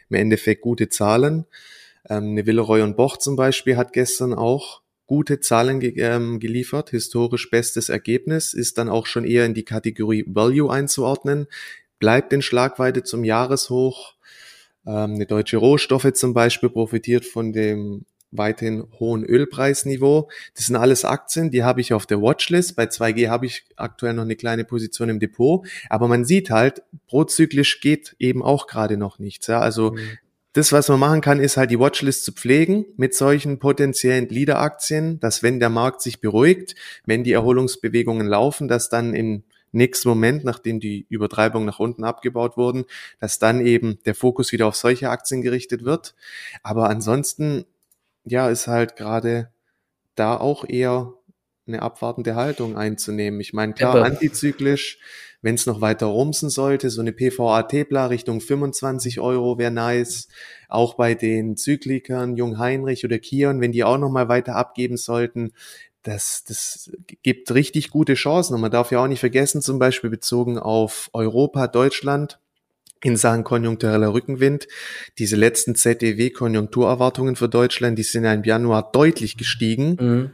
im 0.09 0.17
Endeffekt 0.17 0.63
gute 0.63 0.89
Zahlen. 0.89 1.45
Ähm, 2.09 2.31
eine 2.31 2.47
Villeroy 2.47 2.81
und 2.81 2.97
Boch 2.97 3.19
zum 3.19 3.37
Beispiel 3.37 3.77
hat 3.77 3.93
gestern 3.93 4.33
auch 4.33 4.81
gute 5.07 5.41
Zahlen 5.41 5.81
ge 5.81 5.95
ähm, 5.99 6.41
geliefert, 6.41 6.91
historisch 6.91 7.51
bestes 7.51 7.89
Ergebnis, 7.89 8.55
ist 8.55 8.79
dann 8.79 8.89
auch 8.89 9.07
schon 9.07 9.25
eher 9.25 9.45
in 9.45 9.55
die 9.55 9.65
Kategorie 9.65 10.25
Value 10.27 10.71
einzuordnen, 10.71 11.47
bleibt 11.99 12.33
in 12.33 12.43
Schlagweite 12.43 13.03
zum 13.03 13.25
Jahreshoch. 13.25 14.15
Ähm, 14.87 15.15
eine 15.15 15.27
deutsche 15.27 15.59
Rohstoffe 15.59 16.13
zum 16.15 16.35
Beispiel 16.35 16.71
profitiert 16.71 17.25
von 17.25 17.53
dem 17.53 18.05
weiterhin 18.37 18.85
hohen 18.99 19.25
Ölpreisniveau. 19.25 20.29
Das 20.57 20.67
sind 20.67 20.77
alles 20.77 21.05
Aktien, 21.05 21.53
die 21.53 21.63
habe 21.63 21.81
ich 21.81 21.93
auf 21.93 22.05
der 22.05 22.21
Watchlist. 22.21 22.75
Bei 22.75 22.85
2G 22.85 23.29
habe 23.29 23.47
ich 23.47 23.65
aktuell 23.77 24.13
noch 24.13 24.25
eine 24.25 24.35
kleine 24.35 24.65
Position 24.65 25.09
im 25.09 25.21
Depot. 25.21 25.65
Aber 25.89 26.09
man 26.09 26.25
sieht 26.25 26.51
halt, 26.51 26.83
prozyklisch 27.07 27.81
geht 27.81 28.17
eben 28.19 28.43
auch 28.43 28.67
gerade 28.67 28.97
noch 28.97 29.21
nichts. 29.21 29.47
Ja? 29.47 29.61
Also 29.61 29.93
mhm 29.93 30.19
das, 30.55 30.73
was 30.73 30.89
man 30.89 31.01
machen 31.01 31.21
kann, 31.21 31.41
ist 31.41 31.57
halt 31.57 31.71
die 31.73 31.81
Watchlist 31.81 32.25
zu 32.25 32.33
pflegen 32.33 32.87
mit 32.97 33.15
solchen 33.15 33.59
potenziellen 33.59 34.29
Leader-Aktien, 34.29 35.19
dass 35.19 35.43
wenn 35.43 35.59
der 35.59 35.69
Markt 35.69 36.01
sich 36.01 36.21
beruhigt, 36.21 36.77
wenn 37.05 37.25
die 37.25 37.33
Erholungsbewegungen 37.33 38.27
laufen, 38.27 38.69
dass 38.69 38.89
dann 38.89 39.15
im 39.15 39.43
nächsten 39.73 40.09
Moment, 40.09 40.45
nachdem 40.45 40.79
die 40.79 41.07
Übertreibungen 41.09 41.67
nach 41.67 41.81
unten 41.81 42.05
abgebaut 42.05 42.57
wurden, 42.57 42.85
dass 43.19 43.41
dann 43.41 43.67
eben 43.67 43.99
der 44.07 44.15
Fokus 44.15 44.53
wieder 44.53 44.69
auf 44.69 44.77
solche 44.77 45.11
Aktien 45.11 45.43
gerichtet 45.43 45.85
wird. 45.85 46.15
Aber 46.63 46.89
ansonsten, 46.89 47.65
ja, 48.25 48.49
ist 48.49 48.69
halt 48.69 48.95
gerade 48.95 49.51
da 50.15 50.37
auch 50.37 50.65
eher 50.69 51.15
eine 51.67 51.83
abwartende 51.83 52.37
Haltung 52.37 52.77
einzunehmen. 52.77 53.41
Ich 53.41 53.53
meine, 53.53 53.73
klar, 53.73 54.05
antizyklisch, 54.05 54.99
wenn 55.45 55.57
es 55.57 55.67
noch 55.67 55.83
weiter 55.83 56.07
rumsen 56.07 56.49
sollte, 56.49 56.89
so 56.89 57.03
eine 57.03 57.13
PVA-Tepla 57.13 58.07
Richtung 58.07 58.41
25 58.41 59.21
Euro 59.21 59.59
wäre 59.59 59.71
nice. 59.71 60.29
Auch 60.71 60.95
bei 60.95 61.15
den 61.15 61.59
Zyklikern, 61.59 62.37
Jung 62.37 62.59
Heinrich 62.59 63.05
oder 63.05 63.19
Kion, 63.19 63.61
wenn 63.61 63.71
die 63.71 63.85
auch 63.85 63.99
noch 63.99 64.09
mal 64.09 64.31
weiter 64.31 64.57
abgeben 64.57 64.97
sollten, 64.97 65.53
das, 66.03 66.45
das 66.49 66.91
gibt 67.23 67.53
richtig 67.53 67.91
gute 67.91 68.15
Chancen. 68.15 68.55
Und 68.55 68.63
man 68.63 68.71
darf 68.71 68.91
ja 68.91 69.01
auch 69.01 69.07
nicht 69.07 69.21
vergessen, 69.21 69.61
zum 69.61 69.79
Beispiel 69.79 70.09
bezogen 70.09 70.59
auf 70.59 71.11
Europa, 71.13 71.67
Deutschland, 71.69 72.41
in 73.03 73.19
Sachen 73.19 73.45
konjunktureller 73.45 74.15
Rückenwind. 74.15 74.67
Diese 75.19 75.37
letzten 75.37 75.75
ZDW-Konjunkturerwartungen 75.75 77.37
für 77.37 77.51
Deutschland, 77.51 77.99
die 77.99 78.03
sind 78.03 78.25
ja 78.25 78.33
im 78.33 78.45
Januar 78.45 78.91
deutlich 78.93 79.37
gestiegen. 79.37 79.97
Mhm. 80.01 80.31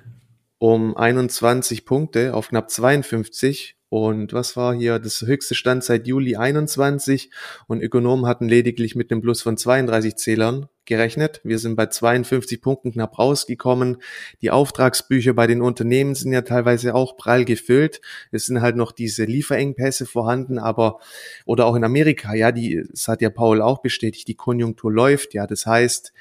Um 0.59 0.97
21 0.97 1.85
Punkte 1.85 2.35
auf 2.35 2.51
knapp 2.51 2.71
52 2.71 3.77
und 3.91 4.33
was 4.33 4.57
war 4.57 4.73
hier 4.73 5.01
das 5.01 5.21
höchste 5.23 5.57
Stand 5.57 5.83
seit 5.83 6.07
Juli 6.07 6.37
21? 6.37 7.29
Und 7.67 7.83
Ökonomen 7.83 8.25
hatten 8.25 8.49
lediglich 8.49 8.95
mit 8.95 9.11
einem 9.11 9.21
Plus 9.21 9.43
von 9.43 9.57
32 9.57 10.15
Zählern 10.15 10.69
gerechnet. 10.85 11.41
Wir 11.43 11.59
sind 11.59 11.75
bei 11.75 11.87
52 11.87 12.63
Punkten 12.63 12.93
knapp 12.93 13.19
rausgekommen. 13.19 13.97
Die 14.43 14.53
Auftragsbücher 14.53 15.35
bei 15.35 15.49
den 15.49 15.61
Unternehmen 15.61 16.15
sind 16.15 16.33
ja 16.33 16.43
teilweise 16.43 16.95
auch 16.95 17.17
prall 17.17 17.45
gefüllt. 17.45 18.01
Es 18.31 18.47
sind 18.47 18.61
halt 18.61 18.77
noch 18.77 18.93
diese 18.93 19.25
Lieferengpässe 19.25 20.07
vorhanden, 20.07 20.61
aber 20.61 21.01
oder 21.45 21.67
auch 21.67 21.75
in 21.75 21.83
Amerika, 21.83 22.33
ja, 22.33 22.53
die, 22.53 22.85
das 22.93 23.09
hat 23.09 23.21
ja 23.21 23.31
Paul 23.31 23.61
auch 23.61 23.83
bestätigt, 23.83 24.29
die 24.29 24.37
Konjunktur 24.37 24.93
läuft, 24.93 25.35
ja. 25.35 25.49
Das 25.49 25.67
heißt, 25.67 26.13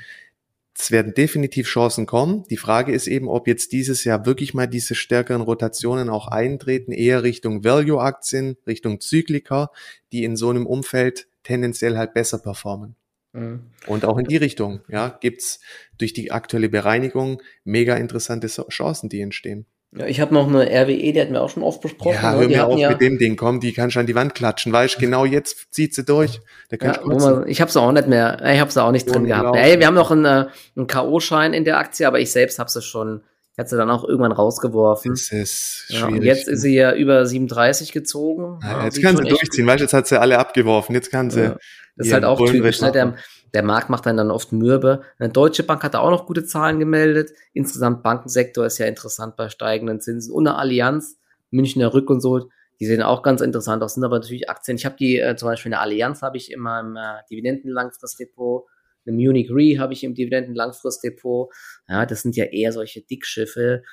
es 0.79 0.91
werden 0.91 1.13
definitiv 1.13 1.67
Chancen 1.67 2.05
kommen. 2.05 2.45
Die 2.49 2.55
Frage 2.55 2.93
ist 2.93 3.07
eben, 3.07 3.27
ob 3.27 3.47
jetzt 3.47 3.73
dieses 3.73 4.05
Jahr 4.05 4.25
wirklich 4.25 4.53
mal 4.53 4.65
diese 4.65 4.95
stärkeren 4.95 5.41
Rotationen 5.41 6.09
auch 6.09 6.29
eintreten, 6.29 6.93
eher 6.93 7.21
Richtung 7.21 7.65
Value-Aktien, 7.65 8.55
Richtung 8.65 9.01
Zyklika, 9.01 9.71
die 10.13 10.23
in 10.23 10.37
so 10.37 10.49
einem 10.49 10.65
Umfeld 10.65 11.27
tendenziell 11.43 11.97
halt 11.97 12.13
besser 12.13 12.39
performen. 12.39 12.95
Mhm. 13.33 13.65
Und 13.87 14.05
auch 14.05 14.17
in 14.17 14.25
die 14.25 14.37
Richtung, 14.37 14.79
ja, 14.87 15.17
gibt's 15.19 15.59
durch 15.97 16.13
die 16.13 16.31
aktuelle 16.31 16.69
Bereinigung 16.69 17.41
mega 17.65 17.95
interessante 17.97 18.47
Chancen, 18.47 19.09
die 19.09 19.19
entstehen. 19.19 19.65
Ja, 19.91 20.05
ich 20.05 20.21
habe 20.21 20.33
noch 20.35 20.47
eine 20.47 20.65
RWE, 20.69 21.13
die 21.13 21.19
hatten 21.19 21.33
wir 21.33 21.41
auch 21.41 21.49
schon 21.49 21.63
oft 21.63 21.81
besprochen. 21.81 22.13
Ja, 22.21 22.33
ne? 22.33 22.41
hör 22.41 22.47
mir 22.47 22.67
auf 22.67 22.77
ja 22.77 22.89
mit 22.91 23.01
dem 23.01 23.17
Ding, 23.17 23.35
komm, 23.35 23.59
die 23.59 23.73
kannst 23.73 23.95
du 23.95 23.99
an 23.99 24.05
die 24.05 24.13
Wand 24.13 24.35
klatschen, 24.35 24.71
weißt 24.71 24.95
du, 24.95 24.99
genau 24.99 25.25
jetzt 25.25 25.73
zieht 25.73 25.95
sie 25.95 26.03
durch. 26.03 26.41
Da 26.69 26.77
ja, 26.79 26.99
man, 27.03 27.47
ich 27.47 27.59
habe 27.59 27.71
sie 27.71 27.81
auch 27.81 27.91
nicht 27.91 28.07
mehr, 28.07 28.39
ich 28.45 28.59
habe 28.59 28.71
sie 28.71 28.83
auch 28.83 28.91
nicht 28.91 29.09
drin 29.11 29.25
gehabt. 29.25 29.57
Ey, 29.57 29.79
wir 29.79 29.87
haben 29.87 29.95
noch 29.95 30.11
einen, 30.11 30.25
äh, 30.25 30.45
einen 30.75 30.85
K.O.-Schein 30.85 31.53
in 31.53 31.65
der 31.65 31.79
Aktie, 31.79 32.07
aber 32.07 32.19
ich 32.19 32.31
selbst 32.31 32.59
habe 32.59 32.69
sie 32.69 32.83
schon 32.83 33.23
Ich 33.53 33.57
hatte 33.57 33.71
sie 33.71 33.77
dann 33.77 33.89
auch 33.89 34.03
irgendwann 34.03 34.31
rausgeworfen. 34.31 35.09
Das 35.11 35.31
ist 35.31 35.85
Ja, 35.89 36.01
schwierig. 36.01 36.13
und 36.13 36.21
jetzt 36.23 36.47
ist 36.47 36.61
sie 36.61 36.75
ja 36.75 36.93
über 36.93 37.25
37 37.25 37.91
gezogen. 37.91 38.59
Ja, 38.61 38.79
Ja, 38.79 38.85
jetzt 38.85 39.01
kann 39.01 39.17
sie 39.17 39.23
schon 39.23 39.29
durchziehen, 39.29 39.65
weißt 39.65 39.79
du, 39.79 39.83
jetzt 39.85 39.93
hat 39.93 40.07
sie 40.07 40.21
alle 40.21 40.37
abgeworfen, 40.37 40.93
jetzt 40.93 41.09
kann 41.09 41.31
sie. 41.31 41.45
Ja. 41.45 41.57
Das 41.95 42.07
ist 42.07 42.13
halt 42.13 42.25
auch 42.25 42.39
typisch. 42.45 42.79
Ne? 42.81 42.91
Der. 42.91 43.15
Der 43.53 43.63
Markt 43.63 43.89
macht 43.89 44.05
dann, 44.05 44.31
oft 44.31 44.51
mürbe. 44.51 45.01
Eine 45.17 45.29
Deutsche 45.29 45.63
Bank 45.63 45.83
hat 45.83 45.93
da 45.93 45.99
auch 45.99 46.11
noch 46.11 46.25
gute 46.25 46.45
Zahlen 46.45 46.79
gemeldet. 46.79 47.31
Insgesamt 47.53 48.03
Bankensektor 48.03 48.65
ist 48.65 48.77
ja 48.77 48.85
interessant 48.85 49.35
bei 49.35 49.49
steigenden 49.49 50.01
Zinsen. 50.01 50.33
Und 50.33 50.47
eine 50.47 50.57
Allianz, 50.57 51.17
Münchner 51.51 51.93
Rück 51.93 52.09
und 52.09 52.21
so, 52.21 52.49
die 52.79 52.85
sehen 52.85 53.01
auch 53.01 53.23
ganz 53.23 53.41
interessant 53.41 53.83
aus, 53.83 53.95
sind 53.95 54.03
aber 54.03 54.19
natürlich 54.19 54.49
Aktien. 54.49 54.77
Ich 54.77 54.85
habe 54.85 54.95
die, 54.97 55.19
äh, 55.19 55.35
zum 55.35 55.47
Beispiel 55.47 55.73
eine 55.73 55.81
Allianz 55.81 56.21
habe 56.21 56.37
ich 56.37 56.51
in 56.51 56.59
meinem 56.59 56.95
äh, 56.95 57.21
Dividenden-Langfristdepot, 57.29 58.65
eine 59.05 59.15
Munich 59.15 59.49
Re 59.51 59.79
habe 59.79 59.93
ich 59.93 60.03
im 60.03 60.13
Dividenden-Langfristdepot. 60.13 61.51
Ja, 61.87 62.05
das 62.05 62.21
sind 62.21 62.35
ja 62.35 62.45
eher 62.45 62.71
solche 62.71 63.01
Dickschiffe, 63.01 63.83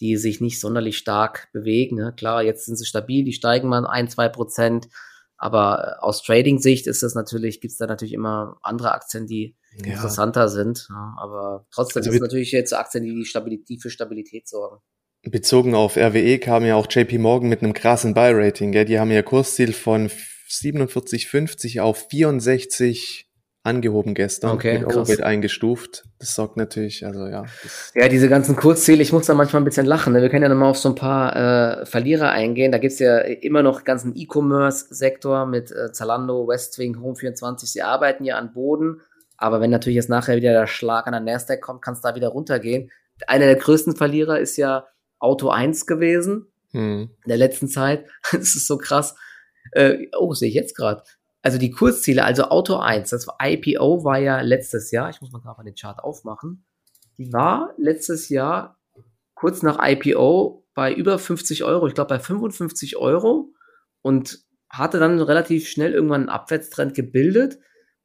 die 0.00 0.16
sich 0.16 0.40
nicht 0.40 0.60
sonderlich 0.60 0.98
stark 0.98 1.48
bewegen. 1.52 1.96
Ne? 1.96 2.12
Klar, 2.16 2.42
jetzt 2.42 2.66
sind 2.66 2.76
sie 2.76 2.84
stabil, 2.84 3.24
die 3.24 3.32
steigen 3.32 3.68
mal 3.68 3.86
ein, 3.86 4.08
zwei 4.08 4.28
Prozent. 4.28 4.88
Aber 5.38 5.98
äh, 5.98 6.04
aus 6.04 6.22
Trading-Sicht 6.22 6.86
ist 6.86 7.02
das 7.02 7.14
natürlich, 7.14 7.60
gibt's 7.60 7.76
da 7.76 7.86
natürlich 7.86 8.14
immer 8.14 8.58
andere 8.62 8.92
Aktien, 8.92 9.26
die 9.26 9.56
Ja. 9.78 9.92
interessanter 9.94 10.48
sind. 10.48 10.86
Ja, 10.88 11.14
aber 11.18 11.66
trotzdem 11.70 12.02
Also 12.02 12.12
ist 12.12 12.20
natürlich 12.20 12.52
jetzt 12.52 12.72
Aktien, 12.72 13.04
die, 13.04 13.24
Stabilität, 13.24 13.68
die 13.68 13.78
für 13.78 13.90
Stabilität 13.90 14.48
sorgen. 14.48 14.80
Bezogen 15.22 15.74
auf 15.74 15.96
RWE 15.96 16.38
kam 16.38 16.64
ja 16.64 16.76
auch 16.76 16.86
JP 16.88 17.18
Morgan 17.18 17.48
mit 17.48 17.62
einem 17.62 17.72
krassen 17.72 18.14
Buy-Rating. 18.14 18.72
Die 18.72 18.98
haben 18.98 19.10
ja 19.10 19.22
Kursziel 19.22 19.72
von 19.72 20.08
47,50 20.48 21.80
auf 21.80 22.06
64 22.08 23.25
angehoben 23.66 24.14
gestern. 24.14 24.52
Okay, 24.52 24.78
mit 24.78 24.88
krass. 24.88 24.96
Overweight 24.96 25.22
eingestuft. 25.22 26.04
Das 26.18 26.34
sorgt 26.34 26.56
natürlich, 26.56 27.04
also 27.04 27.26
ja. 27.26 27.44
Ja, 27.94 28.08
diese 28.08 28.28
ganzen 28.28 28.56
Kurzziele, 28.56 29.02
ich 29.02 29.12
muss 29.12 29.26
da 29.26 29.34
manchmal 29.34 29.62
ein 29.62 29.64
bisschen 29.64 29.86
lachen. 29.86 30.12
Ne? 30.12 30.22
Wir 30.22 30.28
können 30.28 30.42
ja 30.42 30.48
nochmal 30.48 30.70
auf 30.70 30.78
so 30.78 30.88
ein 30.88 30.94
paar 30.94 31.80
äh, 31.82 31.86
Verlierer 31.86 32.30
eingehen. 32.30 32.72
Da 32.72 32.78
gibt's 32.78 32.98
ja 32.98 33.18
immer 33.18 33.62
noch 33.62 33.84
ganzen 33.84 34.14
E-Commerce-Sektor 34.16 35.46
mit 35.46 35.70
äh, 35.72 35.92
Zalando, 35.92 36.48
Westwing, 36.48 36.96
Home24. 36.96 37.66
Sie 37.66 37.82
arbeiten 37.82 38.24
ja 38.24 38.38
an 38.38 38.52
Boden. 38.52 39.00
Aber 39.36 39.60
wenn 39.60 39.70
natürlich 39.70 39.96
jetzt 39.96 40.08
nachher 40.08 40.36
wieder 40.36 40.52
der 40.52 40.66
Schlag 40.66 41.06
an 41.06 41.12
der 41.12 41.20
Nasdaq 41.20 41.60
kommt, 41.60 41.82
kann 41.82 41.94
es 41.94 42.00
da 42.00 42.14
wieder 42.14 42.28
runtergehen. 42.28 42.90
Einer 43.26 43.46
der 43.46 43.56
größten 43.56 43.96
Verlierer 43.96 44.38
ist 44.38 44.56
ja 44.56 44.86
Auto 45.18 45.48
1 45.50 45.86
gewesen. 45.86 46.46
hm. 46.72 47.10
in 47.24 47.28
der 47.28 47.38
letzten 47.38 47.68
Zeit. 47.68 48.06
Das 48.32 48.54
ist 48.54 48.66
so 48.66 48.78
krass. 48.78 49.16
Äh, 49.72 50.06
oh, 50.18 50.34
sehe 50.34 50.48
ich 50.48 50.54
jetzt 50.54 50.76
gerade. 50.76 51.02
Also 51.46 51.58
die 51.58 51.70
Kurzziele, 51.70 52.24
also 52.24 52.46
Auto 52.46 52.74
1, 52.78 53.10
das 53.10 53.28
IPO 53.40 54.02
war 54.02 54.18
ja 54.18 54.40
letztes 54.40 54.90
Jahr, 54.90 55.10
ich 55.10 55.20
muss 55.20 55.30
mal 55.30 55.38
gerade 55.38 55.58
mal 55.58 55.62
den 55.62 55.76
Chart 55.76 56.02
aufmachen. 56.02 56.66
Die 57.18 57.32
war 57.32 57.72
letztes 57.76 58.30
Jahr 58.30 58.80
kurz 59.34 59.62
nach 59.62 59.78
IPO 59.80 60.66
bei 60.74 60.92
über 60.92 61.20
50 61.20 61.62
Euro, 61.62 61.86
ich 61.86 61.94
glaube 61.94 62.08
bei 62.08 62.18
55 62.18 62.96
Euro 62.96 63.52
und 64.02 64.40
hatte 64.68 64.98
dann 64.98 65.20
relativ 65.20 65.68
schnell 65.68 65.92
irgendwann 65.92 66.22
einen 66.22 66.30
Abwärtstrend 66.30 66.94
gebildet 66.94 67.60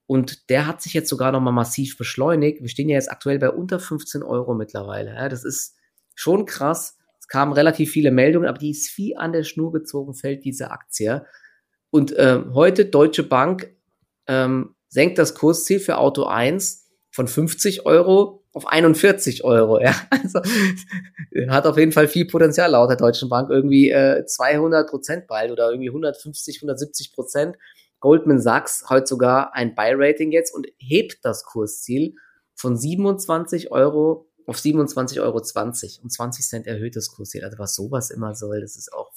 und 0.06 0.52
der 0.52 0.68
hat 0.68 0.84
sich 0.84 0.94
jetzt 0.94 1.10
sogar 1.10 1.32
nochmal 1.32 1.52
massiv 1.52 1.98
beschleunigt. 1.98 2.62
Wir 2.62 2.70
stehen 2.70 2.90
ja 2.90 2.96
jetzt 2.98 3.12
aktuell 3.12 3.40
bei 3.40 3.50
unter 3.50 3.80
15 3.80 4.22
Euro 4.22 4.54
mittlerweile. 4.54 5.16
Ja, 5.16 5.30
das 5.30 5.46
ist 5.46 5.76
schon 6.14 6.46
krass. 6.46 6.96
Es 7.20 7.28
kamen 7.28 7.54
relativ 7.54 7.90
viele 7.90 8.12
Meldungen, 8.12 8.48
aber 8.48 8.60
die 8.60 8.70
ist 8.70 8.96
wie 9.00 9.18
an 9.18 9.34
der 9.34 9.46
Schnur 9.46 9.72
gezogen, 9.72 10.14
fällt 10.14 10.46
diese 10.46 10.70
Aktie. 10.70 11.26
Und 11.92 12.14
ähm, 12.18 12.54
heute 12.54 12.86
Deutsche 12.86 13.24
Bank 13.24 13.76
ähm, 14.28 14.76
senkt 14.88 15.18
das 15.18 15.36
Kursziel 15.36 15.80
für 15.80 15.98
Auto 15.98 16.24
1 16.24 16.90
von 17.12 17.28
50 17.28 17.86
Euro 17.86 18.44
auf 18.54 18.68
41 18.68 19.44
Euro. 19.44 19.80
Ja, 19.80 19.96
also 20.10 20.42
hat 21.50 21.66
auf 21.66 21.78
jeden 21.78 21.92
Fall 21.92 22.08
viel 22.08 22.26
Potenzial 22.26 22.72
laut 22.72 22.90
der 22.90 22.98
Deutschen 22.98 23.30
Bank. 23.30 23.50
Irgendwie 23.50 23.90
äh, 23.90 24.26
200 24.26 24.90
Prozent 24.90 25.28
bald 25.28 25.52
oder 25.52 25.70
irgendwie 25.70 25.90
150, 25.90 26.58
170 26.58 27.14
Prozent. 27.14 27.58
Goldman 28.00 28.42
Sachs 28.42 28.86
heute 28.90 29.06
sogar 29.06 29.54
ein 29.54 29.76
Buy-Rating 29.76 30.32
jetzt 30.32 30.54
und 30.54 30.68
hebt 30.78 31.20
das 31.24 31.44
Kursziel 31.44 32.16
von 32.56 32.76
27 32.76 33.72
Euro 33.72 34.28
auf 34.48 34.58
27,20 34.58 35.20
Euro. 35.22 35.38
Um 36.04 36.10
20 36.10 36.46
Cent 36.46 36.68
erhöht 36.68 36.96
das 36.96 37.10
Kursziel. 37.12 37.44
Also 37.44 37.60
was 37.60 37.76
sowas 37.76 38.10
immer 38.10 38.34
soll, 38.34 38.62
das 38.62 38.76
ist 38.76 38.92
auch 38.92 39.12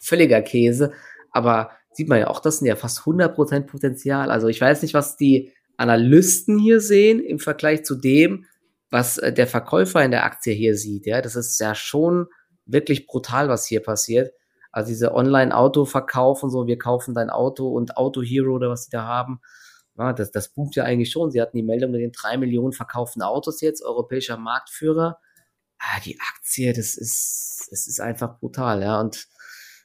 völliger 0.00 0.42
Käse. 0.42 0.92
Aber 1.30 1.70
sieht 1.94 2.08
man 2.08 2.18
ja 2.20 2.28
auch, 2.28 2.40
das 2.40 2.58
sind 2.58 2.66
ja 2.66 2.76
fast 2.76 3.00
100% 3.00 3.62
Potenzial. 3.66 4.30
Also 4.30 4.48
ich 4.48 4.60
weiß 4.60 4.82
nicht, 4.82 4.94
was 4.94 5.16
die 5.16 5.52
Analysten 5.76 6.58
hier 6.58 6.80
sehen 6.80 7.20
im 7.20 7.38
Vergleich 7.38 7.84
zu 7.84 7.94
dem, 7.94 8.46
was 8.90 9.18
äh, 9.18 9.32
der 9.32 9.46
Verkäufer 9.46 10.04
in 10.04 10.10
der 10.10 10.24
Aktie 10.24 10.52
hier 10.52 10.76
sieht. 10.76 11.06
Ja, 11.06 11.20
das 11.20 11.36
ist 11.36 11.58
ja 11.60 11.74
schon 11.74 12.26
wirklich 12.66 13.06
brutal, 13.06 13.48
was 13.48 13.66
hier 13.66 13.80
passiert. 13.80 14.32
Also 14.72 14.88
diese 14.88 15.14
Online-Auto-Verkauf 15.14 16.42
und 16.42 16.50
so, 16.50 16.66
wir 16.66 16.78
kaufen 16.78 17.14
dein 17.14 17.30
Auto 17.30 17.68
und 17.68 17.96
Auto 17.96 18.22
Hero 18.22 18.54
oder 18.54 18.70
was 18.70 18.84
sie 18.84 18.90
da 18.90 19.04
haben. 19.04 19.40
Ja, 19.96 20.12
das, 20.12 20.32
das 20.32 20.48
boomt 20.48 20.74
ja 20.74 20.84
eigentlich 20.84 21.12
schon. 21.12 21.30
Sie 21.30 21.40
hatten 21.40 21.56
die 21.56 21.62
Meldung 21.62 21.92
mit 21.92 22.00
den 22.00 22.10
drei 22.10 22.36
Millionen 22.36 22.72
verkauften 22.72 23.22
Autos 23.22 23.60
jetzt, 23.60 23.84
europäischer 23.84 24.36
Marktführer. 24.36 25.20
Ah, 25.78 26.00
die 26.04 26.18
Aktie, 26.20 26.72
das 26.72 26.96
ist, 26.96 27.68
das 27.70 27.86
ist 27.86 28.00
einfach 28.00 28.38
brutal, 28.40 28.82
ja. 28.82 29.00
Und 29.00 29.28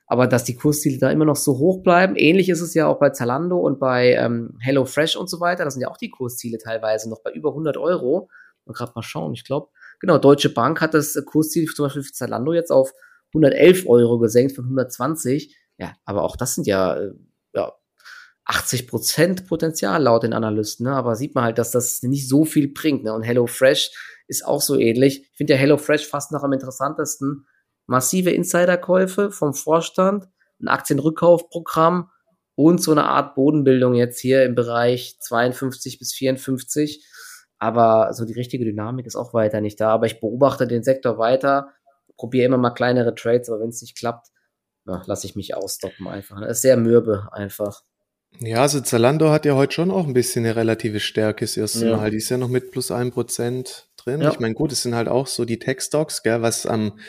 aber 0.09 0.25
dass 0.25 0.43
die 0.43 0.55
Kursziele 0.55 0.97
da 0.97 1.11
immer 1.11 1.23
noch 1.23 1.35
so 1.35 1.59
hoch 1.59 1.83
bleiben, 1.83 2.15
ähnlich 2.15 2.49
ist 2.49 2.61
es 2.61 2.73
ja 2.73 2.87
auch 2.87 2.97
bei 2.97 3.11
Zalando 3.11 3.59
und 3.59 3.79
bei 3.79 4.13
ähm, 4.13 4.57
HelloFresh 4.59 5.15
und 5.15 5.29
so 5.29 5.39
weiter. 5.39 5.63
Das 5.63 5.75
sind 5.75 5.81
ja 5.81 5.87
auch 5.87 5.97
die 5.97 6.09
Kursziele 6.09 6.57
teilweise 6.57 7.11
noch 7.11 7.21
bei 7.21 7.31
über 7.31 7.49
100 7.49 7.77
Euro. 7.77 8.27
Mal 8.65 8.73
gerade 8.73 8.91
mal 8.95 9.03
schauen. 9.03 9.33
Ich 9.33 9.45
glaube, 9.45 9.69
genau, 9.99 10.17
Deutsche 10.17 10.49
Bank 10.49 10.81
hat 10.81 10.95
das 10.95 11.15
Kursziel 11.27 11.67
zum 11.67 11.85
Beispiel 11.85 12.01
für 12.01 12.11
Zalando 12.11 12.53
jetzt 12.53 12.71
auf 12.71 12.91
111 13.35 13.87
Euro 13.87 14.17
gesenkt 14.17 14.55
von 14.55 14.65
120. 14.65 15.55
Ja, 15.77 15.93
aber 16.05 16.23
auch 16.23 16.35
das 16.35 16.55
sind 16.55 16.65
ja, 16.65 16.97
äh, 16.97 17.11
ja 17.53 17.73
80 18.45 18.87
Prozent 18.87 19.47
Potenzial 19.47 20.01
laut 20.01 20.23
den 20.23 20.33
Analysten. 20.33 20.87
Ne? 20.87 20.93
Aber 20.93 21.15
sieht 21.15 21.35
man 21.35 21.43
halt, 21.43 21.59
dass 21.59 21.69
das 21.69 22.01
nicht 22.01 22.27
so 22.27 22.45
viel 22.45 22.73
bringt. 22.73 23.03
Ne? 23.03 23.13
Und 23.13 23.21
HelloFresh 23.21 23.91
ist 24.27 24.43
auch 24.43 24.61
so 24.61 24.75
ähnlich. 24.75 25.29
Ich 25.31 25.37
finde 25.37 25.53
ja 25.53 25.59
HelloFresh 25.59 26.07
fast 26.07 26.31
noch 26.31 26.41
am 26.41 26.51
interessantesten. 26.51 27.45
Massive 27.89 28.29
Insiderkäufe 28.29 29.31
vom 29.31 29.53
Vorstand, 29.53 30.27
ein 30.61 30.67
Aktienrückkaufprogramm 30.67 32.11
und 32.55 32.81
so 32.81 32.91
eine 32.91 33.05
Art 33.05 33.35
Bodenbildung 33.35 33.95
jetzt 33.95 34.19
hier 34.19 34.43
im 34.45 34.53
Bereich 34.53 35.17
52 35.19 35.97
bis 35.97 36.13
54. 36.13 37.03
Aber 37.57 38.13
so 38.13 38.25
die 38.25 38.33
richtige 38.33 38.63
Dynamik 38.63 39.05
ist 39.05 39.15
auch 39.15 39.33
weiter 39.33 39.59
nicht 39.59 39.81
da. 39.81 39.89
Aber 39.89 40.05
ich 40.05 40.19
beobachte 40.19 40.67
den 40.67 40.83
Sektor 40.83 41.17
weiter, 41.17 41.69
probiere 42.15 42.45
immer 42.45 42.57
mal 42.57 42.69
kleinere 42.71 43.15
Trades, 43.15 43.49
aber 43.49 43.61
wenn 43.61 43.69
es 43.69 43.81
nicht 43.81 43.97
klappt, 43.97 44.27
lasse 44.85 45.25
ich 45.25 45.35
mich 45.35 45.55
ausstoppen 45.55 46.07
einfach. 46.07 46.39
Das 46.41 46.57
ist 46.57 46.61
sehr 46.61 46.77
mürbe 46.77 47.29
einfach. 47.31 47.81
Ja, 48.39 48.61
also 48.61 48.81
Zalando 48.81 49.31
hat 49.31 49.45
ja 49.45 49.55
heute 49.55 49.73
schon 49.73 49.89
auch 49.89 50.05
ein 50.05 50.13
bisschen 50.13 50.45
eine 50.45 50.55
relative 50.55 50.99
Stärke 50.99 51.45
das 51.45 51.57
erste 51.57 51.87
Ja. 51.87 51.97
Mal. 51.97 52.11
Die 52.11 52.17
ist 52.17 52.29
ja 52.29 52.37
noch 52.37 52.49
mit 52.49 52.71
plus 52.71 52.91
ein 52.91 53.11
Prozent 53.11 53.89
drin. 53.97 54.21
Ja. 54.21 54.29
Ich 54.31 54.39
meine, 54.39 54.53
gut, 54.53 54.71
es 54.71 54.83
sind 54.83 54.93
halt 54.93 55.07
auch 55.07 55.25
so 55.25 55.43
die 55.43 55.57
Tech-Stocks, 55.57 56.21
gell, 56.21 56.43
was 56.43 56.67
am 56.67 56.99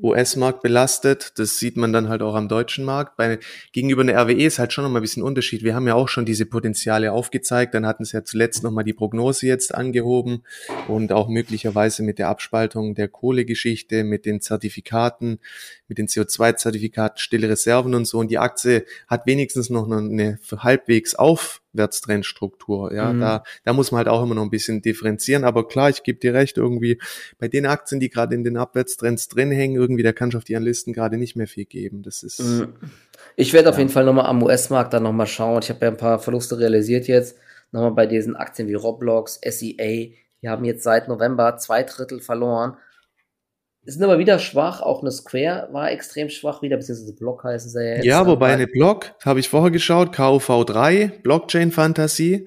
US-Markt 0.00 0.62
belastet. 0.62 1.32
Das 1.38 1.58
sieht 1.58 1.76
man 1.76 1.92
dann 1.92 2.08
halt 2.08 2.22
auch 2.22 2.34
am 2.34 2.48
deutschen 2.48 2.84
Markt. 2.84 3.16
Bei, 3.16 3.38
gegenüber 3.72 4.02
einer 4.02 4.14
RWE 4.14 4.44
ist 4.44 4.58
halt 4.58 4.72
schon 4.72 4.84
noch 4.84 4.90
mal 4.90 5.00
ein 5.00 5.02
bisschen 5.02 5.22
Unterschied. 5.22 5.64
Wir 5.64 5.74
haben 5.74 5.86
ja 5.88 5.94
auch 5.94 6.08
schon 6.08 6.24
diese 6.24 6.46
Potenziale 6.46 7.12
aufgezeigt. 7.12 7.74
Dann 7.74 7.86
hatten 7.86 8.04
sie 8.04 8.16
ja 8.16 8.24
zuletzt 8.24 8.62
noch 8.62 8.70
mal 8.70 8.84
die 8.84 8.92
Prognose 8.92 9.46
jetzt 9.46 9.74
angehoben 9.74 10.44
und 10.86 11.12
auch 11.12 11.28
möglicherweise 11.28 12.02
mit 12.02 12.18
der 12.18 12.28
Abspaltung 12.28 12.94
der 12.94 13.08
Kohlegeschichte, 13.08 14.04
mit 14.04 14.24
den 14.24 14.40
Zertifikaten, 14.40 15.40
mit 15.88 15.98
den 15.98 16.06
CO2-Zertifikaten, 16.06 17.18
stille 17.18 17.48
Reserven 17.48 17.94
und 17.94 18.04
so. 18.04 18.18
Und 18.18 18.30
die 18.30 18.38
Aktie 18.38 18.84
hat 19.08 19.26
wenigstens 19.26 19.68
noch 19.68 19.90
eine 19.90 20.38
halbwegs 20.58 21.16
Aufwärtstrendstruktur. 21.78 22.92
Ja, 22.94 23.12
Mhm. 23.12 23.20
da, 23.20 23.42
da 23.64 23.72
muss 23.72 23.90
man 23.92 23.98
halt 23.98 24.08
auch 24.08 24.22
immer 24.22 24.34
noch 24.34 24.42
ein 24.42 24.50
bisschen 24.50 24.82
differenzieren. 24.82 25.44
Aber 25.44 25.66
klar, 25.66 25.90
ich 25.90 26.02
gebe 26.02 26.18
dir 26.18 26.34
recht, 26.34 26.56
irgendwie 26.56 27.00
bei 27.38 27.48
den 27.48 27.66
Aktien, 27.66 28.00
die 28.00 28.10
gerade 28.10 28.34
in 28.34 28.44
den 28.44 28.56
Abwärtstrends 28.56 29.28
drin 29.28 29.50
hängen, 29.50 29.76
irgendwie, 29.76 30.02
da 30.02 30.12
kannst 30.12 30.34
du 30.34 30.38
auf 30.38 30.44
die 30.44 30.56
Analysten 30.56 30.92
gerade 30.92 31.16
nicht 31.16 31.36
mehr 31.36 31.46
viel 31.46 31.64
geben. 31.64 32.02
Das 32.02 32.22
ist, 32.22 32.38
Mhm. 32.40 32.74
Ich 33.36 33.52
werde 33.52 33.68
auf 33.68 33.74
Ja. 33.76 33.80
jeden 33.80 33.90
Fall 33.90 34.04
nochmal 34.04 34.26
am 34.26 34.42
US-Markt 34.42 34.92
dann 34.92 35.02
nochmal 35.02 35.26
schauen. 35.26 35.60
Ich 35.62 35.70
habe 35.70 35.84
ja 35.84 35.90
ein 35.90 35.96
paar 35.96 36.18
Verluste 36.18 36.58
realisiert 36.58 37.06
jetzt. 37.08 37.36
Nochmal 37.72 37.92
bei 37.92 38.06
diesen 38.06 38.36
Aktien 38.36 38.68
wie 38.68 38.74
Roblox, 38.74 39.40
SEA. 39.44 40.12
Die 40.40 40.48
haben 40.48 40.64
jetzt 40.64 40.82
seit 40.84 41.08
November 41.08 41.56
zwei 41.56 41.82
Drittel 41.82 42.20
verloren. 42.20 42.76
Sind 43.90 44.02
aber 44.04 44.18
wieder 44.18 44.38
schwach. 44.38 44.82
Auch 44.82 45.00
eine 45.00 45.10
Square 45.10 45.68
war 45.72 45.90
extrem 45.90 46.28
schwach 46.28 46.60
wieder, 46.60 46.76
beziehungsweise 46.76 47.14
Block 47.14 47.42
heißen 47.44 47.70
sie 47.70 47.78
ja 47.82 47.94
jetzt. 47.96 48.04
ja, 48.04 48.26
wobei 48.26 48.48
Aber- 48.48 48.54
eine 48.56 48.66
Block, 48.66 49.12
habe 49.24 49.40
ich 49.40 49.48
vorher 49.48 49.70
geschaut, 49.70 50.14
KUV3, 50.14 51.22
Blockchain 51.22 51.72
Fantasie. 51.72 52.46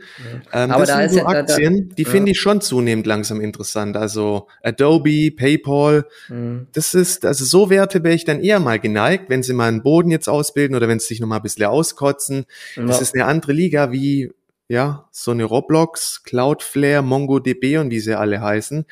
Ja. 0.54 0.66
Ähm, 0.66 0.72
Aber 0.72 0.82
das 0.86 0.90
da 0.90 0.96
sind 0.98 1.06
ist 1.06 1.12
so 1.14 1.18
ja- 1.20 1.24
da- 1.26 1.34
da- 1.34 1.40
Aktien, 1.40 1.90
die 1.98 2.04
ja. 2.04 2.10
finde 2.10 2.32
ich 2.32 2.40
schon 2.40 2.62
zunehmend 2.62 3.08
langsam 3.08 3.42
interessant. 3.42 3.98
Also 3.98 4.48
Adobe, 4.62 5.32
PayPal, 5.32 6.06
Mhm. 6.30 6.68
das 6.74 6.94
ist, 6.94 7.26
also 7.26 7.44
so 7.46 7.70
Werte 7.70 8.04
wäre 8.04 8.14
ich 8.14 8.26
dann 8.26 8.40
eher 8.40 8.60
mal 8.60 8.80
geneigt, 8.80 9.30
wenn 9.30 9.42
sie 9.42 9.54
mal 9.54 9.68
einen 9.68 9.82
Boden 9.82 10.12
jetzt 10.12 10.30
ausbilden 10.30 10.76
oder 10.76 10.88
wenn 10.88 11.00
sie 11.00 11.08
sich 11.08 11.20
noch 11.22 11.28
mal 11.28 11.38
ein 11.38 11.42
bisschen 11.42 11.66
auskotzen. 11.66 12.46
Das 12.76 13.02
ist 13.02 13.16
eine 13.16 13.26
andere 13.26 13.54
Liga 13.54 13.92
wie, 13.92 14.32
ja, 14.68 15.08
so 15.12 15.32
eine 15.32 15.44
Roblox, 15.46 16.24
Cloudflare, 16.24 17.02
MongoDB 17.02 17.78
und 17.80 17.90
wie 17.90 18.00
sie 18.00 18.16
alle 18.18 18.42
heißen. 18.42 18.86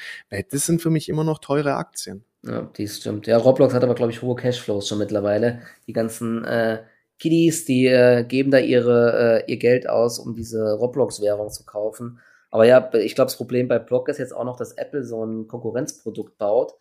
Das 0.51 0.65
sind 0.65 0.81
für 0.81 0.89
mich 0.89 1.09
immer 1.09 1.23
noch 1.23 1.37
teure 1.39 1.75
Aktien. 1.75 2.23
Ja, 2.43 2.61
dies 2.77 2.97
stimmt. 2.97 3.27
Ja, 3.27 3.37
Roblox 3.37 3.73
hat 3.73 3.83
aber, 3.83 3.95
glaube 3.95 4.11
ich, 4.11 4.21
hohe 4.21 4.35
Cashflows 4.35 4.87
schon 4.87 4.97
mittlerweile. 4.97 5.61
Die 5.87 5.93
ganzen 5.93 6.45
äh, 6.45 6.83
Kiddies, 7.19 7.65
die 7.65 7.87
äh, 7.87 8.23
geben 8.23 8.49
da 8.49 8.59
ihre, 8.59 9.43
äh, 9.45 9.51
ihr 9.51 9.57
Geld 9.57 9.89
aus, 9.89 10.19
um 10.19 10.35
diese 10.35 10.73
Roblox-Währung 10.75 11.49
zu 11.49 11.65
kaufen. 11.65 12.19
Aber 12.49 12.65
ja, 12.65 12.89
ich 12.93 13.13
glaube, 13.15 13.27
das 13.27 13.35
Problem 13.35 13.67
bei 13.67 13.77
Block 13.77 14.07
ist 14.07 14.19
jetzt 14.19 14.33
auch 14.33 14.45
noch, 14.45 14.55
dass 14.55 14.71
Apple 14.71 15.03
so 15.03 15.23
ein 15.25 15.47
Konkurrenzprodukt 15.47 16.37
baut, 16.37 16.73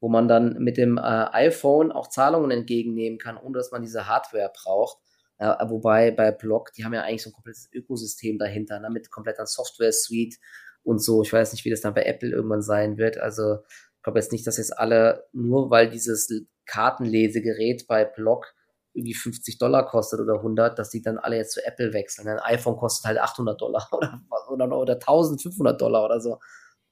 wo 0.00 0.08
man 0.08 0.28
dann 0.28 0.58
mit 0.58 0.76
dem 0.76 0.98
äh, 0.98 1.00
iPhone 1.00 1.92
auch 1.92 2.08
Zahlungen 2.08 2.50
entgegennehmen 2.50 3.18
kann, 3.18 3.38
ohne 3.38 3.56
dass 3.56 3.72
man 3.72 3.82
diese 3.82 4.06
Hardware 4.06 4.52
braucht. 4.54 4.98
Äh, 5.38 5.54
wobei 5.68 6.10
bei 6.10 6.30
Block, 6.30 6.72
die 6.74 6.84
haben 6.84 6.92
ja 6.94 7.02
eigentlich 7.02 7.22
so 7.22 7.30
ein 7.30 7.34
komplettes 7.34 7.70
Ökosystem 7.72 8.38
dahinter, 8.38 8.80
ne, 8.80 8.90
mit 8.90 9.10
kompletter 9.10 9.46
Software-Suite 9.46 10.36
und 10.82 11.02
so. 11.02 11.22
Ich 11.22 11.32
weiß 11.32 11.52
nicht, 11.52 11.64
wie 11.64 11.70
das 11.70 11.80
dann 11.80 11.94
bei 11.94 12.04
Apple 12.04 12.30
irgendwann 12.30 12.62
sein 12.62 12.98
wird. 12.98 13.18
Also 13.18 13.58
glaube 14.06 14.20
jetzt 14.20 14.30
nicht, 14.30 14.46
dass 14.46 14.56
jetzt 14.56 14.78
alle, 14.78 15.26
nur 15.32 15.68
weil 15.68 15.90
dieses 15.90 16.30
Kartenlesegerät 16.64 17.88
bei 17.88 18.04
Block 18.04 18.54
irgendwie 18.92 19.14
50 19.14 19.58
Dollar 19.58 19.84
kostet 19.84 20.20
oder 20.20 20.34
100, 20.34 20.78
dass 20.78 20.90
die 20.90 21.02
dann 21.02 21.18
alle 21.18 21.36
jetzt 21.36 21.54
zu 21.54 21.66
Apple 21.66 21.92
wechseln. 21.92 22.28
Ein 22.28 22.38
iPhone 22.38 22.76
kostet 22.76 23.04
halt 23.04 23.18
800 23.18 23.60
Dollar 23.60 23.88
oder, 23.92 24.22
oder, 24.48 24.78
oder 24.78 24.92
1500 24.94 25.80
Dollar 25.80 26.04
oder 26.04 26.20
so. 26.20 26.38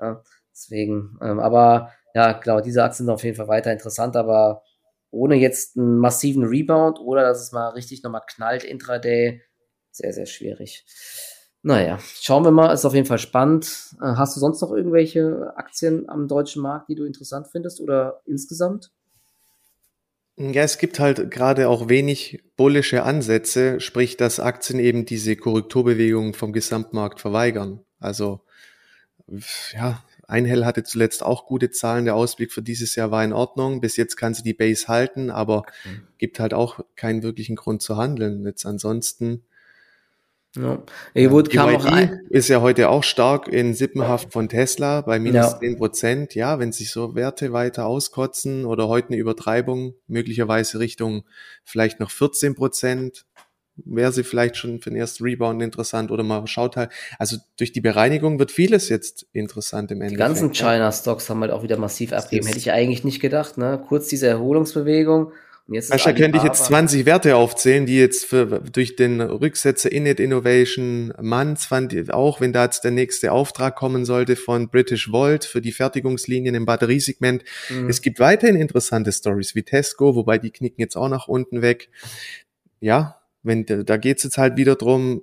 Ja, 0.00 0.24
deswegen, 0.50 1.16
ähm, 1.22 1.38
aber 1.38 1.92
ja, 2.14 2.34
klar, 2.34 2.62
diese 2.62 2.82
Aktien 2.82 3.06
sind 3.06 3.14
auf 3.14 3.22
jeden 3.22 3.36
Fall 3.36 3.46
weiter 3.46 3.70
interessant, 3.70 4.16
aber 4.16 4.64
ohne 5.10 5.36
jetzt 5.36 5.76
einen 5.76 5.98
massiven 5.98 6.42
Rebound 6.42 6.98
oder 6.98 7.22
dass 7.22 7.40
es 7.40 7.52
mal 7.52 7.68
richtig 7.68 8.02
nochmal 8.02 8.22
knallt 8.26 8.64
intraday, 8.64 9.40
sehr, 9.92 10.12
sehr 10.12 10.26
schwierig. 10.26 10.84
Naja, 11.66 11.98
schauen 12.20 12.44
wir 12.44 12.50
mal, 12.50 12.74
ist 12.74 12.84
auf 12.84 12.92
jeden 12.92 13.06
Fall 13.06 13.18
spannend. 13.18 13.96
Äh, 13.98 14.16
hast 14.16 14.36
du 14.36 14.40
sonst 14.40 14.60
noch 14.60 14.70
irgendwelche 14.70 15.54
Aktien 15.56 16.06
am 16.10 16.28
deutschen 16.28 16.60
Markt, 16.60 16.90
die 16.90 16.94
du 16.94 17.04
interessant 17.04 17.46
findest 17.50 17.80
oder 17.80 18.20
insgesamt? 18.26 18.90
Ja, 20.36 20.62
es 20.62 20.76
gibt 20.76 21.00
halt 21.00 21.30
gerade 21.30 21.70
auch 21.70 21.88
wenig 21.88 22.44
bullische 22.58 23.02
Ansätze, 23.04 23.80
sprich, 23.80 24.18
dass 24.18 24.40
Aktien 24.40 24.78
eben 24.78 25.06
diese 25.06 25.36
Korrekturbewegungen 25.36 26.34
vom 26.34 26.52
Gesamtmarkt 26.52 27.18
verweigern. 27.18 27.80
Also, 27.98 28.42
ja, 29.72 30.04
Einhell 30.28 30.66
hatte 30.66 30.84
zuletzt 30.84 31.22
auch 31.22 31.46
gute 31.46 31.70
Zahlen. 31.70 32.04
Der 32.04 32.14
Ausblick 32.14 32.52
für 32.52 32.62
dieses 32.62 32.94
Jahr 32.94 33.10
war 33.10 33.24
in 33.24 33.32
Ordnung. 33.32 33.80
Bis 33.80 33.96
jetzt 33.96 34.16
kann 34.16 34.34
sie 34.34 34.42
die 34.42 34.52
Base 34.52 34.88
halten, 34.88 35.30
aber 35.30 35.62
gibt 36.18 36.40
halt 36.40 36.52
auch 36.52 36.80
keinen 36.94 37.22
wirklichen 37.22 37.56
Grund 37.56 37.80
zu 37.80 37.96
handeln. 37.96 38.44
Jetzt 38.44 38.66
ansonsten 38.66 39.44
ja. 40.56 40.82
Ewood 41.14 41.50
kam 41.50 41.72
noch 41.72 41.84
ein. 41.84 42.20
ist 42.30 42.48
ja 42.48 42.60
heute 42.60 42.88
auch 42.88 43.02
stark 43.02 43.48
in 43.48 43.74
Sippenhaft 43.74 44.32
von 44.32 44.48
Tesla 44.48 45.00
bei 45.00 45.18
minus 45.18 45.58
zehn 45.58 45.72
ja. 45.72 45.78
Prozent. 45.78 46.34
Ja, 46.34 46.58
wenn 46.58 46.72
sich 46.72 46.90
so 46.90 47.14
Werte 47.14 47.52
weiter 47.52 47.86
auskotzen 47.86 48.64
oder 48.64 48.88
heute 48.88 49.08
eine 49.08 49.16
Übertreibung, 49.16 49.94
möglicherweise 50.06 50.78
Richtung 50.78 51.24
vielleicht 51.64 51.98
noch 51.98 52.10
14 52.10 52.54
Prozent, 52.54 53.26
wäre 53.76 54.12
sie 54.12 54.22
vielleicht 54.22 54.56
schon 54.56 54.80
für 54.80 54.90
den 54.90 54.98
ersten 54.98 55.24
Rebound 55.24 55.60
interessant 55.60 56.10
oder 56.10 56.22
man 56.22 56.46
schaut 56.46 56.76
halt, 56.76 56.90
also 57.18 57.36
durch 57.58 57.72
die 57.72 57.80
Bereinigung 57.80 58.38
wird 58.38 58.52
vieles 58.52 58.88
jetzt 58.88 59.26
interessant 59.32 59.90
im 59.90 60.00
Endeffekt. 60.00 60.20
Die 60.20 60.24
ganzen 60.24 60.52
China-Stocks 60.52 61.28
haben 61.28 61.40
halt 61.40 61.50
auch 61.50 61.62
wieder 61.62 61.76
massiv 61.76 62.12
abgegeben. 62.12 62.46
Hätte 62.46 62.58
ich 62.58 62.70
eigentlich 62.70 63.04
nicht 63.04 63.20
gedacht, 63.20 63.58
ne? 63.58 63.82
Kurz 63.88 64.08
diese 64.08 64.28
Erholungsbewegung 64.28 65.32
und 65.66 65.74
jetzt 65.74 65.92
Ascha 65.92 66.12
könnte 66.12 66.36
ich 66.36 66.44
jetzt 66.44 66.66
20 66.66 67.06
Werte 67.06 67.36
aufzählen, 67.36 67.86
die 67.86 67.96
jetzt 67.96 68.26
für, 68.26 68.60
durch 68.60 68.96
den 68.96 69.22
Rücksetzer 69.22 69.90
Init 69.90 70.20
Innovation 70.20 71.14
Manz 71.20 71.64
fand 71.64 72.12
auch, 72.12 72.40
wenn 72.42 72.52
da 72.52 72.64
jetzt 72.64 72.84
der 72.84 72.90
nächste 72.90 73.32
Auftrag 73.32 73.74
kommen 73.74 74.04
sollte 74.04 74.36
von 74.36 74.68
British 74.68 75.10
Volt 75.10 75.46
für 75.46 75.62
die 75.62 75.72
Fertigungslinien 75.72 76.54
im 76.54 76.66
Batteriesegment. 76.66 77.44
Mhm. 77.70 77.88
Es 77.88 78.02
gibt 78.02 78.20
weiterhin 78.20 78.56
interessante 78.56 79.10
Stories 79.10 79.54
wie 79.54 79.62
Tesco, 79.62 80.14
wobei 80.14 80.36
die 80.36 80.50
knicken 80.50 80.82
jetzt 80.82 80.96
auch 80.96 81.08
nach 81.08 81.28
unten 81.28 81.62
weg. 81.62 81.88
Ja, 82.80 83.22
wenn 83.42 83.64
da 83.64 83.96
geht's 83.96 84.22
jetzt 84.22 84.36
halt 84.36 84.58
wieder 84.58 84.74
drum, 84.74 85.22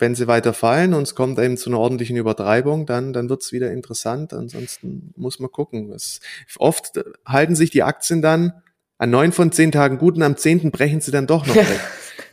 wenn 0.00 0.16
sie 0.16 0.26
weiter 0.26 0.54
fallen 0.54 0.94
und 0.94 1.02
es 1.04 1.14
kommt 1.14 1.38
eben 1.38 1.56
zu 1.56 1.70
einer 1.70 1.78
ordentlichen 1.78 2.16
Übertreibung, 2.16 2.86
dann, 2.86 3.12
dann 3.12 3.28
wird's 3.28 3.52
wieder 3.52 3.70
interessant. 3.70 4.32
Ansonsten 4.32 5.12
muss 5.16 5.38
man 5.38 5.50
gucken. 5.50 5.92
Es, 5.92 6.20
oft 6.56 7.00
halten 7.24 7.54
sich 7.54 7.70
die 7.70 7.82
Aktien 7.84 8.22
dann 8.22 8.52
an 8.98 9.10
neun 9.10 9.32
von 9.32 9.52
zehn 9.52 9.72
Tagen 9.72 9.98
gut 9.98 10.16
und 10.16 10.22
am 10.22 10.36
zehnten 10.36 10.70
brechen 10.70 11.00
sie 11.00 11.10
dann 11.10 11.26
doch 11.26 11.46
noch 11.46 11.56
weg. 11.56 11.80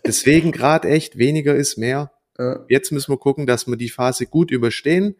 Deswegen 0.05 0.51
gerade 0.51 0.89
echt 0.89 1.17
weniger 1.17 1.55
ist 1.55 1.77
mehr. 1.77 2.11
Jetzt 2.67 2.91
müssen 2.91 3.11
wir 3.11 3.17
gucken, 3.17 3.45
dass 3.45 3.67
wir 3.67 3.77
die 3.77 3.89
Phase 3.89 4.25
gut 4.25 4.51
überstehen. 4.51 5.15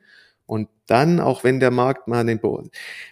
Und 0.47 0.69
dann, 0.85 1.19
auch 1.19 1.43
wenn 1.43 1.59
der 1.59 1.71
Markt 1.71 2.07
mal 2.07 2.23
den 2.23 2.39
Boden, 2.39 2.69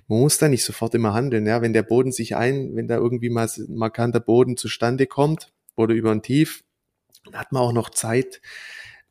man 0.07 0.19
muss 0.19 0.37
da 0.37 0.49
nicht 0.49 0.63
sofort 0.63 0.93
immer 0.93 1.13
handeln, 1.15 1.47
ja, 1.47 1.63
wenn 1.63 1.73
der 1.73 1.81
Boden 1.81 2.11
sich 2.11 2.35
ein, 2.35 2.75
wenn 2.75 2.87
da 2.87 2.97
irgendwie 2.97 3.31
mal 3.31 3.47
ein 3.47 3.75
markanter 3.75 4.19
Boden 4.19 4.55
zustande 4.55 5.07
kommt 5.07 5.51
oder 5.75 5.95
über 5.95 6.11
ein 6.11 6.21
Tief, 6.21 6.63
dann 7.25 7.39
hat 7.39 7.51
man 7.51 7.63
auch 7.63 7.73
noch 7.73 7.89
Zeit, 7.89 8.39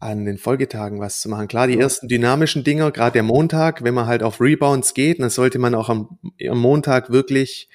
an 0.02 0.24
den 0.24 0.36
Folgetagen 0.36 0.98
was 0.98 1.20
zu 1.20 1.28
machen. 1.28 1.46
Klar, 1.46 1.68
die 1.68 1.78
ersten 1.78 2.08
dynamischen 2.08 2.64
Dinger, 2.64 2.90
gerade 2.90 3.12
der 3.12 3.22
Montag, 3.22 3.84
wenn 3.84 3.94
man 3.94 4.06
halt 4.06 4.24
auf 4.24 4.40
Rebounds 4.40 4.94
geht, 4.94 5.20
dann 5.20 5.30
sollte 5.30 5.60
man 5.60 5.76
auch 5.76 5.88
am, 5.88 6.18
am 6.44 6.58
Montag 6.58 7.10
wirklich 7.10 7.68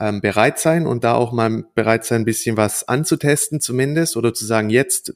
ähm, 0.00 0.20
bereit 0.20 0.58
sein 0.58 0.86
und 0.86 1.04
da 1.04 1.14
auch 1.14 1.32
mal 1.32 1.64
bereit 1.74 2.04
sein, 2.04 2.22
ein 2.22 2.24
bisschen 2.24 2.56
was 2.56 2.88
anzutesten 2.88 3.60
zumindest 3.60 4.16
oder 4.16 4.34
zu 4.34 4.44
sagen, 4.44 4.70
jetzt, 4.70 5.12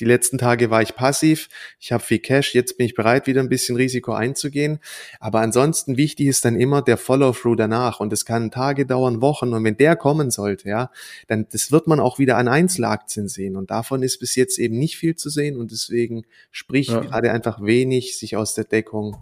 die 0.00 0.04
letzten 0.06 0.38
Tage 0.38 0.70
war 0.70 0.80
ich 0.82 0.96
passiv, 0.96 1.48
ich 1.78 1.92
habe 1.92 2.02
viel 2.02 2.18
Cash, 2.18 2.54
jetzt 2.54 2.78
bin 2.78 2.86
ich 2.86 2.94
bereit, 2.94 3.26
wieder 3.26 3.40
ein 3.40 3.48
bisschen 3.48 3.76
Risiko 3.76 4.12
einzugehen. 4.12 4.80
Aber 5.20 5.40
ansonsten 5.40 5.96
wichtig 5.96 6.28
ist 6.28 6.44
dann 6.44 6.56
immer 6.56 6.82
der 6.82 6.96
Follow-through 6.96 7.56
danach 7.56 8.00
und 8.00 8.12
es 8.12 8.24
kann 8.24 8.50
Tage 8.50 8.86
dauern, 8.86 9.20
Wochen 9.20 9.52
und 9.52 9.64
wenn 9.64 9.76
der 9.76 9.96
kommen 9.96 10.30
sollte, 10.30 10.68
ja, 10.68 10.90
dann 11.28 11.46
das 11.52 11.70
wird 11.70 11.86
man 11.86 12.00
auch 12.00 12.18
wieder 12.18 12.36
an 12.38 12.48
Einzelaktien 12.48 13.28
sehen 13.28 13.54
und 13.54 13.70
davon 13.70 14.02
ist 14.02 14.18
bis 14.18 14.34
jetzt 14.34 14.58
eben 14.58 14.78
nicht 14.78 14.96
viel 14.96 15.14
zu 15.14 15.28
sehen 15.28 15.58
und 15.58 15.70
deswegen 15.70 16.24
spricht 16.50 16.90
ja. 16.90 17.00
gerade 17.00 17.30
einfach 17.30 17.62
wenig, 17.62 18.18
sich 18.18 18.36
aus 18.36 18.54
der 18.54 18.64
Deckung 18.64 19.18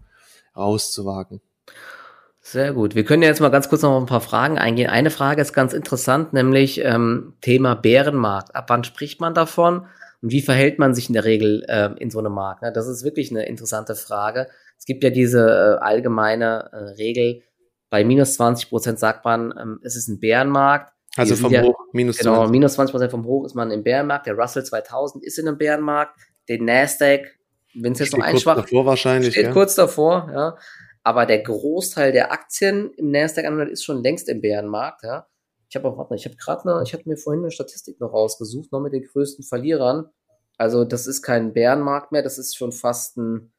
rauszuwagen. 0.56 1.40
Sehr 2.42 2.72
gut. 2.72 2.94
Wir 2.94 3.04
können 3.04 3.22
jetzt 3.22 3.40
mal 3.40 3.50
ganz 3.50 3.68
kurz 3.68 3.82
noch 3.82 3.90
auf 3.90 4.02
ein 4.02 4.06
paar 4.06 4.20
Fragen 4.20 4.58
eingehen. 4.58 4.88
Eine 4.88 5.10
Frage 5.10 5.42
ist 5.42 5.52
ganz 5.52 5.72
interessant, 5.72 6.32
nämlich 6.32 6.82
ähm, 6.82 7.34
Thema 7.42 7.74
Bärenmarkt. 7.74 8.54
Ab 8.54 8.66
wann 8.68 8.82
spricht 8.82 9.20
man 9.20 9.34
davon 9.34 9.86
und 10.22 10.32
wie 10.32 10.40
verhält 10.40 10.78
man 10.78 10.94
sich 10.94 11.08
in 11.08 11.14
der 11.14 11.24
Regel 11.24 11.64
äh, 11.68 11.90
in 11.98 12.10
so 12.10 12.18
einem 12.18 12.32
Markt? 12.32 12.62
Ne? 12.62 12.72
Das 12.72 12.88
ist 12.88 13.04
wirklich 13.04 13.30
eine 13.30 13.46
interessante 13.46 13.94
Frage. 13.94 14.48
Es 14.78 14.86
gibt 14.86 15.04
ja 15.04 15.10
diese 15.10 15.40
äh, 15.40 15.84
allgemeine 15.84 16.70
äh, 16.72 16.76
Regel, 16.94 17.42
bei 17.90 18.04
minus 18.04 18.34
20 18.34 18.70
Prozent 18.70 18.98
sagt 18.98 19.24
man, 19.24 19.52
ähm, 19.60 19.80
es 19.82 19.96
ist 19.96 20.08
ein 20.08 20.20
Bärenmarkt. 20.20 20.92
Also 21.16 21.34
vom 21.34 21.52
ja, 21.52 21.62
Hoch, 21.62 21.76
minus 21.92 22.18
20. 22.18 22.32
Genau, 22.32 22.48
minus 22.48 22.74
20 22.74 22.92
Prozent 22.92 23.10
vom 23.10 23.24
Hoch 23.24 23.44
ist 23.44 23.54
man 23.54 23.72
im 23.72 23.82
Bärenmarkt. 23.82 24.26
Der 24.26 24.34
Russell 24.34 24.64
2000 24.64 25.24
ist 25.24 25.38
in 25.38 25.48
einem 25.48 25.58
Bärenmarkt. 25.58 26.16
Der 26.48 26.62
Nasdaq, 26.62 27.26
wenn 27.74 27.92
es 27.92 27.98
jetzt 27.98 28.16
noch 28.16 28.24
einschwacht, 28.24 28.68
steht 28.68 28.84
wahrscheinlich, 28.84 29.32
steht 29.32 29.46
ja. 29.46 29.52
kurz 29.52 29.74
davor, 29.74 30.30
ja. 30.32 30.56
Aber 31.02 31.26
der 31.26 31.42
Großteil 31.42 32.12
der 32.12 32.32
Aktien 32.32 32.92
im 32.96 33.10
Nasdaq 33.10 33.44
100 33.46 33.70
ist 33.70 33.84
schon 33.84 34.02
längst 34.02 34.28
im 34.28 34.40
Bärenmarkt, 34.40 35.02
ja. 35.02 35.26
Ich 35.68 35.76
habe 35.76 35.88
auch, 35.88 35.96
warte, 35.96 36.16
ich 36.16 36.24
habe 36.24 36.36
gerade 36.36 36.82
ich 36.84 36.92
hatte 36.92 37.08
mir 37.08 37.16
vorhin 37.16 37.42
eine 37.42 37.52
Statistik 37.52 38.00
noch 38.00 38.12
rausgesucht, 38.12 38.72
noch 38.72 38.80
mit 38.80 38.92
den 38.92 39.04
größten 39.04 39.44
Verlierern. 39.44 40.10
Also 40.58 40.84
das 40.84 41.06
ist 41.06 41.22
kein 41.22 41.52
Bärenmarkt 41.52 42.12
mehr, 42.12 42.22
das 42.22 42.38
ist 42.38 42.56
schon 42.56 42.72
fast 42.72 43.16
ein 43.16 43.52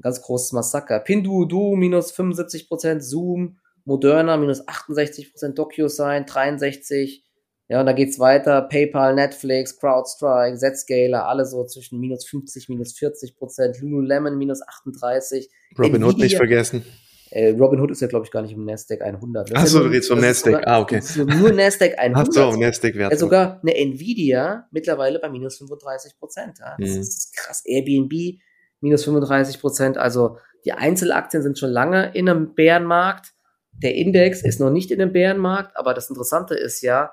ganz 0.00 0.22
großes 0.22 0.52
Massaker. 0.52 1.00
Pinduoduo 1.00 1.76
minus 1.76 2.14
75%, 2.14 3.00
Zoom, 3.00 3.58
Moderna 3.84 4.36
minus 4.36 4.66
68%, 4.66 5.54
DocuSign 5.54 6.24
63%, 6.24 7.22
ja, 7.68 7.80
und 7.80 7.86
da 7.86 7.92
geht's 7.92 8.18
weiter. 8.18 8.62
PayPal, 8.62 9.14
Netflix, 9.14 9.78
CrowdStrike, 9.78 10.56
Zscaler, 10.56 11.26
alle 11.26 11.44
so 11.44 11.64
zwischen 11.64 12.00
minus 12.00 12.26
50, 12.26 12.68
minus 12.70 12.94
40 12.94 13.36
Prozent. 13.36 13.80
Lululemon 13.80 14.38
minus 14.38 14.62
38. 14.66 15.50
Robin 15.78 16.02
Hood 16.02 16.18
nicht 16.18 16.36
vergessen. 16.36 16.82
Äh, 17.30 17.50
Robin 17.50 17.78
Hood 17.80 17.90
ist 17.90 18.00
ja, 18.00 18.08
glaube 18.08 18.24
ich, 18.24 18.30
gar 18.30 18.40
nicht 18.40 18.52
im 18.52 18.64
Nasdaq 18.64 19.02
100. 19.02 19.54
Achso, 19.54 19.78
ja 19.78 19.84
du 19.84 19.90
redest 19.90 20.08
vom 20.08 20.20
Nasdaq. 20.20 20.66
Ah, 20.66 20.80
okay. 20.80 21.02
Nur 21.16 21.52
Nasdaq 21.52 21.98
100. 21.98 22.28
Ach 22.28 22.32
so, 22.32 22.56
Nasdaq-Wert. 22.58 23.12
Ja, 23.12 23.18
sogar 23.18 23.60
eine 23.62 23.76
Nvidia 23.76 24.66
mittlerweile 24.70 25.18
bei 25.18 25.28
minus 25.28 25.58
35 25.58 26.18
Prozent. 26.18 26.58
Ja. 26.60 26.76
Das 26.78 26.90
mhm. 26.90 27.00
ist 27.00 27.36
krass. 27.36 27.62
Airbnb 27.66 28.40
minus 28.80 29.04
35 29.04 29.60
Prozent. 29.60 29.98
Also 29.98 30.38
die 30.64 30.72
Einzelaktien 30.72 31.42
sind 31.42 31.58
schon 31.58 31.70
lange 31.70 32.12
in 32.14 32.28
einem 32.30 32.54
Bärenmarkt. 32.54 33.34
Der 33.72 33.94
Index 33.94 34.42
ist 34.42 34.58
noch 34.58 34.70
nicht 34.70 34.90
in 34.90 35.00
einem 35.00 35.12
Bärenmarkt, 35.12 35.76
aber 35.76 35.94
das 35.94 36.08
Interessante 36.08 36.54
ist 36.54 36.80
ja, 36.80 37.12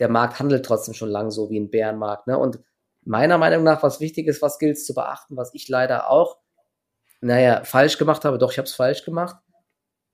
der 0.00 0.08
Markt 0.08 0.40
handelt 0.40 0.64
trotzdem 0.64 0.94
schon 0.94 1.10
lang 1.10 1.30
so 1.30 1.50
wie 1.50 1.60
ein 1.60 1.70
Bärenmarkt. 1.70 2.26
Ne? 2.26 2.36
Und 2.36 2.58
meiner 3.04 3.38
Meinung 3.38 3.62
nach, 3.62 3.82
was 3.82 4.00
wichtig 4.00 4.26
ist, 4.26 4.42
was 4.42 4.58
gilt 4.58 4.76
es 4.76 4.86
zu 4.86 4.94
beachten, 4.94 5.36
was 5.36 5.54
ich 5.54 5.68
leider 5.68 6.10
auch, 6.10 6.38
naja, 7.20 7.62
falsch 7.64 7.98
gemacht 7.98 8.24
habe, 8.24 8.38
doch, 8.38 8.50
ich 8.50 8.58
habe 8.58 8.66
es 8.66 8.74
falsch 8.74 9.04
gemacht. 9.04 9.36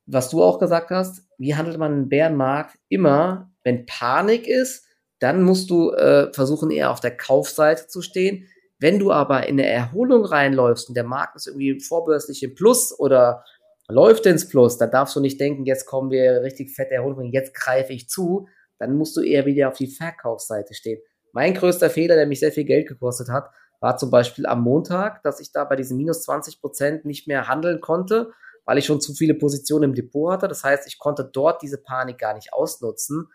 Was 0.07 0.29
du 0.31 0.43
auch 0.43 0.59
gesagt 0.59 0.91
hast, 0.91 1.23
wie 1.39 1.55
handelt 1.55 1.79
man 1.79 1.93
einen 1.93 2.09
Bärenmarkt? 2.09 2.77
Immer, 2.89 3.51
wenn 3.65 3.87
Panik 3.87 4.47
ist, 4.47 4.85
dann 5.21 5.43
musst 5.43 5.71
du 5.71 5.93
äh, 5.93 6.33
versuchen, 6.33 6.71
eher 6.71 6.91
auf 6.91 7.01
der 7.01 7.17
Kaufseite 7.17 7.87
zu 7.87 8.03
stehen. 8.03 8.49
Wenn 8.79 8.99
du 8.99 9.11
aber 9.11 9.47
in 9.49 9.59
eine 9.59 9.69
Erholung 9.69 10.25
reinläufst 10.25 10.89
und 10.89 10.97
der 10.97 11.05
Markt 11.05 11.37
ist 11.37 11.47
irgendwie 11.47 11.81
vorbörslich 11.81 12.43
im 12.43 12.55
Plus 12.55 12.97
oder 12.99 13.45
läuft 13.89 14.27
ins 14.27 14.49
Plus, 14.49 14.79
dann 14.79 14.91
darfst 14.91 15.17
du 15.17 15.21
nicht 15.21 15.41
denken, 15.41 15.65
jetzt 15.65 15.87
kommen 15.87 16.11
wir 16.11 16.43
richtig 16.43 16.75
fett 16.75 16.91
erholen, 16.91 17.33
jetzt 17.33 17.55
greife 17.55 17.93
ich 17.93 18.09
zu, 18.09 18.49
dann 18.79 18.97
musst 18.97 19.17
du 19.17 19.23
eher 19.23 19.47
wieder 19.47 19.69
auf 19.69 19.77
die 19.77 19.87
Verkaufsseite 19.87 20.75
stehen. 20.75 21.01
Mein 21.33 21.55
größter 21.55 21.91
Fehler, 21.91 22.17
der 22.17 22.27
mich 22.27 22.41
sehr 22.41 22.53
viel 22.53 22.65
Geld 22.65 22.89
gekostet 22.89 23.29
hat, 23.29 23.51
war 23.81 23.97
zum 23.97 24.11
Beispiel 24.11 24.47
am 24.47 24.63
Montag, 24.63 25.23
dass 25.23 25.41
ich 25.41 25.53
da 25.53 25.65
bei 25.65 25.77
diesen 25.77 25.97
minus 25.97 26.23
20 26.23 26.61
Prozent 26.61 27.05
nicht 27.05 27.29
mehr 27.29 27.49
handeln 27.49 27.81
konnte, 27.81 28.33
weil 28.65 28.79
ich 28.79 28.87
schon 28.87 29.01
zu 29.01 29.15
viele 29.15 29.35
Positionen 29.35 29.91
im 29.91 29.95
Depot 29.95 30.33
hatte. 30.33 30.49
Das 30.49 30.65
heißt, 30.65 30.87
ich 30.87 30.99
konnte 30.99 31.29
dort 31.31 31.63
diese 31.63 31.79
Panik 31.79 32.19
gar 32.19 32.35
nicht 32.35 32.53
ausnutzen. 32.53 33.29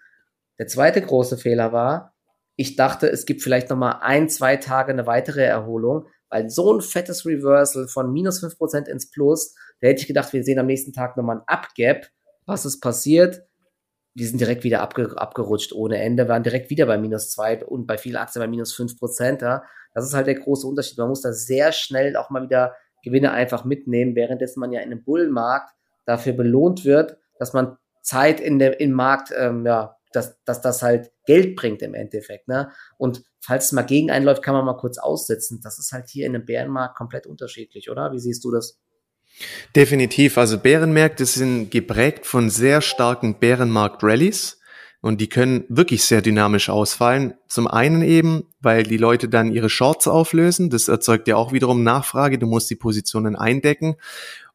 Der 0.59 0.67
zweite 0.67 1.01
große 1.01 1.37
Fehler 1.37 1.71
war, 1.71 2.15
ich 2.55 2.75
dachte, 2.75 3.09
es 3.09 3.25
gibt 3.25 3.41
vielleicht 3.41 3.69
nochmal 3.69 3.99
ein, 4.01 4.29
zwei 4.29 4.57
Tage 4.57 4.91
eine 4.91 5.07
weitere 5.07 5.43
Erholung, 5.43 6.07
weil 6.29 6.49
so 6.49 6.73
ein 6.73 6.81
fettes 6.81 7.25
Reversal 7.25 7.87
von 7.87 8.11
minus 8.11 8.43
5% 8.43 8.87
ins 8.87 9.09
Plus, 9.09 9.55
da 9.79 9.87
hätte 9.87 10.01
ich 10.01 10.07
gedacht, 10.07 10.31
wir 10.33 10.43
sehen 10.43 10.59
am 10.59 10.67
nächsten 10.67 10.93
Tag 10.93 11.17
nochmal 11.17 11.37
ein 11.37 11.43
Upgap. 11.47 12.07
Was 12.45 12.65
ist 12.65 12.79
passiert? 12.81 13.43
Die 14.15 14.25
sind 14.25 14.41
direkt 14.41 14.63
wieder 14.63 14.81
abge 14.81 15.17
abgerutscht 15.17 15.73
ohne 15.73 16.01
Ende, 16.01 16.27
waren 16.27 16.43
direkt 16.43 16.69
wieder 16.69 16.85
bei 16.85 16.97
minus 16.97 17.31
2 17.31 17.65
und 17.65 17.87
bei 17.87 17.97
vielen 17.97 18.17
Aktien 18.17 18.41
bei 18.41 18.47
minus 18.47 18.75
5%. 18.75 19.41
Ja. 19.41 19.63
Das 19.93 20.05
ist 20.05 20.13
halt 20.13 20.27
der 20.27 20.35
große 20.35 20.67
Unterschied. 20.67 20.97
Man 20.97 21.09
muss 21.09 21.21
da 21.21 21.31
sehr 21.31 21.71
schnell 21.71 22.15
auch 22.17 22.29
mal 22.29 22.43
wieder 22.43 22.75
Gewinne 23.03 23.31
einfach 23.31 23.65
mitnehmen, 23.65 24.15
währenddessen 24.15 24.59
man 24.59 24.71
ja 24.71 24.81
in 24.81 24.91
einem 24.91 25.03
Bullenmarkt 25.03 25.73
dafür 26.05 26.33
belohnt 26.33 26.85
wird, 26.85 27.17
dass 27.39 27.53
man 27.53 27.77
Zeit 28.01 28.39
in 28.39 28.59
dem 28.59 28.73
im 28.73 28.91
Markt 28.91 29.31
ähm, 29.35 29.65
ja, 29.65 29.97
dass, 30.13 30.41
dass 30.43 30.61
das 30.61 30.81
halt 30.81 31.11
Geld 31.25 31.55
bringt 31.55 31.81
im 31.81 31.93
Endeffekt. 31.93 32.47
Ne? 32.47 32.71
Und 32.97 33.23
falls 33.39 33.65
es 33.65 33.71
mal 33.71 33.83
gegen 33.83 34.11
einen 34.11 34.25
läuft, 34.25 34.43
kann 34.43 34.53
man 34.53 34.65
mal 34.65 34.77
kurz 34.77 34.97
aussetzen. 34.97 35.61
Das 35.63 35.79
ist 35.79 35.91
halt 35.91 36.09
hier 36.09 36.25
in 36.25 36.35
einem 36.35 36.45
Bärenmarkt 36.45 36.97
komplett 36.97 37.27
unterschiedlich, 37.27 37.89
oder? 37.89 38.11
Wie 38.11 38.19
siehst 38.19 38.43
du 38.43 38.51
das? 38.51 38.79
Definitiv. 39.75 40.37
Also 40.37 40.57
Bärenmärkte 40.57 41.25
sind 41.25 41.71
geprägt 41.71 42.25
von 42.25 42.49
sehr 42.49 42.81
starken 42.81 43.39
Bärenmarkt-Rallies. 43.39 44.59
Und 45.01 45.19
die 45.19 45.29
können 45.29 45.65
wirklich 45.67 46.03
sehr 46.03 46.21
dynamisch 46.21 46.69
ausfallen. 46.69 47.33
Zum 47.47 47.65
einen 47.65 48.03
eben, 48.03 48.43
weil 48.59 48.83
die 48.83 48.97
Leute 48.97 49.29
dann 49.29 49.51
ihre 49.51 49.69
Shorts 49.69 50.07
auflösen. 50.07 50.69
Das 50.69 50.87
erzeugt 50.87 51.27
ja 51.27 51.37
auch 51.37 51.53
wiederum 51.53 51.81
Nachfrage. 51.81 52.37
Du 52.37 52.45
musst 52.45 52.69
die 52.69 52.75
Positionen 52.75 53.35
eindecken. 53.35 53.95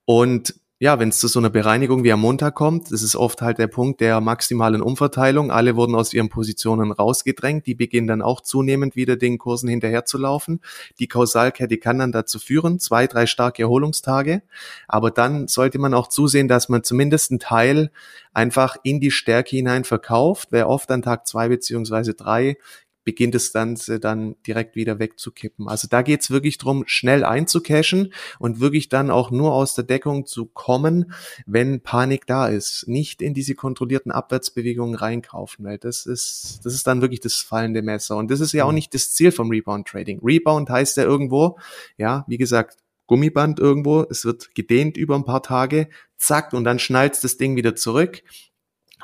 Und 0.04 0.54
ja, 0.78 0.98
wenn 0.98 1.08
es 1.08 1.20
zu 1.20 1.28
so 1.28 1.38
einer 1.38 1.48
Bereinigung 1.48 2.04
wie 2.04 2.12
am 2.12 2.20
Montag 2.20 2.54
kommt, 2.54 2.92
das 2.92 3.02
ist 3.02 3.16
oft 3.16 3.40
halt 3.40 3.56
der 3.56 3.66
Punkt 3.66 4.02
der 4.02 4.20
maximalen 4.20 4.82
Umverteilung. 4.82 5.50
Alle 5.50 5.74
wurden 5.74 5.94
aus 5.94 6.12
ihren 6.12 6.28
Positionen 6.28 6.92
rausgedrängt. 6.92 7.66
Die 7.66 7.74
beginnen 7.74 8.06
dann 8.06 8.20
auch 8.20 8.42
zunehmend 8.42 8.94
wieder 8.94 9.16
den 9.16 9.38
Kursen 9.38 9.70
hinterherzulaufen. 9.70 10.60
Die 10.98 11.08
Kausalkette 11.08 11.78
kann 11.78 11.98
dann 11.98 12.12
dazu 12.12 12.38
führen, 12.38 12.78
zwei, 12.78 13.06
drei 13.06 13.24
starke 13.24 13.62
Erholungstage. 13.62 14.42
Aber 14.86 15.10
dann 15.10 15.48
sollte 15.48 15.78
man 15.78 15.94
auch 15.94 16.08
zusehen, 16.08 16.46
dass 16.46 16.68
man 16.68 16.84
zumindest 16.84 17.30
einen 17.30 17.40
Teil 17.40 17.90
einfach 18.34 18.76
in 18.82 19.00
die 19.00 19.10
Stärke 19.10 19.56
hinein 19.56 19.84
verkauft. 19.84 20.48
Wer 20.50 20.68
oft 20.68 20.90
an 20.90 21.00
Tag 21.00 21.26
zwei 21.26 21.48
beziehungsweise 21.48 22.12
drei 22.12 22.58
beginnt 23.06 23.36
das 23.36 23.52
Ganze 23.52 24.00
dann 24.00 24.34
direkt 24.46 24.74
wieder 24.74 24.98
wegzukippen. 24.98 25.68
Also 25.68 25.86
da 25.88 26.02
geht's 26.02 26.30
wirklich 26.30 26.58
drum, 26.58 26.82
schnell 26.86 27.24
einzucashen 27.24 28.12
und 28.40 28.58
wirklich 28.58 28.88
dann 28.88 29.12
auch 29.12 29.30
nur 29.30 29.52
aus 29.54 29.76
der 29.76 29.84
Deckung 29.84 30.26
zu 30.26 30.46
kommen, 30.46 31.12
wenn 31.46 31.80
Panik 31.80 32.26
da 32.26 32.48
ist. 32.48 32.88
Nicht 32.88 33.22
in 33.22 33.32
diese 33.32 33.54
kontrollierten 33.54 34.10
Abwärtsbewegungen 34.10 34.96
reinkaufen, 34.96 35.64
weil 35.64 35.78
das 35.78 36.04
ist, 36.04 36.60
das 36.64 36.74
ist 36.74 36.88
dann 36.88 37.00
wirklich 37.00 37.20
das 37.20 37.36
fallende 37.36 37.80
Messer. 37.80 38.16
Und 38.16 38.28
das 38.28 38.40
ist 38.40 38.52
ja 38.52 38.64
auch 38.64 38.70
mhm. 38.70 38.74
nicht 38.74 38.92
das 38.92 39.12
Ziel 39.12 39.30
vom 39.30 39.50
Rebound 39.50 39.86
Trading. 39.86 40.20
Rebound 40.22 40.68
heißt 40.68 40.96
ja 40.96 41.04
irgendwo, 41.04 41.58
ja, 41.96 42.24
wie 42.26 42.38
gesagt, 42.38 42.78
Gummiband 43.06 43.60
irgendwo, 43.60 44.04
es 44.10 44.24
wird 44.24 44.52
gedehnt 44.56 44.96
über 44.96 45.14
ein 45.14 45.24
paar 45.24 45.44
Tage, 45.44 45.88
zack, 46.16 46.52
und 46.52 46.64
dann 46.64 46.80
schnallt 46.80 47.22
das 47.22 47.36
Ding 47.36 47.54
wieder 47.54 47.76
zurück. 47.76 48.22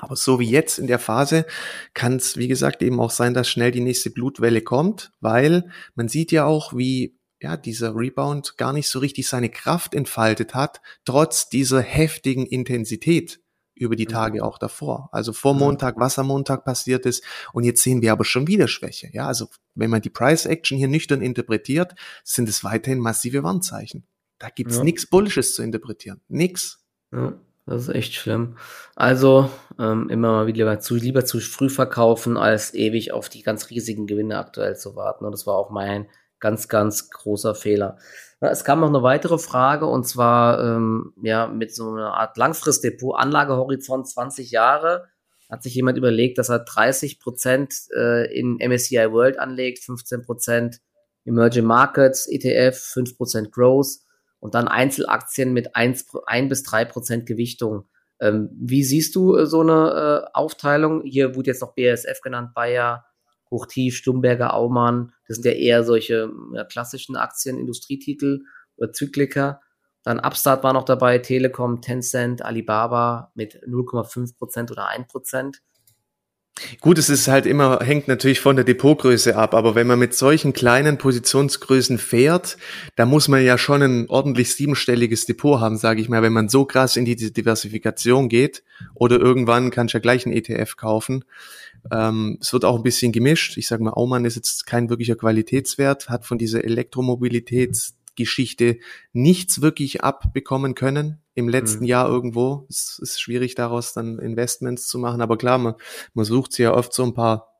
Aber 0.02 0.16
so 0.16 0.40
wie 0.40 0.50
jetzt 0.50 0.80
in 0.80 0.88
der 0.88 0.98
Phase 0.98 1.46
kann 1.94 2.16
es, 2.16 2.36
wie 2.36 2.48
gesagt, 2.48 2.82
eben 2.82 2.98
auch 2.98 3.12
sein, 3.12 3.34
dass 3.34 3.48
schnell 3.48 3.70
die 3.70 3.80
nächste 3.80 4.10
Blutwelle 4.10 4.60
kommt, 4.60 5.12
weil 5.20 5.70
man 5.94 6.08
sieht 6.08 6.32
ja 6.32 6.44
auch, 6.44 6.76
wie 6.76 7.16
ja, 7.40 7.56
dieser 7.56 7.94
Rebound 7.94 8.56
gar 8.56 8.72
nicht 8.72 8.88
so 8.88 8.98
richtig 8.98 9.28
seine 9.28 9.48
Kraft 9.48 9.94
entfaltet 9.94 10.56
hat, 10.56 10.80
trotz 11.04 11.50
dieser 11.50 11.80
heftigen 11.80 12.46
Intensität 12.46 13.40
über 13.76 13.94
die 13.94 14.06
Tage 14.06 14.40
mhm. 14.40 14.44
auch 14.44 14.58
davor. 14.58 15.08
Also 15.12 15.32
vor 15.32 15.54
Montag, 15.54 15.94
was 15.98 16.18
am 16.18 16.26
Montag 16.26 16.64
passiert 16.64 17.06
ist. 17.06 17.22
Und 17.52 17.62
jetzt 17.62 17.82
sehen 17.82 18.02
wir 18.02 18.10
aber 18.10 18.24
schon 18.24 18.48
wieder 18.48 18.66
Schwäche. 18.66 19.08
Ja, 19.12 19.28
also 19.28 19.50
wenn 19.76 19.88
man 19.88 20.02
die 20.02 20.10
Price 20.10 20.46
Action 20.46 20.78
hier 20.78 20.88
nüchtern 20.88 21.22
interpretiert, 21.22 21.94
sind 22.24 22.48
es 22.48 22.64
weiterhin 22.64 22.98
massive 22.98 23.44
Warnzeichen. 23.44 24.04
Da 24.40 24.48
gibt's 24.50 24.78
ja. 24.78 24.82
nichts 24.82 25.06
Bullisches 25.06 25.54
zu 25.54 25.62
interpretieren. 25.62 26.20
Nix. 26.26 26.84
Ja. 27.12 27.38
Das 27.66 27.82
ist 27.82 27.94
echt 27.94 28.14
schlimm. 28.14 28.56
Also 28.96 29.48
ähm, 29.78 30.08
immer 30.08 30.32
mal 30.32 30.46
wieder 30.46 30.80
zu, 30.80 30.96
lieber 30.96 31.24
zu 31.24 31.38
früh 31.38 31.68
verkaufen, 31.68 32.36
als 32.36 32.74
ewig 32.74 33.12
auf 33.12 33.28
die 33.28 33.42
ganz 33.42 33.70
riesigen 33.70 34.06
Gewinne 34.06 34.38
aktuell 34.38 34.76
zu 34.76 34.96
warten. 34.96 35.24
Und 35.24 35.32
das 35.32 35.46
war 35.46 35.54
auch 35.54 35.70
mein 35.70 36.08
ganz, 36.40 36.68
ganz 36.68 37.10
großer 37.10 37.54
Fehler. 37.54 37.98
Es 38.40 38.64
kam 38.64 38.80
noch 38.80 38.88
eine 38.88 39.04
weitere 39.04 39.38
Frage 39.38 39.86
und 39.86 40.04
zwar 40.04 40.60
ähm, 40.60 41.14
ja 41.22 41.46
mit 41.46 41.72
so 41.72 41.92
einer 41.92 42.14
Art 42.14 42.36
Langfristdepot, 42.36 43.16
Anlagehorizont 43.16 44.08
20 44.08 44.50
Jahre. 44.50 45.06
Hat 45.48 45.62
sich 45.62 45.74
jemand 45.76 45.96
überlegt, 45.96 46.38
dass 46.38 46.48
er 46.48 46.60
30 46.60 47.20
Prozent 47.20 47.74
äh, 47.94 48.36
in 48.36 48.56
MSCI 48.56 49.12
World 49.12 49.38
anlegt, 49.38 49.84
15 49.84 50.22
Prozent 50.22 50.80
Emerging 51.24 51.64
Markets, 51.64 52.26
ETF, 52.26 52.76
5 52.76 53.16
Prozent 53.16 53.52
Growth 53.52 54.00
und 54.42 54.56
dann 54.56 54.66
Einzelaktien 54.66 55.52
mit 55.52 55.76
1, 55.76 56.06
1 56.26 56.48
bis 56.48 56.64
3 56.64 56.84
Prozent 56.84 57.26
Gewichtung. 57.26 57.88
Ähm, 58.20 58.50
wie 58.52 58.82
siehst 58.82 59.14
du 59.14 59.36
äh, 59.36 59.46
so 59.46 59.60
eine 59.60 60.26
äh, 60.26 60.30
Aufteilung? 60.34 61.02
Hier 61.04 61.36
wurde 61.36 61.50
jetzt 61.50 61.62
noch 61.62 61.76
BASF 61.76 62.20
genannt, 62.22 62.50
Bayer, 62.52 63.06
Hochtief, 63.52 63.96
Stumberger, 63.96 64.52
Aumann. 64.54 65.12
Das 65.28 65.36
sind 65.36 65.46
ja 65.46 65.52
eher 65.52 65.84
solche 65.84 66.28
ja, 66.54 66.64
klassischen 66.64 67.14
Aktien, 67.14 67.56
Industrietitel 67.56 68.40
oder 68.76 68.92
Zyklika. 68.92 69.60
Dann 70.02 70.18
Upstart 70.18 70.64
war 70.64 70.72
noch 70.72 70.84
dabei, 70.84 71.18
Telekom, 71.18 71.80
Tencent, 71.80 72.44
Alibaba 72.44 73.30
mit 73.36 73.62
0,5 73.62 74.36
Prozent 74.36 74.72
oder 74.72 74.88
1 74.88 75.06
Prozent. 75.06 75.62
Gut, 76.80 76.98
es 76.98 77.08
ist 77.08 77.28
halt 77.28 77.46
immer, 77.46 77.80
hängt 77.80 78.08
natürlich 78.08 78.40
von 78.40 78.56
der 78.56 78.64
Depotgröße 78.64 79.36
ab, 79.36 79.54
aber 79.54 79.74
wenn 79.74 79.86
man 79.86 79.98
mit 79.98 80.14
solchen 80.14 80.52
kleinen 80.52 80.98
Positionsgrößen 80.98 81.98
fährt, 81.98 82.56
da 82.96 83.06
muss 83.06 83.28
man 83.28 83.44
ja 83.44 83.58
schon 83.58 83.82
ein 83.82 84.08
ordentlich 84.08 84.54
siebenstelliges 84.54 85.26
Depot 85.26 85.60
haben, 85.60 85.76
sage 85.76 86.00
ich 86.00 86.08
mal, 86.08 86.22
wenn 86.22 86.32
man 86.32 86.48
so 86.48 86.64
krass 86.64 86.96
in 86.96 87.04
die 87.04 87.16
Diversifikation 87.16 88.28
geht 88.28 88.62
oder 88.94 89.18
irgendwann 89.18 89.70
kannst 89.70 89.94
du 89.94 89.98
ja 89.98 90.02
gleich 90.02 90.26
einen 90.26 90.34
ETF 90.34 90.76
kaufen. 90.76 91.24
Ähm, 91.90 92.38
es 92.40 92.52
wird 92.52 92.64
auch 92.64 92.76
ein 92.76 92.82
bisschen 92.82 93.12
gemischt. 93.12 93.56
Ich 93.56 93.66
sage 93.66 93.82
mal, 93.82 93.92
Aumann 93.92 94.24
ist 94.24 94.36
jetzt 94.36 94.66
kein 94.66 94.88
wirklicher 94.88 95.16
Qualitätswert, 95.16 96.08
hat 96.08 96.24
von 96.24 96.38
dieser 96.38 96.64
Elektromobilitäts 96.64 97.96
Geschichte 98.16 98.78
nichts 99.12 99.62
wirklich 99.62 100.02
abbekommen 100.02 100.74
können 100.74 101.22
im 101.34 101.48
letzten 101.48 101.84
mhm. 101.84 101.88
Jahr 101.88 102.08
irgendwo. 102.08 102.66
Es 102.68 102.98
ist 103.00 103.20
schwierig 103.20 103.54
daraus 103.54 103.94
dann 103.94 104.18
Investments 104.18 104.86
zu 104.86 104.98
machen, 104.98 105.20
aber 105.20 105.38
klar, 105.38 105.58
man, 105.58 105.74
man 106.14 106.24
sucht 106.24 106.52
sich 106.52 106.64
ja 106.64 106.74
oft 106.74 106.92
so 106.92 107.04
ein 107.04 107.14
paar 107.14 107.52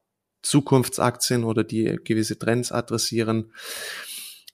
Zukunftsaktien 0.42 1.44
oder 1.44 1.64
die 1.64 1.98
gewisse 2.04 2.38
Trends 2.38 2.72
adressieren. 2.72 3.52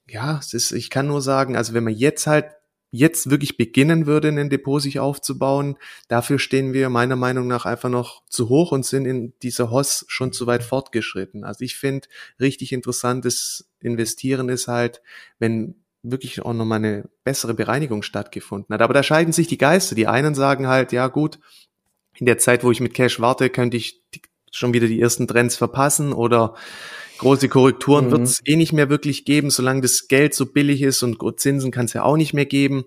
Ja, 0.06 0.38
es 0.38 0.54
ist, 0.54 0.72
ich 0.72 0.90
kann 0.90 1.06
nur 1.06 1.20
sagen, 1.20 1.56
also 1.56 1.74
wenn 1.74 1.84
man 1.84 1.94
jetzt 1.94 2.26
halt 2.26 2.46
jetzt 2.90 3.30
wirklich 3.30 3.56
beginnen 3.56 4.06
würde, 4.06 4.28
ein 4.28 4.48
Depot 4.48 4.80
sich 4.80 4.98
aufzubauen, 4.98 5.76
dafür 6.08 6.38
stehen 6.38 6.72
wir 6.72 6.88
meiner 6.88 7.16
Meinung 7.16 7.46
nach 7.46 7.66
einfach 7.66 7.90
noch 7.90 8.22
zu 8.28 8.48
hoch 8.48 8.72
und 8.72 8.86
sind 8.86 9.04
in 9.04 9.34
dieser 9.42 9.70
Hoss 9.70 10.06
schon 10.08 10.32
zu 10.32 10.46
weit 10.46 10.62
fortgeschritten. 10.62 11.44
Also 11.44 11.64
ich 11.64 11.76
finde, 11.76 12.08
richtig 12.40 12.72
interessantes 12.72 13.70
Investieren 13.80 14.48
ist 14.48 14.68
halt, 14.68 15.02
wenn 15.38 15.84
wirklich 16.02 16.42
auch 16.42 16.52
nochmal 16.52 16.78
eine 16.78 17.08
bessere 17.24 17.54
Bereinigung 17.54 18.02
stattgefunden 18.02 18.72
hat. 18.74 18.82
Aber 18.82 18.94
da 18.94 19.02
scheiden 19.02 19.32
sich 19.32 19.46
die 19.46 19.58
Geister. 19.58 19.94
Die 19.94 20.06
einen 20.06 20.34
sagen 20.34 20.68
halt, 20.68 20.92
ja 20.92 21.08
gut, 21.08 21.38
in 22.14 22.26
der 22.26 22.38
Zeit, 22.38 22.64
wo 22.64 22.70
ich 22.70 22.80
mit 22.80 22.94
Cash 22.94 23.20
warte, 23.20 23.50
könnte 23.50 23.76
ich 23.76 24.02
schon 24.50 24.72
wieder 24.72 24.86
die 24.86 25.00
ersten 25.00 25.26
Trends 25.26 25.56
verpassen 25.56 26.12
oder 26.12 26.54
große 27.18 27.48
Korrekturen 27.48 28.06
mhm. 28.06 28.10
wird 28.12 28.22
es 28.22 28.40
eh 28.44 28.56
nicht 28.56 28.72
mehr 28.72 28.88
wirklich 28.88 29.24
geben, 29.24 29.50
solange 29.50 29.82
das 29.82 30.08
Geld 30.08 30.34
so 30.34 30.46
billig 30.46 30.82
ist 30.82 31.02
und 31.02 31.18
Zinsen 31.38 31.70
kann 31.70 31.86
es 31.86 31.92
ja 31.92 32.02
auch 32.04 32.16
nicht 32.16 32.32
mehr 32.32 32.46
geben. 32.46 32.84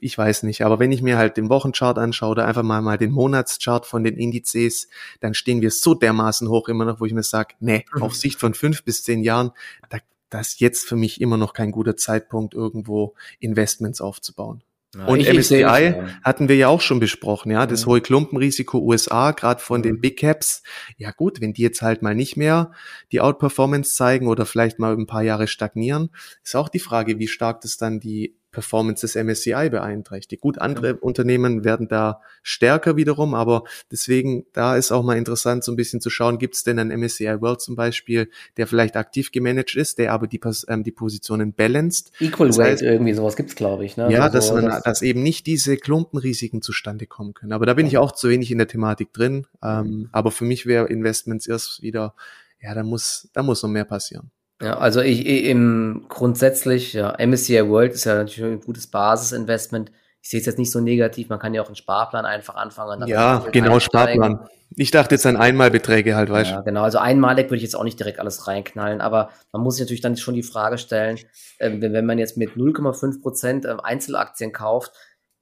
Ich 0.00 0.16
weiß 0.16 0.44
nicht, 0.44 0.62
aber 0.62 0.78
wenn 0.78 0.92
ich 0.92 1.02
mir 1.02 1.18
halt 1.18 1.36
den 1.36 1.48
Wochenchart 1.48 1.98
anschaue 1.98 2.30
oder 2.30 2.46
einfach 2.46 2.62
mal 2.62 2.80
mal 2.80 2.98
den 2.98 3.10
Monatschart 3.10 3.84
von 3.84 4.04
den 4.04 4.16
Indizes, 4.16 4.88
dann 5.20 5.34
stehen 5.34 5.60
wir 5.60 5.72
so 5.72 5.94
dermaßen 5.94 6.48
hoch 6.48 6.68
immer 6.68 6.84
noch, 6.84 7.00
wo 7.00 7.04
ich 7.04 7.12
mir 7.12 7.24
sage, 7.24 7.54
nee, 7.58 7.84
mhm. 7.92 8.02
auf 8.02 8.14
Sicht 8.14 8.38
von 8.38 8.54
fünf 8.54 8.84
bis 8.84 9.02
zehn 9.02 9.24
Jahren, 9.24 9.50
da 9.90 9.98
das 10.30 10.48
ist 10.48 10.60
jetzt 10.60 10.86
für 10.86 10.96
mich 10.96 11.20
immer 11.20 11.36
noch 11.36 11.52
kein 11.52 11.72
guter 11.72 11.96
Zeitpunkt, 11.96 12.54
irgendwo 12.54 13.14
Investments 13.40 14.00
aufzubauen. 14.00 14.62
Ja, 14.96 15.04
und 15.04 15.20
MSCI 15.20 15.60
ja. 15.60 16.08
hatten 16.22 16.48
wir 16.48 16.56
ja 16.56 16.68
auch 16.68 16.80
schon 16.80 16.98
besprochen, 16.98 17.52
ja, 17.52 17.66
das 17.66 17.82
ja. 17.82 17.88
hohe 17.88 18.00
Klumpenrisiko 18.00 18.78
USA, 18.78 19.32
gerade 19.32 19.60
von 19.60 19.80
mhm. 19.80 19.82
den 19.82 20.00
Big 20.00 20.18
Caps. 20.18 20.62
Ja 20.96 21.10
gut, 21.10 21.42
wenn 21.42 21.52
die 21.52 21.60
jetzt 21.60 21.82
halt 21.82 22.00
mal 22.00 22.14
nicht 22.14 22.38
mehr 22.38 22.72
die 23.12 23.20
Outperformance 23.20 23.94
zeigen 23.94 24.28
oder 24.28 24.46
vielleicht 24.46 24.78
mal 24.78 24.94
ein 24.94 25.06
paar 25.06 25.22
Jahre 25.22 25.46
stagnieren, 25.46 26.08
ist 26.42 26.56
auch 26.56 26.70
die 26.70 26.78
Frage, 26.78 27.18
wie 27.18 27.28
stark 27.28 27.60
das 27.60 27.76
dann 27.76 28.00
die 28.00 28.37
Performance 28.50 29.02
des 29.02 29.14
MSCI 29.14 29.68
beeinträchtigt. 29.70 30.40
Gut, 30.40 30.58
andere 30.58 30.88
ja. 30.88 30.94
Unternehmen 30.94 31.64
werden 31.64 31.88
da 31.88 32.22
stärker 32.42 32.96
wiederum, 32.96 33.34
aber 33.34 33.64
deswegen, 33.92 34.46
da 34.52 34.76
ist 34.76 34.90
auch 34.90 35.02
mal 35.02 35.18
interessant, 35.18 35.64
so 35.64 35.72
ein 35.72 35.76
bisschen 35.76 36.00
zu 36.00 36.08
schauen, 36.08 36.38
gibt 36.38 36.54
es 36.54 36.64
denn 36.64 36.78
ein 36.78 36.88
MSCI 36.88 37.40
World 37.40 37.60
zum 37.60 37.76
Beispiel, 37.76 38.30
der 38.56 38.66
vielleicht 38.66 38.96
aktiv 38.96 39.32
gemanagt 39.32 39.74
ist, 39.76 39.98
der 39.98 40.12
aber 40.12 40.26
die, 40.26 40.40
ähm, 40.68 40.82
die 40.82 40.92
Positionen 40.92 41.52
balanced. 41.52 42.12
Equal 42.20 42.48
das 42.48 42.58
heißt, 42.58 42.82
Weight, 42.82 42.90
irgendwie 42.90 43.12
sowas 43.12 43.36
gibt's 43.36 43.54
glaube 43.54 43.84
ich. 43.84 43.96
Ne? 43.96 44.10
Ja, 44.10 44.22
also, 44.22 44.54
dass, 44.54 44.64
das, 44.64 44.82
dass 44.82 45.02
eben 45.02 45.22
nicht 45.22 45.46
diese 45.46 45.76
Klumpenrisiken 45.76 46.62
zustande 46.62 47.06
kommen 47.06 47.34
können. 47.34 47.52
Aber 47.52 47.66
da 47.66 47.74
bin 47.74 47.86
ich 47.86 47.98
auch 47.98 48.12
zu 48.12 48.28
wenig 48.30 48.50
in 48.50 48.58
der 48.58 48.68
Thematik 48.68 49.12
drin. 49.12 49.46
Ähm, 49.62 50.08
aber 50.12 50.30
für 50.30 50.44
mich 50.44 50.64
wäre 50.64 50.86
Investments 50.86 51.46
erst 51.46 51.82
wieder, 51.82 52.14
ja, 52.60 52.74
da 52.74 52.82
muss, 52.82 53.28
da 53.32 53.42
muss 53.42 53.62
noch 53.62 53.70
mehr 53.70 53.84
passieren. 53.84 54.30
Ja, 54.60 54.78
also 54.78 55.00
ich, 55.00 55.24
im 55.24 56.06
grundsätzlich, 56.08 56.92
ja, 56.92 57.14
MSCI 57.18 57.68
World 57.68 57.92
ist 57.92 58.04
ja 58.04 58.16
natürlich 58.16 58.52
ein 58.52 58.60
gutes 58.60 58.88
Basisinvestment. 58.88 59.92
Ich 60.20 60.30
sehe 60.30 60.40
es 60.40 60.46
jetzt 60.46 60.58
nicht 60.58 60.72
so 60.72 60.80
negativ, 60.80 61.28
man 61.28 61.38
kann 61.38 61.54
ja 61.54 61.62
auch 61.62 61.66
einen 61.66 61.76
Sparplan 61.76 62.24
einfach 62.24 62.56
anfangen. 62.56 63.06
Ja, 63.06 63.46
genau, 63.52 63.78
Sparplan. 63.78 64.48
Ich 64.76 64.90
dachte 64.90 65.14
jetzt 65.14 65.24
an 65.26 65.36
Einmalbeträge 65.36 66.14
halt, 66.16 66.28
weißt 66.28 66.50
du. 66.50 66.54
Ja, 66.56 66.60
genau, 66.60 66.82
also 66.82 66.98
einmalig 66.98 67.46
würde 67.46 67.56
ich 67.56 67.62
jetzt 67.62 67.76
auch 67.76 67.84
nicht 67.84 67.98
direkt 67.98 68.18
alles 68.18 68.46
reinknallen, 68.46 69.00
aber 69.00 69.30
man 69.52 69.62
muss 69.62 69.76
sich 69.76 69.84
natürlich 69.84 70.02
dann 70.02 70.16
schon 70.16 70.34
die 70.34 70.42
Frage 70.42 70.76
stellen, 70.76 71.18
äh, 71.58 71.70
wenn, 71.80 71.92
wenn 71.92 72.04
man 72.04 72.18
jetzt 72.18 72.36
mit 72.36 72.50
0,5 72.50 73.22
Prozent 73.22 73.64
äh, 73.64 73.76
Einzelaktien 73.82 74.52
kauft, 74.52 74.92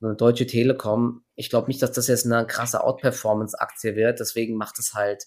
eine 0.00 0.14
Deutsche 0.14 0.46
Telekom, 0.46 1.22
ich 1.34 1.48
glaube 1.48 1.68
nicht, 1.68 1.82
dass 1.82 1.92
das 1.92 2.06
jetzt 2.06 2.26
eine 2.26 2.46
krasse 2.46 2.84
Outperformance-Aktie 2.84 3.96
wird, 3.96 4.20
deswegen 4.20 4.56
macht 4.56 4.78
es 4.78 4.94
halt 4.94 5.24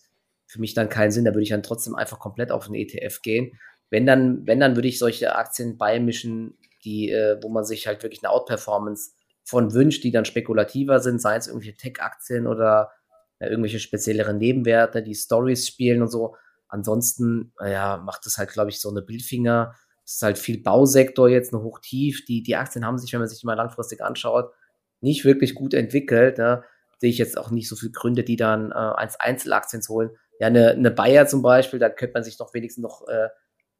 für 0.50 0.60
mich 0.60 0.74
dann 0.74 0.90
keinen 0.90 1.12
Sinn. 1.12 1.26
Da 1.26 1.32
würde 1.32 1.44
ich 1.44 1.50
dann 1.50 1.64
trotzdem 1.64 1.96
einfach 1.96 2.20
komplett 2.20 2.52
auf 2.52 2.66
den 2.66 2.76
ETF 2.76 3.22
gehen. 3.22 3.52
Wenn 3.90 4.06
dann, 4.06 4.46
wenn 4.46 4.60
dann 4.60 4.76
würde 4.76 4.88
ich 4.88 5.00
solche 5.00 5.36
Aktien 5.36 5.78
beimischen, 5.78 6.58
die, 6.84 7.12
äh, 7.12 7.38
wo 7.42 7.50
man 7.50 7.66
sich 7.66 7.88
halt 7.88 8.04
wirklich 8.04 8.24
eine 8.24 8.32
Outperformance 8.32 9.12
von 9.44 9.74
wünscht, 9.74 10.04
die 10.04 10.12
dann 10.12 10.26
spekulativer 10.26 11.00
sind, 11.00 11.22
sei 11.22 11.36
es 11.36 11.48
irgendwelche 11.48 11.76
Tech-Aktien 11.76 12.48
oder 12.48 12.92
ja, 13.40 13.48
irgendwelche 13.48 13.80
spezielleren 13.80 14.38
Nebenwerte, 14.38 15.02
die 15.02 15.16
Stories 15.16 15.68
spielen 15.68 16.02
und 16.02 16.10
so. 16.10 16.36
Ansonsten, 16.68 17.52
ja, 17.60 17.98
macht 17.98 18.26
es 18.28 18.38
halt, 18.38 18.52
glaube 18.52 18.70
ich, 18.70 18.80
so 18.80 18.90
eine 18.90 19.02
Bildfinger. 19.02 19.76
Es 20.06 20.16
ist 20.16 20.22
halt 20.22 20.38
viel 20.38 20.62
Bausektor 20.62 21.28
jetzt, 21.28 21.54
eine 21.54 21.64
Hochtief. 21.64 22.26
Die, 22.26 22.44
die 22.44 22.56
Aktien 22.56 22.86
haben 22.86 23.00
sich, 23.00 23.12
wenn 23.12 23.20
man 23.20 23.30
sich 23.30 23.40
die 23.40 23.48
mal 23.48 23.56
langfristig 23.56 24.02
anschaut, 24.02 24.54
nicht 25.02 25.26
wirklich 25.26 25.56
gut 25.56 25.74
entwickelt. 25.74 26.38
Ne? 26.38 26.64
Sehe 27.00 27.10
ich 27.10 27.18
jetzt 27.18 27.38
auch 27.38 27.50
nicht 27.50 27.68
so 27.68 27.76
viele 27.76 27.92
Gründe, 27.92 28.24
die 28.24 28.36
dann 28.36 28.72
äh, 28.72 28.76
als 28.76 29.20
Einzelaktien 29.20 29.82
zu 29.82 29.94
holen. 29.94 30.12
Ja, 30.40 30.48
eine, 30.48 30.72
eine 30.72 30.92
Bayer 30.92 31.26
zum 31.28 31.42
Beispiel, 31.42 31.80
da 31.80 31.90
könnte 31.90 32.14
man 32.14 32.24
sich 32.24 32.38
doch 32.38 32.54
wenigstens 32.54 32.84
noch 32.84 33.08
äh, 33.08 33.30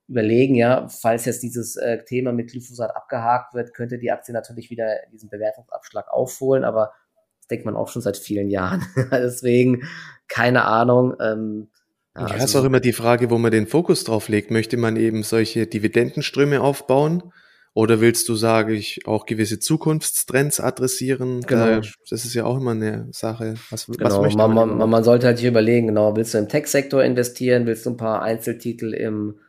überlegen, 0.10 0.56
ja, 0.56 0.88
falls 0.88 1.26
jetzt 1.26 1.44
dieses 1.44 1.76
äh, 1.76 2.04
Thema 2.04 2.32
mit 2.32 2.50
Glyphosat 2.50 2.96
abgehakt 2.96 3.54
wird, 3.54 3.74
könnte 3.74 4.00
die 4.00 4.12
Aktie 4.12 4.34
natürlich 4.34 4.70
wieder 4.70 4.88
diesen 5.12 5.30
Bewertungsabschlag 5.30 6.12
aufholen, 6.12 6.64
aber 6.64 6.94
das 7.40 7.48
denkt 7.48 7.66
man 7.66 7.76
auch 7.76 7.90
schon 7.90 8.02
seit 8.02 8.18
vielen 8.18 8.50
Jahren. 8.50 8.84
Deswegen, 9.12 9.84
keine 10.28 10.66
Ahnung. 10.66 11.16
Ähm, 11.22 11.70
ja, 12.16 12.24
also, 12.24 12.44
ist 12.44 12.56
auch 12.56 12.66
immer 12.66 12.80
die 12.80 12.94
Frage, 12.94 13.30
wo 13.30 13.38
man 13.38 13.52
den 13.52 13.68
Fokus 13.68 14.04
drauf 14.04 14.30
legt. 14.30 14.50
Möchte 14.52 14.78
man 14.78 14.98
eben 14.98 15.24
solche 15.24 15.68
Dividendenströme 15.68 16.60
aufbauen? 16.60 17.32
Oder 17.76 18.02
willst 18.02 18.28
du, 18.28 18.36
sage 18.36 18.74
ich, 18.74 19.06
auch 19.06 19.28
gewisse 19.28 19.60
Zukunftstrends 19.60 20.60
adressieren? 20.60 21.42
Genau. 21.42 21.82
Das 22.10 22.26
ist 22.26 22.34
ja 22.34 22.46
auch 22.46 22.58
immer 22.58 22.72
eine 22.72 23.08
Sache. 23.12 23.56
Was, 23.70 23.86
genau. 23.86 24.00
was 24.04 24.20
möchte 24.22 24.38
man, 24.38 24.76
man, 24.76 24.90
man 24.90 25.04
sollte 25.04 25.28
halt 25.28 25.38
hier 25.38 25.50
überlegen, 25.50 25.88
genau, 25.88 26.16
willst 26.16 26.34
du 26.34 26.40
im 26.40 26.50
Tech-Sektor 26.50 27.04
investieren? 27.04 27.68
Willst 27.68 27.86
du 27.86 27.92
ein 27.92 27.98
paar 27.98 28.24
Einzeltitel 28.24 28.94
im 28.94 29.40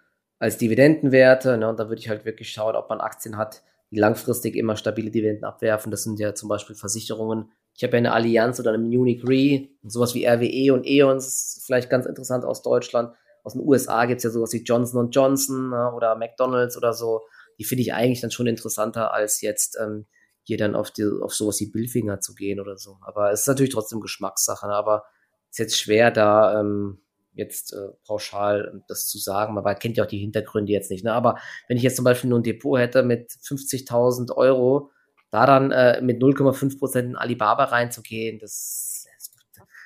als 0.41 0.59
Dividendenwerte. 0.59 1.57
Ne? 1.57 1.69
Und 1.69 1.79
da 1.79 1.89
würde 1.89 2.01
ich 2.01 2.09
halt 2.09 2.25
wirklich 2.25 2.51
schauen, 2.51 2.75
ob 2.75 2.89
man 2.89 3.01
Aktien 3.01 3.37
hat, 3.37 3.63
die 3.93 4.01
langfristig 4.01 4.57
immer 4.57 4.75
stabile 4.75 5.11
Dividenden 5.11 5.45
abwerfen. 5.45 5.93
Das 5.93 6.03
sind 6.03 6.19
ja 6.19 6.35
zum 6.35 6.49
Beispiel 6.49 6.75
Versicherungen. 6.75 7.53
Ich 7.77 7.85
habe 7.85 7.93
ja 7.93 7.99
eine 7.99 8.13
Allianz 8.13 8.59
oder 8.59 8.73
eine 8.73 8.83
Munich 8.83 9.23
Re, 9.25 9.69
sowas 9.85 10.15
wie 10.15 10.27
RWE 10.27 10.75
und 10.75 10.87
E.ONs, 10.87 11.63
vielleicht 11.65 11.89
ganz 11.89 12.07
interessant 12.07 12.45
aus 12.45 12.63
Deutschland. 12.63 13.15
Aus 13.45 13.53
den 13.53 13.63
USA 13.63 14.07
gibt 14.07 14.19
es 14.19 14.25
ja 14.25 14.31
sowas 14.31 14.53
wie 14.53 14.63
Johnson 14.63 15.11
Johnson 15.11 15.71
ne? 15.71 15.93
oder 15.95 16.17
McDonalds 16.17 16.77
oder 16.77 16.93
so. 16.93 17.21
Die 17.59 17.65
finde 17.65 17.83
ich 17.83 17.93
eigentlich 17.93 18.21
dann 18.21 18.31
schon 18.31 18.47
interessanter, 18.47 19.13
als 19.13 19.41
jetzt 19.41 19.79
ähm, 19.81 20.07
hier 20.43 20.57
dann 20.57 20.75
auf, 20.75 20.91
die, 20.91 21.05
auf 21.05 21.35
sowas 21.35 21.61
wie 21.61 21.71
Billfinger 21.71 22.21
zu 22.21 22.35
gehen 22.35 22.61
oder 22.61 22.77
so. 22.77 22.97
Aber 23.03 23.31
es 23.31 23.43
ist 23.43 23.47
natürlich 23.47 23.73
trotzdem 23.73 24.01
Geschmackssache. 24.01 24.67
Ne? 24.67 24.75
Aber 24.75 25.05
ist 25.51 25.59
jetzt 25.59 25.79
schwer, 25.79 26.11
da 26.11 26.61
ähm, 26.61 27.03
jetzt 27.33 27.73
äh, 27.73 27.89
pauschal 28.07 28.83
das 28.89 29.07
zu 29.07 29.19
sagen, 29.19 29.55
man 29.55 29.79
kennt 29.79 29.97
ja 29.97 30.05
auch 30.05 30.09
die 30.09 30.19
Hintergründe 30.19 30.73
jetzt 30.73 30.91
nicht. 30.91 31.05
Ne? 31.05 31.13
Aber 31.13 31.39
wenn 31.69 31.77
ich 31.77 31.83
jetzt 31.83 31.97
zum 31.97 32.05
Beispiel 32.05 32.31
nur 32.31 32.41
ein 32.41 32.43
Depot 32.43 32.79
hätte 32.79 33.03
mit 33.03 33.31
50.000 33.31 34.35
Euro, 34.37 34.91
da 35.31 35.47
dann 35.47 35.71
äh, 35.71 36.01
mit 36.03 36.21
0,5 36.21 36.79
Prozent 36.79 37.11
in 37.11 37.17
Alibaba 37.17 37.65
reinzugehen, 37.65 38.39
das 38.39 38.91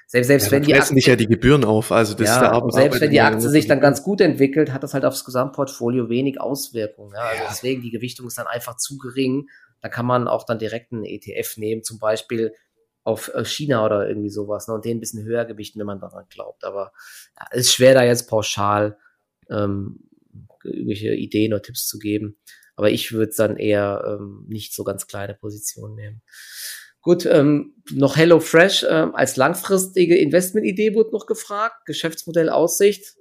selbst, 0.06 0.28
selbst 0.28 0.46
ja, 0.46 0.52
wenn 0.52 0.62
die 0.62 0.74
Aktie, 0.74 0.94
nicht 0.94 1.08
ja 1.08 1.16
die 1.16 1.26
Gebühren 1.26 1.64
auf, 1.64 1.90
also 1.90 2.14
das 2.14 2.28
ja, 2.28 2.34
ist 2.34 2.40
der 2.40 2.52
Arbeit, 2.52 2.72
selbst 2.72 3.00
wenn 3.00 3.10
die 3.10 3.20
Aktie 3.20 3.48
sich 3.48 3.66
dann 3.66 3.80
ganz 3.80 4.04
gut 4.04 4.20
entwickelt, 4.20 4.72
hat 4.72 4.84
das 4.84 4.94
halt 4.94 5.04
aufs 5.04 5.24
Gesamtportfolio 5.24 6.08
wenig 6.08 6.40
Auswirkungen. 6.40 7.14
Ja? 7.14 7.22
Also 7.22 7.42
deswegen 7.50 7.82
die 7.82 7.90
Gewichtung 7.90 8.28
ist 8.28 8.38
dann 8.38 8.46
einfach 8.46 8.76
zu 8.76 8.96
gering. 8.96 9.48
Da 9.80 9.88
kann 9.88 10.06
man 10.06 10.28
auch 10.28 10.44
dann 10.44 10.60
direkt 10.60 10.92
einen 10.92 11.04
ETF 11.04 11.56
nehmen, 11.56 11.82
zum 11.82 11.98
Beispiel 11.98 12.52
auf 13.04 13.32
äh, 13.34 13.44
China 13.44 13.84
oder 13.84 14.08
irgendwie 14.08 14.30
sowas, 14.30 14.66
ne? 14.66 14.74
Und 14.74 14.84
den 14.84 14.96
ein 14.96 15.00
bisschen 15.00 15.24
höher 15.24 15.44
gewichten, 15.44 15.78
wenn 15.78 15.86
man 15.86 16.00
daran 16.00 16.24
glaubt. 16.30 16.64
Aber 16.64 16.92
ja, 17.38 17.46
ist 17.52 17.72
schwer, 17.72 17.94
da 17.94 18.02
jetzt 18.02 18.28
pauschal 18.28 18.98
ähm, 19.50 20.08
irgendwelche 20.64 21.14
Ideen 21.14 21.52
oder 21.52 21.62
Tipps 21.62 21.86
zu 21.86 21.98
geben. 21.98 22.38
Aber 22.76 22.90
ich 22.90 23.12
würde 23.12 23.32
dann 23.36 23.56
eher 23.56 24.18
ähm, 24.18 24.46
nicht 24.48 24.74
so 24.74 24.82
ganz 24.82 25.06
kleine 25.06 25.34
Positionen 25.34 25.94
nehmen. 25.94 26.22
Gut, 27.02 27.26
ähm, 27.26 27.74
noch 27.92 28.16
HelloFresh 28.16 28.86
ähm, 28.88 29.14
als 29.14 29.36
langfristige 29.36 30.16
Investmentidee 30.16 30.94
wurde 30.94 31.12
noch 31.12 31.26
gefragt. 31.26 31.84
Geschäftsmodell 31.84 32.48
Aussicht. 32.48 33.16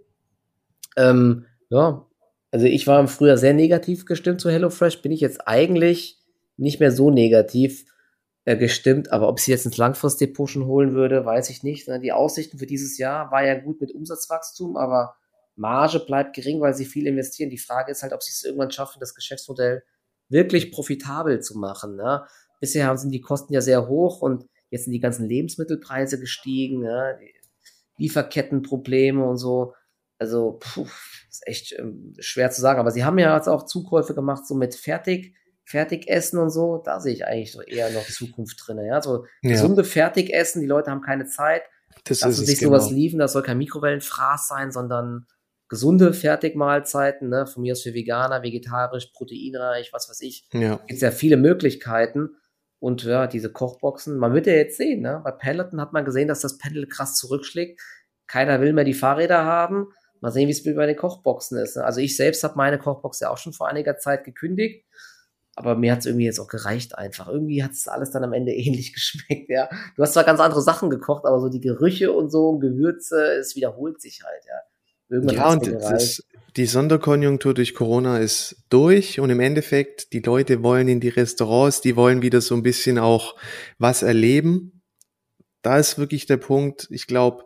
Ähm, 0.95 1.45
ja, 1.69 2.07
also 2.51 2.65
ich 2.65 2.88
war 2.88 3.05
früher 3.09 3.38
sehr 3.38 3.53
negativ 3.53 4.05
gestimmt 4.05 4.39
zu 4.39 4.49
HelloFresh, 4.49 5.01
bin 5.01 5.11
ich 5.11 5.19
jetzt 5.19 5.47
eigentlich 5.47 6.19
nicht 6.55 6.79
mehr 6.79 6.91
so 6.91 7.09
negativ 7.09 7.86
äh, 8.46 8.58
gestimmt, 8.58 9.12
aber 9.12 9.30
ob 9.30 9.39
sie 9.39 9.52
jetzt 9.52 9.66
ins 9.66 9.78
Langfristdepot 9.78 10.50
schon 10.50 10.66
holen 10.66 10.94
würde, 10.94 11.26
weiß 11.26 11.50
ich 11.50 11.64
nicht. 11.64 11.88
Die 11.88 12.12
Aussichten 12.12 12.58
für 12.58 12.66
dieses 12.66 12.98
Jahr 12.98 13.32
war 13.32 13.46
ja 13.46 13.60
gut 13.60 13.80
mit 13.80 13.94
Umsatzwachstum, 13.94 14.76
aber 14.76 15.16
Marge 15.56 16.00
bleibt 16.00 16.36
gering, 16.36 16.60
weil 16.60 16.74
sie 16.74 16.86
viel 16.86 17.08
investieren. 17.08 17.50
Die 17.50 17.58
Frage 17.58 17.91
ist 17.91 18.04
halt, 18.04 18.14
ob 18.14 18.24
sie 18.24 18.32
es 18.32 18.44
irgendwann 18.44 18.72
schaffen, 18.72 19.00
das 19.00 19.16
Geschäftsmodell 19.16 19.84
wirklich 20.30 20.72
profitabel 20.72 21.41
zu 21.41 21.58
machen. 21.58 21.96
Ne? 21.96 22.26
Bisher 22.60 22.96
sind 22.98 23.12
die 23.12 23.22
Kosten 23.22 23.54
ja 23.54 23.62
sehr 23.62 23.88
hoch 23.88 24.22
und 24.22 24.46
jetzt 24.70 24.86
sind 24.86 24.94
die 24.94 25.00
ganzen 25.00 25.28
Lebensmittelpreise 25.28 26.20
gestiegen, 26.20 26.80
ne? 26.82 27.20
Lieferkettenprobleme 27.98 29.24
und 29.24 29.38
so. 29.38 29.76
Also, 30.18 30.58
puh, 30.60 30.88
ist 31.30 31.46
echt 31.46 31.76
ähm, 31.78 32.16
schwer 32.20 32.50
zu 32.50 32.62
sagen. 32.62 32.80
Aber 32.80 32.89
sie 32.89 33.04
haben 33.04 33.20
ja 33.20 33.36
jetzt 33.36 33.48
auch 33.48 33.66
Zukäufe 33.66 34.16
gemacht, 34.16 34.48
so 34.48 34.56
mit 34.56 34.74
Fertig 34.74 35.36
Fertigessen 35.66 36.39
und 36.39 36.49
so, 36.49 36.82
da 36.84 36.99
sehe 36.99 37.14
ich 37.14 37.26
eigentlich 37.26 37.51
so 37.51 37.61
eher 37.61 37.89
noch 37.91 38.05
Zukunft 38.05 38.61
drin. 38.66 38.80
Ja, 38.86 39.01
so 39.01 39.26
ja. 39.41 39.51
gesunde 39.51 39.84
Fertigessen, 39.84 40.61
die 40.61 40.68
Leute 40.68 40.91
haben 40.91 41.01
keine 41.01 41.26
Zeit. 41.26 41.64
Das 42.05 42.22
Lassen 42.22 42.41
ist 42.41 42.47
sich 42.47 42.59
genau. 42.59 42.72
sowas 42.72 42.91
liefen, 42.91 43.20
das 43.20 43.34
soll 43.34 43.43
kein 43.43 43.57
Mikrowellenfraß 43.59 44.47
sein, 44.47 44.72
sondern 44.72 45.26
gesunde 45.70 46.14
Fertigmahlzeiten, 46.14 47.30
ne, 47.30 47.47
von 47.47 47.61
mir 47.61 47.74
aus 47.74 47.84
für 47.84 47.93
Veganer, 47.93 48.43
vegetarisch, 48.43 49.11
proteinreich, 49.14 49.93
was 49.93 50.09
weiß 50.09 50.22
ich. 50.22 50.45
Ja. 50.53 50.80
Gibt 50.88 51.01
ja 51.01 51.11
viele 51.11 51.38
Möglichkeiten. 51.38 52.36
Und 52.80 53.03
ja, 53.03 53.28
diese 53.28 53.49
Kochboxen, 53.49 54.18
man 54.18 54.34
wird 54.34 54.45
ja 54.45 54.53
jetzt 54.53 54.76
sehen, 54.76 55.01
ne? 55.01 55.22
Bei 55.24 55.32
Peloton 55.32 55.80
hat 55.80 55.93
man 55.93 56.03
gesehen, 56.03 56.28
dass 56.28 56.41
das 56.41 56.57
Pendel 56.57 56.86
krass 56.86 57.16
zurückschlägt. 57.16 57.80
Keiner 58.28 58.59
will 58.59 58.74
mehr 58.74 58.84
die 58.84 58.93
Fahrräder 58.93 59.45
haben. 59.45 59.88
Mal 60.20 60.32
sehen, 60.32 60.47
wie 60.47 60.51
es 60.51 60.64
bei 60.64 60.86
den 60.86 60.97
Kochboxen 60.97 61.57
ist. 61.57 61.78
Ne? 61.78 61.86
Also 61.86 62.01
ich 62.01 62.18
selbst 62.18 62.43
habe 62.43 62.55
meine 62.57 62.78
Kochbox 62.78 63.22
ja 63.22 63.30
auch 63.30 63.38
schon 63.38 63.53
vor 63.53 63.70
einiger 63.70 63.97
Zeit 63.97 64.26
gekündigt 64.26 64.86
aber 65.56 65.76
mir 65.76 65.91
hat 65.91 65.99
es 65.99 66.06
irgendwie 66.06 66.26
jetzt 66.26 66.39
auch 66.39 66.47
gereicht 66.47 66.97
einfach. 66.97 67.28
Irgendwie 67.28 67.64
hat 67.64 67.72
es 67.72 67.88
alles 67.88 68.12
dann 68.12 68.24
am 68.24 68.34
Ende 68.34 68.51
ähnlich 68.54 68.93
geschmeckt, 68.93 69.49
ja. 69.49 69.70
Du 69.95 70.04
hast 70.04 70.14
zwar 70.14 70.24
ganz 70.24 70.39
andere 70.39 70.62
Sachen 70.62 70.89
gekocht, 70.89 71.26
aber 71.26 71.39
so 71.39 71.49
die 71.49 71.62
Gerüche 71.62 72.12
und 72.12 72.32
so, 72.32 72.58
Gewürze, 72.58 73.36
es 73.39 73.56
wiederholt 73.56 74.01
sich 74.01 74.24
halt, 74.24 74.43
ja. 74.47 74.60
Irgendwann 75.10 75.36
ja, 75.36 75.51
und 75.51 75.68
das, 75.68 76.24
die 76.56 76.66
Sonderkonjunktur 76.66 77.54
durch 77.54 77.76
Corona 77.76 78.20
ist 78.20 78.64
durch 78.70 79.20
und 79.20 79.30
im 79.30 79.39
Endeffekt, 79.39 80.14
die 80.14 80.22
Leute 80.22 80.64
wollen 80.64 80.88
in 80.88 80.99
die 80.99 81.10
Restaurants, 81.10 81.82
die 81.82 81.95
wollen 81.95 82.22
wieder 82.22 82.41
so 82.41 82.56
ein 82.56 82.64
bisschen 82.64 82.97
auch 82.97 83.36
was 83.78 84.01
erleben. 84.01 84.82
Da 85.62 85.78
ist 85.78 85.97
wirklich 85.97 86.26
der 86.26 86.38
Punkt, 86.38 86.88
ich 86.89 87.06
glaube, 87.06 87.43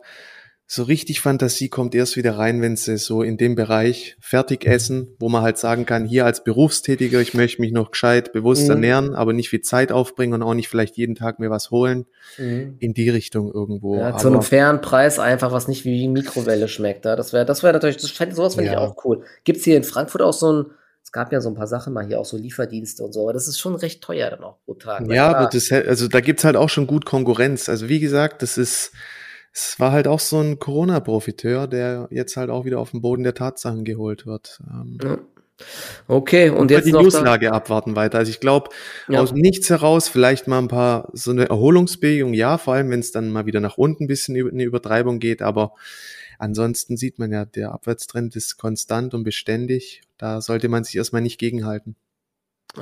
so 0.70 0.82
richtig 0.82 1.22
Fantasie 1.22 1.70
kommt 1.70 1.94
erst 1.94 2.18
wieder 2.18 2.36
rein, 2.36 2.60
wenn 2.60 2.76
sie 2.76 2.98
so 2.98 3.22
in 3.22 3.38
dem 3.38 3.54
Bereich 3.54 4.18
fertig 4.20 4.66
essen, 4.66 5.16
wo 5.18 5.30
man 5.30 5.40
halt 5.40 5.56
sagen 5.56 5.86
kann, 5.86 6.04
hier 6.04 6.26
als 6.26 6.44
Berufstätiger, 6.44 7.22
ich 7.22 7.32
möchte 7.32 7.62
mich 7.62 7.72
noch 7.72 7.90
gescheit 7.90 8.34
bewusst 8.34 8.64
mhm. 8.64 8.72
ernähren, 8.72 9.14
aber 9.14 9.32
nicht 9.32 9.48
viel 9.48 9.62
Zeit 9.62 9.92
aufbringen 9.92 10.34
und 10.34 10.42
auch 10.42 10.52
nicht 10.52 10.68
vielleicht 10.68 10.98
jeden 10.98 11.14
Tag 11.14 11.38
mir 11.38 11.48
was 11.48 11.70
holen. 11.70 12.04
Mhm. 12.36 12.76
In 12.80 12.92
die 12.92 13.08
Richtung 13.08 13.50
irgendwo. 13.50 13.96
Ja, 13.96 14.18
zu 14.18 14.28
einem 14.28 14.42
fairen 14.42 14.82
Preis 14.82 15.18
einfach, 15.18 15.52
was 15.52 15.68
nicht 15.68 15.86
wie 15.86 16.06
Mikrowelle 16.06 16.68
schmeckt. 16.68 17.06
Ja? 17.06 17.16
Das 17.16 17.32
wäre, 17.32 17.46
das 17.46 17.62
wäre 17.62 17.72
natürlich, 17.72 17.96
das 17.96 18.10
fände, 18.10 18.34
sowas 18.34 18.56
finde 18.56 18.70
ja. 18.70 18.74
ich 18.74 18.78
auch 18.78 19.02
cool. 19.06 19.22
Gibt's 19.44 19.64
hier 19.64 19.78
in 19.78 19.84
Frankfurt 19.84 20.20
auch 20.20 20.34
so 20.34 20.52
ein, 20.52 20.66
Es 21.02 21.12
gab 21.12 21.32
ja 21.32 21.40
so 21.40 21.48
ein 21.48 21.54
paar 21.54 21.66
Sachen 21.66 21.94
mal 21.94 22.06
hier, 22.06 22.20
auch 22.20 22.26
so 22.26 22.36
Lieferdienste 22.36 23.02
und 23.02 23.14
so, 23.14 23.22
aber 23.22 23.32
das 23.32 23.48
ist 23.48 23.58
schon 23.58 23.74
recht 23.74 24.02
teuer 24.02 24.28
dann 24.28 24.44
auch 24.44 24.58
pro 24.66 24.74
Tag. 24.74 25.10
Ja, 25.10 25.34
aber 25.34 25.48
das, 25.50 25.72
also 25.72 26.08
da 26.08 26.20
gibt's 26.20 26.44
halt 26.44 26.56
auch 26.56 26.68
schon 26.68 26.86
gut 26.86 27.06
Konkurrenz. 27.06 27.70
Also 27.70 27.88
wie 27.88 28.00
gesagt, 28.00 28.42
das 28.42 28.58
ist, 28.58 28.92
es 29.52 29.80
war 29.80 29.92
halt 29.92 30.06
auch 30.06 30.20
so 30.20 30.40
ein 30.40 30.58
Corona-Profiteur, 30.58 31.66
der 31.66 32.08
jetzt 32.10 32.36
halt 32.36 32.50
auch 32.50 32.64
wieder 32.64 32.78
auf 32.78 32.92
den 32.92 33.00
Boden 33.00 33.24
der 33.24 33.34
Tatsachen 33.34 33.84
geholt 33.84 34.26
wird. 34.26 34.60
Ähm, 34.70 34.98
ja. 35.02 35.18
Okay, 36.06 36.50
und, 36.50 36.58
und 36.58 36.70
jetzt 36.70 36.86
die 36.86 36.92
noch 36.92 37.02
Newslage 37.02 37.52
abwarten 37.52 37.96
weiter. 37.96 38.18
Also 38.18 38.30
ich 38.30 38.40
glaube, 38.40 38.70
ja. 39.08 39.20
aus 39.20 39.32
nichts 39.32 39.68
heraus 39.70 40.08
vielleicht 40.08 40.46
mal 40.46 40.58
ein 40.58 40.68
paar 40.68 41.08
so 41.12 41.32
eine 41.32 41.48
Erholungsbewegung, 41.48 42.32
ja, 42.32 42.58
vor 42.58 42.74
allem 42.74 42.90
wenn 42.90 43.00
es 43.00 43.10
dann 43.10 43.30
mal 43.30 43.46
wieder 43.46 43.60
nach 43.60 43.76
unten 43.76 44.04
ein 44.04 44.06
bisschen 44.06 44.36
über 44.36 44.50
eine 44.50 44.62
Übertreibung 44.62 45.18
geht, 45.18 45.42
aber 45.42 45.74
ansonsten 46.38 46.96
sieht 46.96 47.18
man 47.18 47.32
ja, 47.32 47.44
der 47.44 47.72
Abwärtstrend 47.72 48.36
ist 48.36 48.56
konstant 48.56 49.14
und 49.14 49.24
beständig. 49.24 50.02
Da 50.16 50.40
sollte 50.40 50.68
man 50.68 50.84
sich 50.84 50.96
erstmal 50.96 51.22
nicht 51.22 51.38
gegenhalten. 51.38 51.96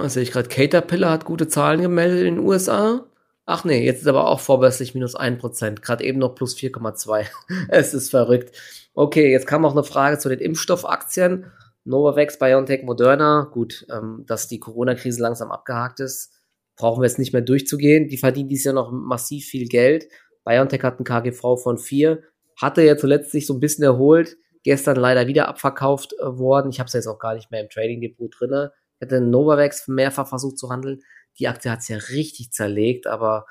Sehe 0.06 0.22
ich 0.22 0.32
gerade, 0.32 0.48
Caterpillar 0.48 1.12
hat 1.12 1.24
gute 1.24 1.48
Zahlen 1.48 1.80
gemeldet 1.80 2.26
in 2.26 2.36
den 2.36 2.44
USA. 2.44 3.06
Ach 3.48 3.64
nee, 3.64 3.84
jetzt 3.84 4.02
ist 4.02 4.08
aber 4.08 4.26
auch 4.26 4.40
vorbörslich 4.40 4.94
minus 4.94 5.16
1%, 5.16 5.80
gerade 5.80 6.04
eben 6.04 6.18
noch 6.18 6.34
plus 6.34 6.56
4,2. 6.56 7.26
es 7.68 7.94
ist 7.94 8.10
verrückt. 8.10 8.56
Okay, 8.92 9.30
jetzt 9.30 9.46
kam 9.46 9.64
auch 9.64 9.72
eine 9.72 9.84
Frage 9.84 10.18
zu 10.18 10.28
den 10.28 10.40
Impfstoffaktien. 10.40 11.46
Novavax, 11.84 12.40
BioNTech, 12.40 12.82
Moderna, 12.82 13.48
gut, 13.52 13.86
ähm, 13.88 14.24
dass 14.26 14.48
die 14.48 14.58
Corona-Krise 14.58 15.22
langsam 15.22 15.52
abgehakt 15.52 16.00
ist, 16.00 16.32
brauchen 16.76 17.00
wir 17.00 17.06
jetzt 17.06 17.20
nicht 17.20 17.32
mehr 17.32 17.42
durchzugehen. 17.42 18.08
Die 18.08 18.18
verdienen 18.18 18.48
dieses 18.48 18.64
Jahr 18.64 18.74
noch 18.74 18.90
massiv 18.90 19.46
viel 19.46 19.68
Geld. 19.68 20.08
BioNTech 20.44 20.82
hat 20.82 20.98
einen 20.98 21.04
KGV 21.04 21.56
von 21.56 21.78
4, 21.78 22.22
hatte 22.60 22.82
ja 22.82 22.96
zuletzt 22.96 23.30
sich 23.30 23.46
so 23.46 23.54
ein 23.54 23.60
bisschen 23.60 23.84
erholt, 23.84 24.36
gestern 24.64 24.96
leider 24.96 25.28
wieder 25.28 25.46
abverkauft 25.46 26.14
äh, 26.18 26.24
worden. 26.36 26.70
Ich 26.70 26.80
habe 26.80 26.88
es 26.88 26.94
jetzt 26.94 27.06
auch 27.06 27.20
gar 27.20 27.34
nicht 27.34 27.52
mehr 27.52 27.60
im 27.60 27.68
Trading 27.68 28.00
Depot 28.00 28.34
drinne. 28.36 28.72
Ich 28.98 29.06
hatte 29.06 29.20
Novavax 29.20 29.86
mehrfach 29.86 30.26
versucht 30.26 30.58
zu 30.58 30.70
handeln. 30.70 31.00
Die 31.38 31.48
Aktie 31.48 31.70
hat 31.70 31.80
es 31.80 31.88
ja 31.88 31.96
richtig 31.96 32.52
zerlegt, 32.52 33.06
aber 33.06 33.46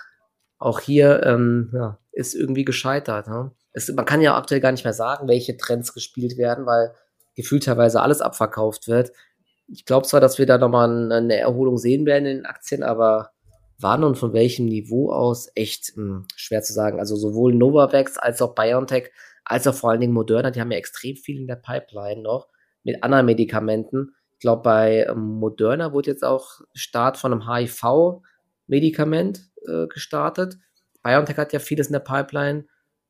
auch 0.58 0.80
hier 0.80 1.24
ähm, 1.24 1.72
ja, 1.74 2.00
ist 2.12 2.34
irgendwie 2.34 2.66
gescheitert. 2.66 3.28
Ne? 3.28 3.52
Es, 3.74 3.90
man 3.90 4.06
kann 4.06 4.22
ja 4.22 4.38
aktuell 4.38 4.62
gar 4.62 4.72
nicht 4.72 4.84
mehr 4.84 4.94
sagen, 4.94 5.28
welche 5.28 5.58
Trends 5.58 5.94
gespielt 5.94 6.38
werden, 6.38 6.66
weil 6.66 6.96
gefühlt 7.36 7.66
teilweise 7.66 8.02
alles 8.02 8.22
abverkauft 8.22 8.88
wird. 8.88 9.12
Ich 9.68 9.86
glaube 9.86 10.08
zwar, 10.08 10.22
dass 10.22 10.38
wir 10.38 10.46
da 10.46 10.58
nochmal 10.58 11.12
eine 11.12 11.38
Erholung 11.38 11.78
sehen 11.78 12.06
werden 12.06 12.26
in 12.26 12.38
den 12.38 12.46
Aktien, 12.46 12.84
aber 12.84 13.32
wann 13.78 14.04
und 14.04 14.18
von 14.18 14.34
welchem 14.34 14.66
Niveau 14.66 15.12
aus 15.12 15.50
echt 15.56 15.98
mh, 15.98 16.04
hm, 16.04 16.26
schwer 16.36 16.62
zu 16.62 16.74
sagen. 16.74 17.00
Also 17.00 17.16
sowohl 17.16 17.54
Novavax 17.54 18.18
als 18.18 18.42
auch 18.42 18.56
BioNTech, 18.56 19.12
als 19.44 19.68
auch 19.68 19.76
vor 19.76 19.92
allen 19.92 20.02
Dingen 20.02 20.14
Moderna, 20.14 20.52
die 20.52 20.62
haben 20.62 20.72
ja 20.72 20.78
extrem 20.78 21.16
viel 21.16 21.40
in 21.40 21.48
der 21.48 21.58
Pipeline 21.58 22.22
noch 22.22 22.48
mit 22.84 23.04
anderen 23.04 23.26
Medikamenten. 23.26 24.16
Ich 24.36 24.42
glaube, 24.42 24.64
bei 24.64 25.08
ähm, 25.10 25.40
Moderna 25.40 25.94
wurde 25.94 26.12
jetzt 26.12 26.24
auch 26.24 26.62
Start 26.74 27.18
von 27.18 27.32
einem 27.32 27.50
HIV-Medikament 27.50 29.50
äh, 29.66 29.88
gestartet. 29.88 30.58
BioNTech 31.04 31.38
hat 31.38 31.54
ja 31.54 31.60
vieles 31.60 31.88
in 31.88 31.94
der 31.94 32.00
Pipeline 32.00 32.66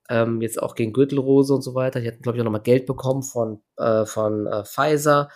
ähm, 0.09 0.41
jetzt 0.41 0.61
auch 0.61 0.75
gegen 0.75 0.93
Gürtelrose 0.93 1.53
und 1.53 1.61
so 1.61 1.73
weiter. 1.73 1.99
Die 1.99 2.07
hatten, 2.07 2.21
glaube 2.21 2.37
ich, 2.37 2.41
auch 2.41 2.45
nochmal 2.45 2.61
Geld 2.61 2.85
bekommen 2.85 3.23
von, 3.23 3.61
äh, 3.77 4.05
von 4.05 4.47
äh, 4.47 4.63
Pfizer. 4.63 5.29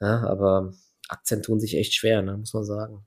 Ja, 0.00 0.26
aber 0.26 0.72
Aktien 1.08 1.42
tun 1.42 1.60
sich 1.60 1.76
echt 1.76 1.94
schwer, 1.94 2.22
ne, 2.22 2.36
muss 2.36 2.54
man 2.54 2.64
sagen. 2.64 3.06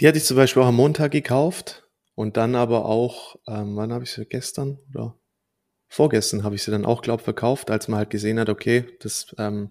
Die 0.00 0.08
hatte 0.08 0.18
ich 0.18 0.24
zum 0.24 0.36
Beispiel 0.36 0.62
auch 0.62 0.68
am 0.68 0.76
Montag 0.76 1.12
gekauft 1.12 1.86
und 2.14 2.36
dann 2.36 2.54
aber 2.54 2.86
auch, 2.86 3.36
ähm, 3.46 3.76
wann 3.76 3.92
habe 3.92 4.04
ich 4.04 4.12
sie 4.12 4.26
gestern 4.26 4.78
oder 4.90 5.18
vorgestern 5.88 6.44
habe 6.44 6.54
ich 6.54 6.62
sie 6.62 6.70
dann 6.70 6.84
auch, 6.84 7.02
glaube 7.02 7.22
verkauft, 7.22 7.70
als 7.70 7.88
man 7.88 7.98
halt 7.98 8.10
gesehen 8.10 8.38
hat, 8.38 8.48
okay, 8.48 8.86
das, 9.00 9.34
ähm, 9.38 9.70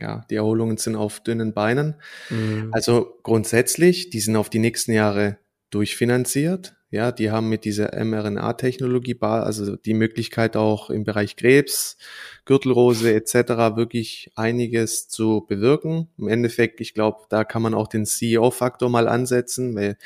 ja, 0.00 0.24
die 0.30 0.36
Erholungen 0.36 0.76
sind 0.76 0.96
auf 0.96 1.20
dünnen 1.20 1.54
Beinen. 1.54 1.96
Mhm. 2.30 2.70
Also 2.72 3.18
grundsätzlich, 3.22 4.10
die 4.10 4.20
sind 4.20 4.36
auf 4.36 4.50
die 4.50 4.58
nächsten 4.58 4.92
Jahre 4.92 5.38
durchfinanziert. 5.70 6.74
Ja, 6.90 7.12
die 7.12 7.30
haben 7.30 7.50
mit 7.50 7.66
dieser 7.66 8.02
mRNA-Technologie, 8.02 9.18
also 9.20 9.76
die 9.76 9.92
Möglichkeit 9.92 10.56
auch 10.56 10.88
im 10.88 11.04
Bereich 11.04 11.36
Krebs, 11.36 11.98
Gürtelrose 12.46 13.12
etc. 13.12 13.76
wirklich 13.76 14.30
einiges 14.36 15.06
zu 15.08 15.44
bewirken. 15.46 16.08
Im 16.16 16.28
Endeffekt, 16.28 16.80
ich 16.80 16.94
glaube, 16.94 17.18
da 17.28 17.44
kann 17.44 17.60
man 17.60 17.74
auch 17.74 17.88
den 17.88 18.06
CEO-Faktor 18.06 18.88
mal 18.88 19.06
ansetzen, 19.06 19.74
weil 19.74 19.98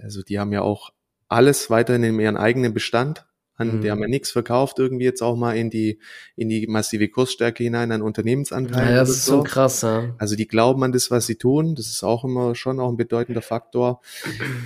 also 0.00 0.22
die 0.22 0.40
haben 0.40 0.52
ja 0.52 0.62
auch 0.62 0.90
alles 1.28 1.70
weiterhin 1.70 2.02
in 2.02 2.18
ihren 2.18 2.36
eigenen 2.36 2.74
Bestand 2.74 3.26
an, 3.56 3.76
mhm. 3.76 3.80
die 3.82 3.90
haben 3.90 4.00
ja 4.00 4.08
nichts 4.08 4.30
verkauft, 4.30 4.78
irgendwie 4.78 5.04
jetzt 5.04 5.22
auch 5.22 5.36
mal 5.36 5.56
in 5.56 5.70
die, 5.70 5.98
in 6.36 6.48
die 6.48 6.66
massive 6.66 7.08
Kursstärke 7.08 7.62
hinein 7.62 7.92
an 7.92 8.02
Unternehmensanteil. 8.02 8.92
Ja, 8.92 8.96
das 8.96 9.10
ist 9.10 9.26
so 9.26 9.42
krass, 9.42 9.82
ja. 9.82 10.14
Also 10.18 10.34
die 10.34 10.48
glauben 10.48 10.82
an 10.82 10.92
das, 10.92 11.10
was 11.10 11.26
sie 11.26 11.36
tun. 11.36 11.74
Das 11.74 11.86
ist 11.86 12.02
auch 12.02 12.24
immer 12.24 12.54
schon 12.54 12.80
auch 12.80 12.88
ein 12.88 12.96
bedeutender 12.96 13.42
Faktor. 13.42 14.00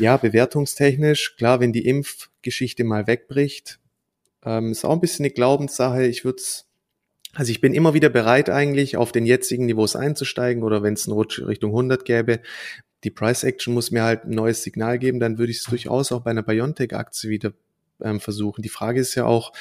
Ja, 0.00 0.16
bewertungstechnisch, 0.16 1.36
klar, 1.36 1.60
wenn 1.60 1.72
die 1.72 1.86
Impfgeschichte 1.86 2.84
mal 2.84 3.06
wegbricht, 3.06 3.78
ähm, 4.44 4.72
ist 4.72 4.84
auch 4.84 4.92
ein 4.92 5.00
bisschen 5.00 5.24
eine 5.24 5.32
Glaubenssache. 5.32 6.06
Ich 6.06 6.24
würde 6.24 6.40
also 7.34 7.50
ich 7.50 7.60
bin 7.60 7.74
immer 7.74 7.94
wieder 7.94 8.08
bereit 8.08 8.48
eigentlich 8.48 8.96
auf 8.96 9.12
den 9.12 9.26
jetzigen 9.26 9.66
Niveaus 9.66 9.96
einzusteigen 9.96 10.62
oder 10.62 10.82
wenn 10.82 10.94
es 10.94 11.06
einen 11.06 11.12
Rutsch 11.12 11.40
Richtung 11.40 11.70
100 11.70 12.04
gäbe. 12.04 12.40
Die 13.04 13.10
Price 13.10 13.44
Action 13.44 13.74
muss 13.74 13.90
mir 13.90 14.02
halt 14.02 14.24
ein 14.24 14.30
neues 14.30 14.62
Signal 14.62 14.98
geben, 14.98 15.20
dann 15.20 15.38
würde 15.38 15.52
ich 15.52 15.58
es 15.58 15.64
durchaus 15.64 16.10
auch 16.10 16.22
bei 16.22 16.30
einer 16.30 16.42
Biontech-Aktie 16.42 17.30
wieder 17.30 17.52
ähm, 18.02 18.20
versuchen. 18.20 18.62
Die 18.62 18.68
Frage 18.68 19.00
ist 19.00 19.14
ja 19.14 19.24
auch, 19.24 19.52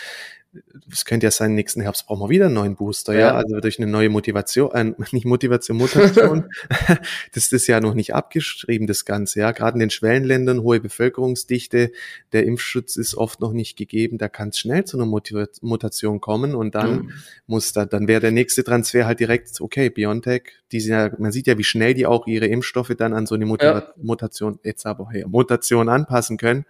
es 0.91 1.05
könnte 1.05 1.25
ja 1.25 1.31
sein, 1.31 1.55
nächsten 1.55 1.81
Herbst 1.81 2.07
brauchen 2.07 2.21
wir 2.21 2.29
wieder 2.29 2.45
einen 2.45 2.55
neuen 2.55 2.75
Booster, 2.75 3.13
ja, 3.13 3.19
ja? 3.19 3.35
also 3.35 3.59
durch 3.59 3.79
eine 3.79 3.89
neue 3.89 4.09
Motivation, 4.09 4.71
äh, 4.73 4.93
nicht 5.11 5.25
Motivation, 5.25 5.77
Mutation, 5.77 6.45
das 7.33 7.51
ist 7.51 7.67
ja 7.67 7.79
noch 7.79 7.93
nicht 7.93 8.13
abgeschrieben, 8.13 8.87
das 8.87 9.05
Ganze, 9.05 9.39
ja, 9.39 9.51
gerade 9.51 9.75
in 9.75 9.79
den 9.79 9.89
Schwellenländern, 9.89 10.61
hohe 10.61 10.79
Bevölkerungsdichte, 10.79 11.91
der 12.33 12.45
Impfschutz 12.45 12.95
ist 12.95 13.15
oft 13.15 13.41
noch 13.41 13.53
nicht 13.53 13.77
gegeben, 13.77 14.17
da 14.17 14.29
kann 14.29 14.49
es 14.49 14.59
schnell 14.59 14.85
zu 14.85 14.97
einer 14.97 15.05
Motiv 15.05 15.37
Mutation 15.61 16.21
kommen 16.21 16.55
und 16.55 16.75
dann 16.75 16.91
mhm. 16.91 17.11
muss 17.47 17.73
da, 17.73 17.85
dann 17.85 18.07
wäre 18.07 18.21
der 18.21 18.31
nächste 18.31 18.63
Transfer 18.63 19.05
halt 19.05 19.19
direkt, 19.19 19.61
okay, 19.61 19.89
BioNTech, 19.89 20.43
die 20.71 20.79
sind 20.79 20.93
ja, 20.93 21.11
man 21.17 21.31
sieht 21.31 21.47
ja, 21.47 21.57
wie 21.57 21.63
schnell 21.63 21.93
die 21.93 22.05
auch 22.05 22.27
ihre 22.27 22.47
Impfstoffe 22.47 22.93
dann 22.97 23.13
an 23.13 23.25
so 23.25 23.35
eine 23.35 23.45
Motiva 23.45 23.79
ja. 23.79 23.93
Mutation, 23.97 24.59
jetzt 24.63 24.85
aber, 24.85 25.09
hey, 25.11 25.25
Mutation 25.27 25.89
anpassen 25.89 26.37
können 26.37 26.65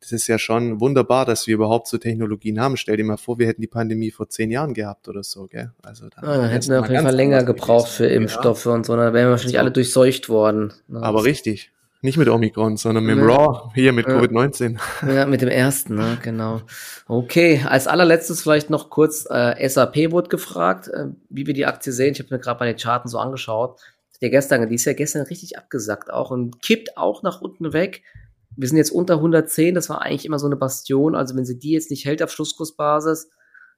das 0.00 0.12
ist 0.12 0.26
ja 0.26 0.38
schon 0.38 0.80
wunderbar, 0.80 1.24
dass 1.24 1.46
wir 1.46 1.54
überhaupt 1.54 1.88
so 1.88 1.98
Technologien 1.98 2.60
haben. 2.60 2.76
Stell 2.76 2.96
dir 2.96 3.04
mal 3.04 3.15
vor, 3.16 3.38
wir 3.38 3.46
hätten 3.46 3.60
die 3.60 3.66
Pandemie 3.66 4.10
vor 4.10 4.28
zehn 4.28 4.50
Jahren 4.50 4.74
gehabt 4.74 5.08
oder 5.08 5.22
so, 5.22 5.46
gell? 5.46 5.72
Also 5.82 6.08
dann, 6.08 6.24
ah, 6.24 6.36
dann 6.38 6.50
hätten 6.50 6.70
wir 6.70 6.80
auf 6.80 6.88
jeden 6.88 7.02
Fall 7.02 7.14
länger 7.14 7.44
gebraucht 7.44 7.88
für 7.88 8.06
Impfstoffe 8.06 8.64
ja. 8.66 8.72
und 8.72 8.86
so, 8.86 8.96
dann 8.96 9.12
wären 9.12 9.26
wir 9.26 9.30
wahrscheinlich 9.30 9.58
alle 9.58 9.70
durchseucht 9.70 10.28
worden. 10.28 10.72
Ne? 10.88 11.02
Aber 11.02 11.24
richtig. 11.24 11.72
Nicht 12.02 12.18
mit 12.18 12.28
Omikron, 12.28 12.76
sondern 12.76 13.04
mit 13.04 13.16
dem 13.16 13.28
ja. 13.28 13.34
Raw, 13.34 13.70
hier 13.74 13.92
mit 13.92 14.06
ja. 14.06 14.18
Covid-19. 14.18 14.78
Ja, 15.12 15.26
mit 15.26 15.40
dem 15.40 15.48
ersten, 15.48 15.96
ne? 15.96 16.18
genau. 16.22 16.60
Okay, 17.08 17.62
als 17.66 17.86
allerletztes 17.86 18.42
vielleicht 18.42 18.70
noch 18.70 18.90
kurz, 18.90 19.26
äh, 19.28 19.68
SAP 19.68 20.12
wurde 20.12 20.28
gefragt, 20.28 20.88
äh, 20.88 21.06
wie 21.30 21.46
wir 21.46 21.54
die 21.54 21.66
Aktie 21.66 21.92
sehen. 21.92 22.12
Ich 22.12 22.20
habe 22.20 22.34
mir 22.34 22.40
gerade 22.40 22.58
bei 22.58 22.66
den 22.66 22.76
Charten 22.76 23.08
so 23.08 23.18
angeschaut. 23.18 23.80
Der 24.20 24.30
gestern, 24.30 24.68
die 24.68 24.74
ist 24.74 24.84
ja 24.84 24.92
gestern 24.92 25.22
richtig 25.22 25.58
abgesackt 25.58 26.12
auch 26.12 26.30
und 26.30 26.62
kippt 26.62 26.96
auch 26.96 27.22
nach 27.22 27.40
unten 27.40 27.72
weg 27.72 28.02
wir 28.56 28.68
sind 28.68 28.78
jetzt 28.78 28.90
unter 28.90 29.14
110, 29.14 29.74
das 29.74 29.88
war 29.88 30.02
eigentlich 30.02 30.24
immer 30.24 30.38
so 30.38 30.46
eine 30.46 30.56
Bastion. 30.56 31.14
Also 31.14 31.36
wenn 31.36 31.44
sie 31.44 31.58
die 31.58 31.72
jetzt 31.72 31.90
nicht 31.90 32.04
hält 32.04 32.22
auf 32.22 32.32
Schlusskursbasis, 32.32 33.30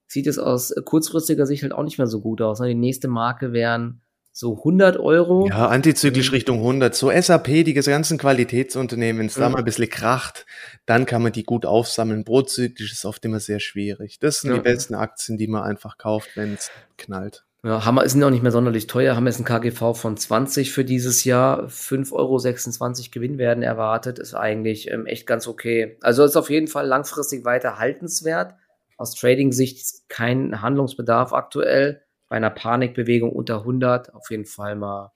sieht 0.07 0.27
es 0.27 0.39
aus 0.39 0.75
kurzfristiger 0.85 1.47
Sicht 1.47 1.63
halt 1.63 1.73
auch 1.73 1.83
nicht 1.83 1.99
mehr 1.99 2.07
so 2.07 2.21
gut 2.21 2.41
aus. 2.41 2.61
Ne? 2.61 2.69
Die 2.69 2.75
nächste 2.75 3.09
Marke 3.09 3.53
wären 3.53 4.01
so 4.33 4.57
100 4.57 4.99
Euro. 4.99 5.49
Ja, 5.49 5.67
antizyklisch 5.67 6.31
Richtung 6.31 6.59
100. 6.59 6.95
So 6.95 7.11
SAP, 7.11 7.65
die 7.65 7.75
ganzen 7.75 8.19
Qualitätsunternehmen, 8.19 9.19
wenn 9.19 9.27
es 9.27 9.35
da 9.35 9.49
mal 9.49 9.59
ein 9.59 9.65
bisschen 9.65 9.91
kracht, 9.91 10.47
dann 10.87 11.07
kann 11.07 11.23
man 11.23 11.33
die 11.33 11.43
gut 11.43 11.67
aufsammeln. 11.67 12.25
Prozyklisch 12.25 12.93
ist 12.93 13.05
oft 13.05 13.25
immer 13.25 13.41
sehr 13.41 13.59
schwierig. 13.59 14.21
Das 14.21 14.41
sind 14.41 14.51
ja. 14.51 14.57
die 14.57 14.63
besten 14.63 14.95
Aktien, 14.95 15.39
die 15.39 15.49
man 15.49 15.65
einfach 15.65 15.99
kauft, 15.99 16.37
wenn 16.37 16.55
es 16.55 16.71
knallt. 16.97 17.48
Ja, 17.65 17.85
Hammer 17.85 18.09
sind 18.09 18.23
auch 18.23 18.31
nicht 18.31 18.45
mehr 18.45 18.53
sonderlich 18.53 18.87
teuer, 18.87 19.17
haben 19.17 19.27
jetzt 19.27 19.41
ein 19.41 19.45
KGV 19.45 19.95
von 19.95 20.17
20 20.17 20.73
für 20.73 20.85
dieses 20.85 21.25
Jahr, 21.25 21.65
5,26 21.67 22.13
Euro 22.13 23.11
Gewinn 23.11 23.37
werden 23.37 23.65
erwartet, 23.65 24.21
ist 24.21 24.35
eigentlich 24.35 24.89
ähm, 24.93 25.07
echt 25.07 25.27
ganz 25.27 25.49
okay. 25.49 25.99
Also 26.01 26.23
ist 26.23 26.37
auf 26.37 26.51
jeden 26.51 26.69
Fall 26.69 26.87
langfristig 26.87 27.45
weiter 27.45 27.79
haltenswert. 27.79 28.55
Aus 28.97 29.15
Trading-Sicht 29.15 30.09
kein 30.09 30.63
Handlungsbedarf 30.63 31.33
aktuell. 31.33 32.03
Bei 32.29 32.37
einer 32.37 32.51
Panikbewegung 32.51 33.33
unter 33.33 33.61
100 33.61 34.15
auf 34.15 34.31
jeden 34.31 34.45
Fall 34.45 34.77
mal 34.77 35.13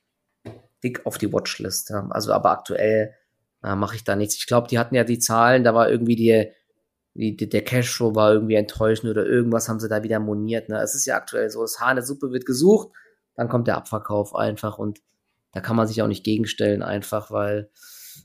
dick 0.83 1.07
auf 1.07 1.19
die 1.19 1.33
Watchlist. 1.33 1.93
Also 1.93 2.33
aber 2.33 2.51
aktuell 2.51 3.15
äh, 3.63 3.77
mache 3.77 3.95
ich 3.95 4.03
da 4.03 4.17
nichts. 4.17 4.37
Ich 4.37 4.47
glaube, 4.49 4.67
die 4.67 4.81
hatten 4.81 4.97
ja 4.97 5.05
die 5.05 5.21
Zahlen, 5.21 5.63
da 5.63 5.75
war 5.75 5.89
irgendwie 5.89 6.17
die 6.17 6.51
wie 7.15 7.37
der 7.37 7.63
Cashflow 7.63 8.15
war 8.15 8.33
irgendwie 8.33 8.55
enttäuschend 8.55 9.11
oder 9.11 9.27
irgendwas 9.27 9.69
haben 9.69 9.81
sie 9.81 9.89
da 9.89 10.03
wieder 10.03 10.19
moniert. 10.19 10.69
Ne? 10.69 10.81
Es 10.81 10.95
ist 10.95 11.05
ja 11.05 11.17
aktuell 11.17 11.51
so, 11.51 11.61
das 11.63 11.81
Haar 11.81 11.91
in 11.91 11.97
der 11.97 12.05
Suppe 12.05 12.33
wird 12.33 12.47
gesucht, 12.47 12.89
dann 13.35 13.49
kommt 13.49 13.69
der 13.69 13.77
Abverkauf 13.77 14.35
einfach 14.35 14.79
und 14.79 15.01
da 15.53 15.61
kann 15.61 15.77
man 15.77 15.87
sich 15.87 16.01
auch 16.01 16.09
nicht 16.09 16.25
gegenstellen 16.25 16.83
einfach, 16.83 17.31
weil 17.31 17.71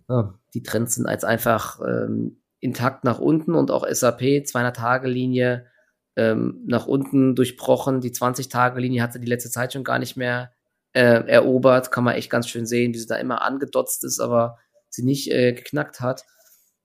ja, 0.09 0.33
die 0.53 0.63
Trends 0.63 0.95
sind 0.95 1.05
als 1.05 1.23
einfach 1.23 1.81
ähm, 1.85 2.41
intakt 2.59 3.03
nach 3.03 3.19
unten 3.19 3.53
und 3.53 3.71
auch 3.71 3.85
SAP 3.89 4.21
200-Tage-Linie 4.21 5.67
ähm, 6.15 6.61
nach 6.65 6.87
unten 6.87 7.35
durchbrochen. 7.35 8.01
Die 8.01 8.11
20-Tage-Linie 8.11 9.01
hatte 9.01 9.19
die 9.19 9.27
letzte 9.27 9.49
Zeit 9.49 9.73
schon 9.73 9.83
gar 9.83 9.99
nicht 9.99 10.17
mehr 10.17 10.51
äh, 10.93 11.27
erobert. 11.27 11.91
Kann 11.91 12.03
man 12.03 12.15
echt 12.15 12.29
ganz 12.29 12.47
schön 12.47 12.65
sehen, 12.65 12.93
wie 12.93 12.97
sie 12.97 13.07
da 13.07 13.17
immer 13.17 13.41
angedotzt 13.41 14.03
ist, 14.03 14.19
aber 14.19 14.57
sie 14.89 15.03
nicht 15.03 15.31
äh, 15.31 15.53
geknackt 15.53 15.99
hat. 15.99 16.23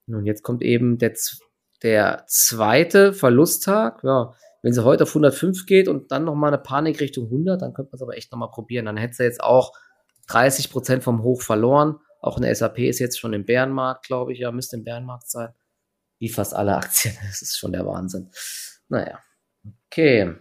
Und 0.07 0.27
jetzt 0.27 0.43
kommt 0.43 0.63
eben 0.63 0.99
der, 0.99 1.15
der 1.83 2.25
zweite 2.27 3.13
Verlusttag. 3.13 4.03
Ja, 4.05 4.35
wenn 4.63 4.73
sie 4.73 4.85
heute 4.85 5.03
auf 5.03 5.11
105 5.11 5.67
geht 5.67 5.89
und 5.89 6.13
dann 6.13 6.25
nochmal 6.25 6.53
eine 6.53 6.63
Panik 6.63 7.01
Richtung 7.01 7.25
100, 7.25 7.61
dann 7.61 7.75
könnte 7.75 7.91
man 7.91 7.97
es 7.97 8.03
aber 8.03 8.17
echt 8.17 8.31
nochmal 8.31 8.51
probieren. 8.51 8.87
Dann 8.87 8.97
hätte 8.97 9.15
sie 9.15 9.25
jetzt 9.25 9.43
auch 9.43 9.77
30 10.29 10.71
Prozent 10.71 11.05
vom 11.05 11.23
Hoch 11.23 11.43
verloren. 11.43 11.99
Auch 12.21 12.37
eine 12.37 12.55
SAP 12.55 12.79
ist 12.79 13.01
jetzt 13.01 13.19
schon 13.19 13.33
im 13.33 13.45
Bärenmarkt, 13.45 14.07
glaube 14.07 14.33
ich. 14.33 14.39
Ja, 14.39 14.53
müsste 14.53 14.77
im 14.77 14.85
Bärenmarkt 14.85 15.29
sein. 15.29 15.53
Wie 16.21 16.29
fast 16.29 16.55
alle 16.55 16.77
Aktien. 16.77 17.17
Das 17.27 17.43
ist 17.43 17.59
schon 17.59 17.73
der 17.73 17.85
Wahnsinn. 17.85 18.31
Naja. 18.89 19.19
Okay. 19.87 20.35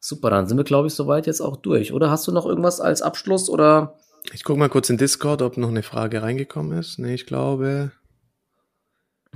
Super, 0.00 0.30
dann 0.30 0.46
sind 0.46 0.56
wir, 0.56 0.64
glaube 0.64 0.86
ich, 0.86 0.94
soweit 0.94 1.26
jetzt 1.26 1.40
auch 1.40 1.56
durch. 1.56 1.92
Oder 1.92 2.10
hast 2.10 2.26
du 2.26 2.32
noch 2.32 2.46
irgendwas 2.46 2.80
als 2.80 3.02
Abschluss 3.02 3.50
oder? 3.50 3.98
Ich 4.32 4.44
gucke 4.44 4.58
mal 4.58 4.68
kurz 4.68 4.88
in 4.88 4.96
Discord, 4.96 5.42
ob 5.42 5.56
noch 5.56 5.68
eine 5.68 5.82
Frage 5.82 6.22
reingekommen 6.22 6.78
ist. 6.78 6.98
Nee, 6.98 7.14
ich 7.14 7.26
glaube, 7.26 7.92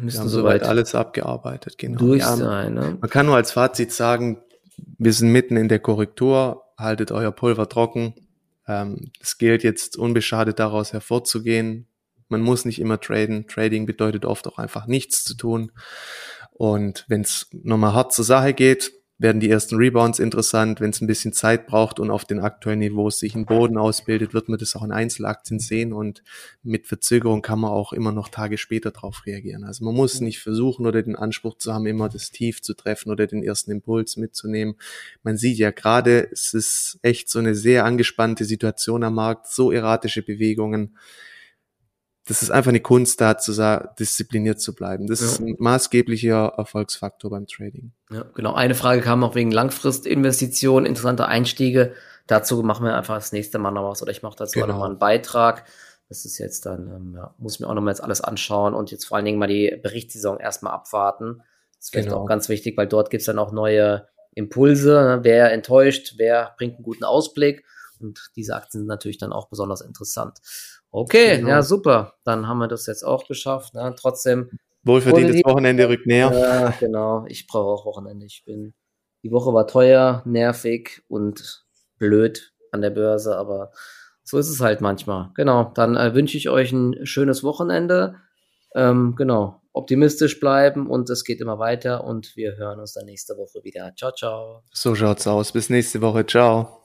Müssten 0.01 0.28
soweit 0.28 0.62
alles 0.62 0.94
abgearbeitet, 0.94 1.78
genau. 1.78 1.98
Durch 1.98 2.20
ja, 2.20 2.36
sein, 2.36 2.74
ne? 2.74 2.98
Man 3.01 3.11
kann 3.11 3.26
nur 3.26 3.36
als 3.36 3.53
Fazit 3.53 3.92
sagen, 3.92 4.42
wir 4.98 5.12
sind 5.12 5.30
mitten 5.30 5.57
in 5.57 5.68
der 5.68 5.78
Korrektur, 5.78 6.62
haltet 6.76 7.12
euer 7.12 7.32
Pulver 7.32 7.68
trocken. 7.68 8.14
Ähm, 8.66 9.11
es 9.20 9.38
gilt 9.38 9.62
jetzt 9.62 9.96
unbeschadet 9.96 10.59
daraus 10.59 10.92
hervorzugehen. 10.92 11.86
Man 12.28 12.40
muss 12.40 12.64
nicht 12.64 12.80
immer 12.80 13.01
traden. 13.01 13.46
Trading 13.46 13.86
bedeutet 13.86 14.24
oft 14.24 14.46
auch 14.46 14.59
einfach 14.59 14.86
nichts 14.86 15.24
zu 15.24 15.34
tun. 15.34 15.72
Und 16.53 17.05
wenn 17.09 17.22
es 17.22 17.48
nochmal 17.53 17.94
hart 17.94 18.12
zur 18.12 18.24
Sache 18.24 18.55
geht, 18.55 18.92
werden 19.21 19.39
die 19.39 19.51
ersten 19.51 19.77
Rebounds 19.77 20.18
interessant. 20.18 20.81
Wenn 20.81 20.91
es 20.91 21.03
ein 21.03 21.07
bisschen 21.07 21.35
Zeit 21.35 21.66
braucht 21.66 22.01
und 22.01 22.11
auf 22.11 22.25
den 22.25 22.41
aktuellen 22.41 22.79
Niveaus 22.79 23.18
sich 23.18 23.35
ein 23.35 23.45
Boden 23.45 23.77
ausbildet, 23.77 24.33
wird 24.33 24.49
man 24.49 24.59
das 24.59 24.75
auch 24.75 24.83
in 24.83 24.93
Einzelaktien 24.93 25.61
sehen 25.61 25.93
und 25.93 26.23
mit 26.62 26.87
Verzögerung 26.87 27.43
kann 27.43 27.61
man 27.61 27.71
auch 27.71 27.93
immer 27.93 28.12
noch 28.12 28.29
Tage 28.29 28.57
später 28.57 28.91
darauf 28.91 29.27
reagieren. 29.27 29.64
Also 29.64 29.85
man 29.85 29.95
muss 29.95 30.23
nicht 30.23 30.41
versuchen 30.41 30.87
oder 30.87 31.03
den 31.03 31.16
Anspruch 31.16 31.59
zu 31.59 31.75
haben, 31.75 31.85
immer 31.85 32.09
das 32.09 32.31
Tief 32.31 32.62
zu 32.62 32.73
treffen 32.73 33.11
oder 33.11 33.27
den 33.27 33.43
ersten 33.43 33.71
Impuls 33.71 34.16
mitzunehmen. 34.16 34.77
Man 35.23 35.37
sieht 35.37 35.59
ja 35.59 35.71
gerade, 35.71 36.31
es 36.33 36.55
ist 36.55 36.99
echt 37.03 37.29
so 37.29 37.41
eine 37.41 37.55
sehr 37.55 37.85
angespannte 37.85 38.47
Situation 38.47 39.05
am 39.05 39.16
Markt, 39.16 39.49
so 39.49 39.71
erratische 39.71 40.23
Bewegungen 40.23 40.97
das 42.31 42.43
ist 42.45 42.51
einfach 42.53 42.68
eine 42.68 42.78
Kunst, 42.78 43.20
da 43.20 43.39
zu 43.39 43.51
sagen, 43.51 43.89
diszipliniert 43.99 44.61
zu 44.61 44.72
bleiben. 44.72 45.09
Das 45.09 45.20
ja. 45.20 45.26
ist 45.26 45.41
ein 45.41 45.57
maßgeblicher 45.59 46.55
Erfolgsfaktor 46.57 47.28
beim 47.28 47.49
Trading. 47.49 47.91
Ja, 48.09 48.24
genau. 48.35 48.55
Eine 48.55 48.76
Frage 48.76 49.01
kam 49.01 49.24
auch 49.24 49.35
wegen 49.35 49.51
Langfristinvestitionen, 49.51 50.87
interessante 50.87 51.26
Einstiege. 51.26 51.93
Dazu 52.28 52.62
machen 52.62 52.87
wir 52.87 52.95
einfach 52.95 53.16
das 53.16 53.33
nächste 53.33 53.59
Mal 53.59 53.72
noch 53.72 53.91
was 53.91 54.01
oder 54.01 54.12
ich 54.12 54.22
mache 54.22 54.37
dazu 54.37 54.61
genau. 54.61 54.74
noch 54.74 54.78
mal 54.78 54.91
einen 54.91 55.01
Beitrag. 55.01 55.64
Das 56.09 56.24
ist 56.24 56.39
jetzt 56.39 56.66
dann, 56.66 56.87
ähm, 56.87 57.14
ja, 57.16 57.35
muss 57.39 57.59
mir 57.59 57.66
auch 57.66 57.74
noch 57.74 57.83
mal 57.83 57.91
jetzt 57.91 58.05
alles 58.05 58.20
anschauen 58.20 58.74
und 58.74 58.93
jetzt 58.93 59.07
vor 59.07 59.16
allen 59.16 59.26
Dingen 59.26 59.41
mal 59.41 59.49
die 59.49 59.76
Berichtssaison 59.83 60.39
erstmal 60.39 60.72
abwarten. 60.72 61.39
Das 61.78 61.87
ist 61.87 61.91
vielleicht 61.91 62.11
genau. 62.11 62.20
auch 62.22 62.26
ganz 62.26 62.49
wichtig, 62.49 62.76
weil 62.76 62.87
dort 62.87 63.11
gibt's 63.11 63.26
dann 63.26 63.41
auch 63.41 63.51
neue 63.51 64.07
Impulse. 64.37 64.93
Ne? 64.93 65.20
Wer 65.24 65.51
enttäuscht, 65.51 66.14
wer 66.16 66.55
bringt 66.57 66.76
einen 66.76 66.85
guten 66.85 67.03
Ausblick. 67.03 67.64
Und 67.99 68.31
diese 68.37 68.55
Aktien 68.55 68.83
sind 68.83 68.87
natürlich 68.89 69.18
dann 69.18 69.33
auch 69.33 69.49
besonders 69.49 69.81
interessant. 69.81 70.39
Okay, 70.93 71.38
genau. 71.38 71.49
ja, 71.49 71.62
super. 71.62 72.14
Dann 72.24 72.49
haben 72.49 72.59
wir 72.59 72.68
das 72.68 72.86
jetzt 72.86 73.05
auch 73.05 73.26
geschafft. 73.26 73.74
Ne? 73.74 73.95
Trotzdem. 73.99 74.51
Wohlverdientes 74.82 75.43
Wochenende 75.45 75.88
rückt 75.88 76.07
näher. 76.07 76.32
Ja, 76.32 76.70
genau. 76.80 77.26
Ich 77.28 77.47
brauche 77.47 77.68
auch 77.68 77.86
Wochenende. 77.86 78.26
Ich 78.26 78.45
bin, 78.47 78.74
die 79.22 79.30
Woche 79.30 79.53
war 79.53 79.66
teuer, 79.66 80.22
nervig 80.24 81.03
und 81.09 81.64
blöd 81.99 82.53
an 82.72 82.80
der 82.80 82.91
Börse, 82.91 83.36
aber 83.36 83.72
so 84.24 84.38
ist 84.38 84.49
es 84.49 84.61
halt 84.61 84.80
manchmal. 84.80 85.30
Genau. 85.34 85.70
Dann 85.74 85.97
äh, 85.97 86.14
wünsche 86.14 86.36
ich 86.36 86.49
euch 86.49 86.72
ein 86.72 87.05
schönes 87.05 87.45
Wochenende. 87.45 88.16
Ähm, 88.74 89.14
genau. 89.16 89.61
Optimistisch 89.72 90.41
bleiben 90.41 90.88
und 90.88 91.09
es 91.11 91.24
geht 91.24 91.41
immer 91.41 91.59
weiter 91.61 92.03
und 92.05 92.34
wir 92.36 92.57
hören 92.57 92.80
uns 92.80 92.95
dann 92.95 93.05
nächste 93.05 93.36
Woche 93.36 93.62
wieder. 93.62 93.93
Ciao, 93.97 94.12
ciao. 94.12 94.62
So 94.72 94.95
schaut's 94.95 95.26
aus. 95.26 95.53
Bis 95.53 95.70
nächste 95.70 96.01
Woche. 96.01 96.26
Ciao. 96.26 96.80